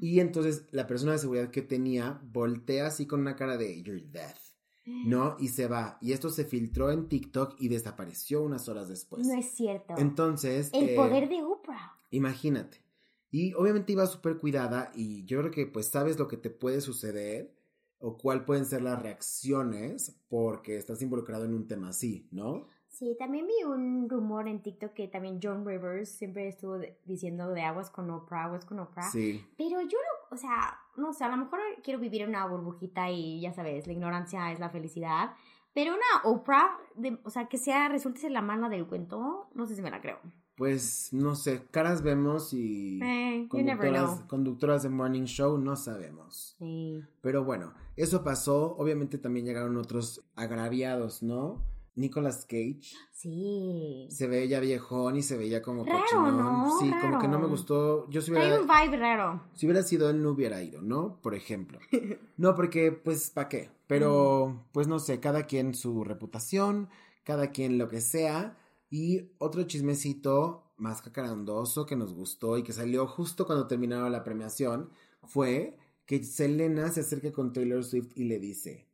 Y 0.00 0.18
entonces 0.18 0.64
la 0.72 0.88
persona 0.88 1.12
de 1.12 1.18
seguridad 1.18 1.52
que 1.52 1.62
tenía 1.62 2.20
voltea 2.32 2.88
así 2.88 3.06
con 3.06 3.20
una 3.20 3.36
cara 3.36 3.56
de 3.56 3.80
You're 3.80 4.02
death, 4.10 4.41
¿no? 4.84 5.36
Y 5.38 5.48
se 5.48 5.68
va. 5.68 5.98
Y 6.00 6.12
esto 6.12 6.30
se 6.30 6.44
filtró 6.44 6.90
en 6.90 7.08
TikTok 7.08 7.56
y 7.58 7.68
desapareció 7.68 8.42
unas 8.42 8.68
horas 8.68 8.88
después. 8.88 9.26
No 9.26 9.34
es 9.34 9.50
cierto. 9.50 9.94
Entonces, 9.96 10.70
El 10.72 10.90
eh, 10.90 10.96
poder 10.96 11.28
de 11.28 11.42
Oprah. 11.42 11.98
imagínate. 12.10 12.78
Y 13.30 13.54
obviamente 13.54 13.92
iba 13.92 14.06
súper 14.06 14.38
cuidada 14.38 14.92
y 14.94 15.24
yo 15.24 15.38
creo 15.38 15.50
que 15.50 15.66
pues 15.66 15.88
sabes 15.88 16.18
lo 16.18 16.28
que 16.28 16.36
te 16.36 16.50
puede 16.50 16.82
suceder 16.82 17.54
o 17.98 18.18
cuál 18.18 18.44
pueden 18.44 18.66
ser 18.66 18.82
las 18.82 19.00
reacciones 19.00 20.16
porque 20.28 20.76
estás 20.76 21.00
involucrado 21.00 21.46
en 21.46 21.54
un 21.54 21.66
tema 21.66 21.88
así, 21.88 22.28
¿no? 22.30 22.66
Sí, 22.92 23.16
también 23.18 23.46
vi 23.46 23.64
un 23.64 24.08
rumor 24.08 24.46
en 24.48 24.62
TikTok 24.62 24.92
que 24.92 25.08
también 25.08 25.40
John 25.42 25.66
Rivers 25.66 26.10
siempre 26.10 26.46
estuvo 26.46 26.78
de- 26.78 26.98
diciendo 27.06 27.48
de 27.48 27.62
aguas 27.62 27.90
con 27.90 28.10
Oprah, 28.10 28.44
aguas 28.44 28.64
con 28.66 28.78
Oprah. 28.80 29.10
Sí. 29.10 29.44
Pero 29.56 29.80
yo 29.80 29.98
no, 29.98 30.36
o 30.36 30.36
sea, 30.36 30.78
no 30.96 31.12
sé, 31.14 31.24
a 31.24 31.28
lo 31.30 31.38
mejor 31.38 31.58
quiero 31.82 31.98
vivir 31.98 32.22
en 32.22 32.28
una 32.28 32.46
burbujita 32.46 33.10
y 33.10 33.40
ya 33.40 33.52
sabes, 33.52 33.86
la 33.86 33.94
ignorancia 33.94 34.52
es 34.52 34.60
la 34.60 34.68
felicidad. 34.70 35.32
Pero 35.74 35.92
una 35.94 36.30
Oprah, 36.30 36.76
de- 36.94 37.18
o 37.24 37.30
sea, 37.30 37.48
que 37.48 37.56
sea, 37.56 37.88
resulte 37.88 38.20
ser 38.20 38.30
la 38.30 38.42
mala 38.42 38.68
del 38.68 38.86
cuento, 38.86 39.48
no 39.54 39.66
sé 39.66 39.74
si 39.74 39.80
me 39.82 39.90
la 39.90 40.02
creo. 40.02 40.18
Pues 40.54 41.14
no 41.14 41.34
sé, 41.34 41.64
caras 41.70 42.02
vemos 42.02 42.52
y 42.52 43.00
Eh, 43.02 43.46
conductoras, 43.48 44.20
conductoras 44.28 44.82
de 44.82 44.90
morning 44.90 45.24
show 45.24 45.56
no 45.56 45.76
sabemos. 45.76 46.56
Sí. 46.58 47.02
Pero 47.22 47.42
bueno, 47.42 47.72
eso 47.96 48.22
pasó. 48.22 48.76
Obviamente 48.76 49.16
también 49.16 49.46
llegaron 49.46 49.78
otros 49.78 50.22
agraviados, 50.36 51.22
¿no? 51.22 51.62
Nicolas 51.94 52.44
Cage 52.46 52.80
Sí. 53.10 54.06
se 54.10 54.26
veía 54.26 54.58
viejón 54.60 55.16
y 55.16 55.22
se 55.22 55.36
veía 55.36 55.62
como 55.62 55.84
Raro, 55.84 56.00
cochinón. 56.00 56.36
¿no? 56.38 56.78
Sí, 56.80 56.90
como 57.00 57.18
que 57.18 57.28
no 57.28 57.38
me 57.38 57.46
gustó. 57.46 58.08
Yo 58.10 58.20
si 58.20 58.32
Hay 58.32 58.38
hubiera, 58.38 58.60
un 58.60 58.66
vibe 58.66 58.96
raro. 58.98 59.42
si 59.54 59.66
hubiera 59.66 59.82
sido 59.82 60.10
él, 60.10 60.22
no 60.22 60.30
hubiera 60.30 60.62
ido, 60.62 60.80
¿no? 60.82 61.20
Por 61.22 61.34
ejemplo. 61.34 61.78
No, 62.36 62.54
porque, 62.56 62.90
pues, 62.92 63.30
¿para 63.30 63.48
qué? 63.48 63.70
Pero, 63.86 64.64
pues, 64.72 64.88
no 64.88 64.98
sé, 64.98 65.20
cada 65.20 65.44
quien 65.46 65.74
su 65.74 66.02
reputación, 66.02 66.88
cada 67.22 67.52
quien 67.52 67.78
lo 67.78 67.88
que 67.88 68.00
sea. 68.00 68.56
Y 68.90 69.30
otro 69.38 69.62
chismecito, 69.62 70.64
más 70.76 71.02
cacarandoso 71.02 71.86
que 71.86 71.94
nos 71.94 72.12
gustó 72.14 72.58
y 72.58 72.64
que 72.64 72.72
salió 72.72 73.06
justo 73.06 73.46
cuando 73.46 73.68
terminaba 73.68 74.10
la 74.10 74.24
premiación 74.24 74.90
fue 75.22 75.78
que 76.06 76.24
Selena 76.24 76.88
se 76.90 77.00
acerca 77.00 77.30
con 77.30 77.52
Taylor 77.52 77.84
Swift 77.84 78.10
y 78.16 78.24
le 78.24 78.40
dice 78.40 78.88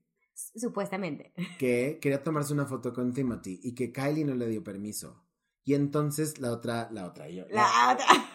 Supuestamente. 0.56 1.32
que 1.58 1.98
quería 2.00 2.22
tomarse 2.22 2.52
una 2.52 2.66
foto 2.66 2.92
con 2.92 3.12
Timothy 3.12 3.60
y 3.62 3.74
que 3.74 3.92
Kylie 3.92 4.24
no 4.24 4.34
le 4.34 4.48
dio 4.48 4.62
permiso. 4.62 5.22
Y 5.64 5.74
entonces 5.74 6.38
la 6.38 6.52
otra, 6.52 6.88
la 6.92 7.06
otra, 7.06 7.28
yo. 7.28 7.44
La 7.50 7.92
otra. 7.94 8.06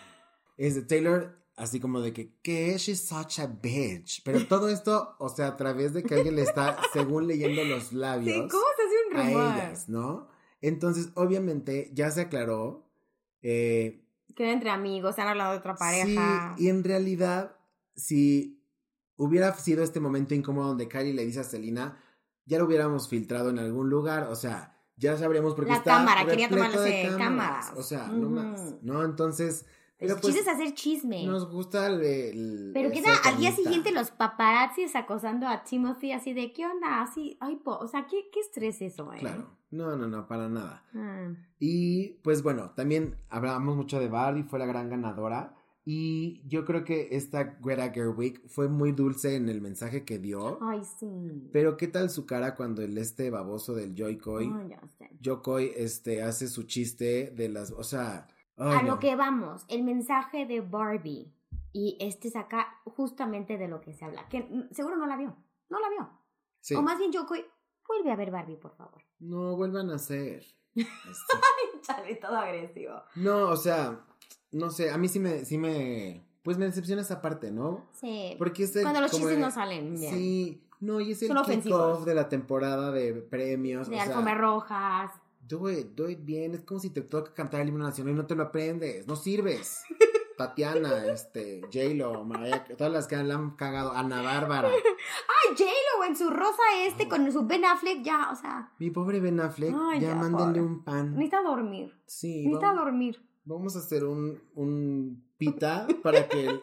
Es 0.55 0.75
de 0.75 0.83
Taylor, 0.83 1.43
así 1.55 1.79
como 1.79 1.99
de 1.99 2.13
que, 2.13 2.35
que 2.43 2.77
she's 2.77 3.07
such 3.07 3.39
a 3.39 3.47
bitch. 3.47 4.21
Pero 4.23 4.45
todo 4.45 4.69
esto, 4.69 5.15
o 5.17 5.27
sea, 5.29 5.47
a 5.47 5.57
través 5.57 5.93
de 5.93 6.03
que 6.03 6.13
alguien 6.13 6.35
le 6.35 6.43
está, 6.43 6.77
según 6.93 7.25
leyendo 7.27 7.63
los 7.63 7.85
Sí, 7.85 7.95
labios 7.95 8.51
¿cómo 8.51 8.63
se 8.77 8.83
hace 8.83 8.95
un 9.09 9.17
a 9.17 9.23
rumor? 9.23 9.55
ellas, 9.55 9.89
¿no? 9.89 10.27
Entonces, 10.61 11.09
obviamente, 11.15 11.89
ya 11.93 12.11
se 12.11 12.21
aclaró. 12.21 12.87
eh, 13.41 14.05
Que 14.35 14.51
entre 14.51 14.69
amigos, 14.69 15.09
están 15.11 15.27
hablando 15.27 15.53
de 15.53 15.57
otra 15.57 15.73
pareja. 15.75 16.53
Sí, 16.55 16.63
y 16.65 16.69
en 16.69 16.83
realidad, 16.83 17.55
si 17.95 18.62
hubiera 19.17 19.53
sido 19.53 19.83
este 19.83 19.99
momento 19.99 20.33
incómodo 20.33 20.69
donde 20.69 20.87
Kylie 20.87 21.13
le 21.13 21.25
dice 21.25 21.39
a 21.41 21.43
Selena, 21.43 21.97
ya 22.45 22.57
lo 22.59 22.65
hubiéramos 22.65 23.07
filtrado 23.09 23.49
en 23.49 23.59
algún 23.59 23.89
lugar, 23.89 24.23
o 24.29 24.35
sea, 24.35 24.77
ya 24.97 25.17
sabríamos 25.17 25.55
porque 25.55 25.71
La 25.71 25.77
está 25.77 25.97
cámara, 25.97 26.25
quería 26.25 26.49
tomarse 26.49 27.09
cámaras. 27.17 27.73
O 27.75 27.83
sea, 27.83 28.07
no 28.07 28.27
Ujú. 28.27 28.35
más, 28.35 28.75
¿no? 28.83 29.03
Entonces, 29.03 29.65
El 29.97 30.09
pero 30.09 30.19
pues 30.21 30.35
es 30.35 30.47
hacer 30.47 30.73
chisme. 30.73 31.25
nos 31.25 31.49
gusta 31.49 31.87
el... 31.87 32.01
el- 32.03 32.71
Pero 32.73 32.91
qué 32.91 33.01
tal, 33.01 33.17
al 33.23 33.37
día 33.37 33.51
siguiente 33.55 33.91
los 33.91 34.11
paparazzis 34.11 34.95
acosando 34.95 35.47
a 35.47 35.63
Timothy 35.63 36.11
así 36.11 36.33
de, 36.33 36.51
¿qué 36.53 36.65
onda? 36.65 37.01
Así, 37.01 37.37
ay, 37.39 37.55
po, 37.57 37.77
o 37.77 37.87
sea, 37.87 38.05
¿qué, 38.07 38.29
qué 38.31 38.41
estrés 38.41 38.81
eso, 38.81 39.11
eh? 39.13 39.17
Claro, 39.19 39.57
no, 39.71 39.95
no, 39.95 40.07
no, 40.07 40.27
para 40.27 40.49
nada. 40.49 40.83
Ah. 40.93 41.29
Y 41.59 42.19
pues 42.23 42.43
bueno, 42.43 42.71
también 42.71 43.15
hablamos 43.29 43.75
mucho 43.77 43.99
de 43.99 44.09
Barbie, 44.09 44.43
fue 44.43 44.59
la 44.59 44.65
gran 44.65 44.89
ganadora. 44.89 45.55
Y 45.85 46.41
yo 46.47 46.63
creo 46.63 46.85
que 46.85 47.09
esta 47.11 47.57
Greta 47.59 47.91
Gerwig 47.91 48.41
fue 48.47 48.69
muy 48.69 48.93
dulce 48.93 49.35
en 49.35 49.49
el 49.49 49.59
mensaje 49.59 50.05
que 50.05 50.17
dio. 50.17 50.57
Ay, 50.61 50.81
sí. 50.97 51.49
Pero 51.51 51.75
qué 51.75 51.87
tal 51.87 52.09
su 52.09 52.25
cara 52.25 52.55
cuando 52.55 52.81
el 52.81 52.97
este 52.97 53.29
baboso 53.29 53.73
del 53.73 53.93
Joy 53.93 54.17
Coy, 54.17 54.49
Ay, 54.55 54.69
ya 54.69 54.81
sé. 54.97 55.09
Joy 55.21 55.41
Coy, 55.41 55.71
este, 55.75 56.23
hace 56.23 56.47
su 56.47 56.63
chiste 56.63 57.31
de 57.35 57.49
las, 57.49 57.71
o 57.71 57.83
sea, 57.83 58.27
ay, 58.55 58.77
a 58.79 58.81
no. 58.83 58.93
lo 58.93 58.99
que 58.99 59.15
vamos, 59.15 59.65
el 59.67 59.83
mensaje 59.83 60.45
de 60.45 60.61
Barbie. 60.61 61.33
Y 61.75 61.97
este 61.99 62.29
saca 62.29 62.67
justamente 62.85 63.57
de 63.57 63.67
lo 63.67 63.81
que 63.81 63.93
se 63.93 64.05
habla. 64.05 64.29
Que 64.29 64.47
seguro 64.71 64.95
no 64.95 65.07
la 65.07 65.17
vio. 65.17 65.35
No 65.69 65.79
la 65.79 65.89
vio. 65.89 66.09
Sí. 66.59 66.75
O 66.75 66.83
más 66.83 66.99
bien, 66.99 67.11
Yoko, 67.11 67.33
vuelve 67.87 68.11
a 68.11 68.15
ver 68.15 68.29
Barbie, 68.29 68.57
por 68.57 68.75
favor. 68.75 69.01
No 69.19 69.57
vuelvan 69.57 69.89
a 69.89 69.95
hacer. 69.95 70.45
Este, 70.75 71.81
Chale, 71.81 72.15
todo 72.15 72.37
agresivo. 72.37 73.03
No, 73.15 73.49
o 73.49 73.57
sea, 73.57 74.05
no 74.53 74.69
sé, 74.69 74.91
a 74.91 74.97
mí 74.97 75.07
sí 75.07 75.19
me, 75.19 75.45
sí 75.45 75.57
me, 75.57 76.23
pues 76.43 76.57
me 76.57 76.65
decepciona 76.65 77.01
esa 77.01 77.21
parte, 77.21 77.51
¿no? 77.51 77.85
Sí. 77.93 78.35
Porque 78.37 78.63
es 78.63 78.75
el, 78.75 78.83
Cuando 78.83 79.01
los 79.01 79.11
chistes 79.11 79.31
el- 79.33 79.39
no 79.41 79.51
salen 79.51 79.95
bien. 79.95 80.13
Sí, 80.13 80.61
no, 80.79 80.99
y 80.99 81.11
es 81.11 81.21
el 81.23 81.29
kickoff 81.35 82.05
de 82.05 82.15
la 82.15 82.29
temporada 82.29 82.91
de 82.91 83.13
premios. 83.13 83.89
De 83.89 83.95
o 83.95 83.99
sea, 83.99 84.07
alfombras 84.07 84.37
rojas. 84.37 85.11
do 85.47 85.69
it, 85.69 85.87
do 85.95 86.09
it 86.09 86.19
bien. 86.23 86.53
Es 86.55 86.61
como 86.61 86.79
si 86.79 86.89
te 86.89 87.01
toca 87.01 87.33
cantar 87.33 87.61
el 87.61 87.69
himno 87.69 87.83
nacional 87.83 88.13
y 88.13 88.17
no 88.17 88.25
te 88.25 88.35
lo 88.35 88.43
aprendes. 88.43 89.07
No 89.07 89.15
sirves. 89.15 89.83
Tatiana, 90.37 91.05
este, 91.13 91.61
J-Lo, 91.71 92.23
Mariah, 92.25 92.63
todas 92.75 92.91
las 92.91 93.07
que 93.07 93.15
la 93.17 93.35
han 93.35 93.51
cagado. 93.51 93.91
Ana 93.93 94.21
Bárbara. 94.23 94.67
Ay, 94.69 95.55
J-Lo 95.55 96.05
en 96.05 96.15
su 96.15 96.29
rosa 96.31 96.61
este 96.87 97.07
con 97.07 97.31
su 97.31 97.45
Ben 97.45 97.63
Affleck, 97.63 98.01
ya, 98.03 98.29
o 98.31 98.35
sea, 98.35 98.71
Mi 98.79 98.89
pobre 98.89 99.19
Ben 99.19 99.39
Affleck, 99.39 99.73
Ay, 99.91 99.99
ya, 100.01 100.09
ya, 100.09 100.15
mándenle 100.15 100.59
pobre. 100.59 100.61
un 100.61 100.83
pan. 100.83 101.11
necesita 101.11 101.43
dormir. 101.43 101.95
Sí, 102.07 102.45
Necesita 102.47 102.67
vamos, 102.67 102.83
dormir. 102.85 103.21
Vamos 103.45 103.75
a 103.75 103.79
hacer 103.79 104.03
un, 104.03 104.41
un 104.55 105.23
pita 105.37 105.87
para 106.03 106.27
que. 106.27 106.59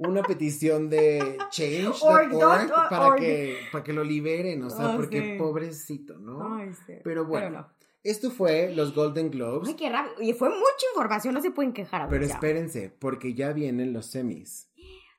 Una 0.00 0.22
petición 0.22 0.88
de 0.88 1.36
change.org 1.50 2.32
org. 2.36 2.70
para 2.88 3.16
que, 3.16 3.56
para 3.72 3.82
que 3.82 3.92
lo 3.92 4.04
liberen, 4.04 4.62
o 4.62 4.70
sea, 4.70 4.92
Ah, 4.92 4.96
porque 4.96 5.32
sí. 5.32 5.38
pobrecito, 5.38 6.16
¿no? 6.18 6.54
Ay, 6.54 6.70
sí. 6.86 6.92
Pero 7.02 7.24
bueno, 7.26 7.50
no. 7.50 7.68
esto 8.04 8.30
fue 8.30 8.72
los 8.72 8.94
Golden 8.94 9.28
Globes. 9.28 9.68
Ay, 9.70 9.74
qué 9.74 9.90
rápido. 9.90 10.14
Oye, 10.18 10.34
fue 10.34 10.50
mucha 10.50 10.86
información, 10.94 11.34
no 11.34 11.40
se 11.42 11.50
pueden 11.50 11.72
quejar. 11.72 12.08
Pero 12.08 12.24
espérense, 12.24 12.90
porque 12.96 13.34
ya 13.34 13.52
vienen 13.52 13.92
los 13.92 14.06
semis. 14.06 14.70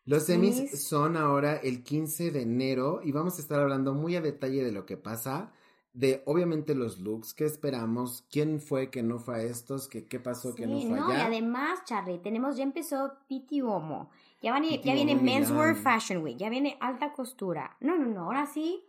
Los 0.06 0.24
semis 0.24 0.56
Semis. 0.56 0.88
son 0.88 1.18
ahora 1.18 1.58
el 1.58 1.84
15 1.84 2.32
de 2.32 2.42
enero 2.44 3.02
y 3.04 3.12
vamos 3.12 3.38
a 3.38 3.42
estar 3.42 3.60
hablando 3.60 3.94
muy 3.94 4.16
a 4.16 4.22
detalle 4.22 4.64
de 4.64 4.72
lo 4.72 4.86
que 4.86 4.96
pasa, 4.96 5.52
de 6.00 6.24
obviamente 6.26 6.76
los 6.76 7.00
looks, 7.00 7.34
qué 7.34 7.44
esperamos, 7.44 8.24
quién 8.32 8.62
fue 8.62 8.90
que 8.90 9.04
no 9.04 9.20
fue 9.20 9.36
a 9.36 9.42
estos, 9.44 9.90
que 9.90 10.08
qué 10.08 10.18
pasó 10.18 10.56
que 10.56 10.66
no 10.66 10.80
fue 10.80 10.98
no, 10.98 11.10
y 11.12 11.16
allá. 11.16 11.26
además, 11.26 11.84
Charlie, 11.84 12.20
tenemos, 12.20 12.56
ya 12.56 12.64
empezó 12.64 13.16
Piti 13.28 13.62
Homo. 13.62 14.10
Ya, 14.42 14.54
van, 14.54 14.62
Pitti 14.64 14.88
ya 14.88 14.94
viene 14.94 15.12
Uomo 15.16 15.24
Men's 15.26 15.52
Wear 15.52 15.76
Milán. 15.76 15.84
Fashion 15.84 16.24
Week, 16.24 16.38
ya 16.38 16.48
viene 16.50 16.78
alta 16.80 17.12
costura. 17.12 17.76
No, 17.82 17.98
no, 17.98 18.06
no, 18.06 18.22
ahora 18.28 18.46
sí. 18.46 18.86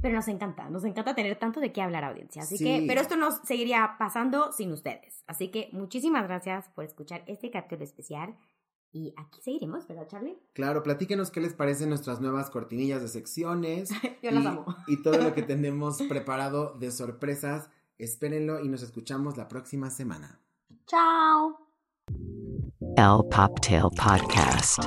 Pero 0.00 0.14
nos 0.14 0.28
encanta, 0.28 0.70
nos 0.70 0.84
encanta 0.84 1.16
tener 1.16 1.36
tanto 1.36 1.58
de 1.58 1.72
qué 1.72 1.82
hablar, 1.82 2.04
audiencia. 2.04 2.42
Así 2.42 2.56
Sí. 2.56 2.64
que, 2.64 2.84
pero 2.86 3.00
esto 3.00 3.16
nos 3.16 3.38
seguiría 3.42 3.96
pasando 3.98 4.52
sin 4.52 4.70
ustedes. 4.72 5.24
Así 5.26 5.48
que 5.48 5.68
muchísimas 5.72 6.28
gracias 6.28 6.68
por 6.68 6.84
escuchar 6.84 7.24
este 7.26 7.50
capítulo 7.50 7.82
especial. 7.82 8.36
Y 8.92 9.14
aquí 9.16 9.40
seguiremos, 9.40 9.86
¿verdad, 9.86 10.08
Charlie? 10.08 10.38
Claro, 10.52 10.82
platíquenos 10.82 11.30
qué 11.30 11.40
les 11.40 11.54
parecen 11.54 11.90
nuestras 11.90 12.20
nuevas 12.20 12.50
cortinillas 12.50 13.02
de 13.02 13.08
secciones. 13.08 13.90
Yo 14.22 14.30
y, 14.30 14.34
las 14.34 14.46
amo. 14.46 14.64
y 14.88 15.02
todo 15.02 15.18
lo 15.18 15.32
que 15.32 15.42
tenemos 15.44 16.02
preparado 16.02 16.74
de 16.78 16.90
sorpresas. 16.90 17.70
Espérenlo 17.98 18.60
y 18.60 18.68
nos 18.68 18.82
escuchamos 18.82 19.36
la 19.36 19.46
próxima 19.46 19.90
semana. 19.90 20.40
Chao. 20.86 21.68
El 22.96 23.28
Poptail 23.30 23.82
Podcast. 23.96 24.80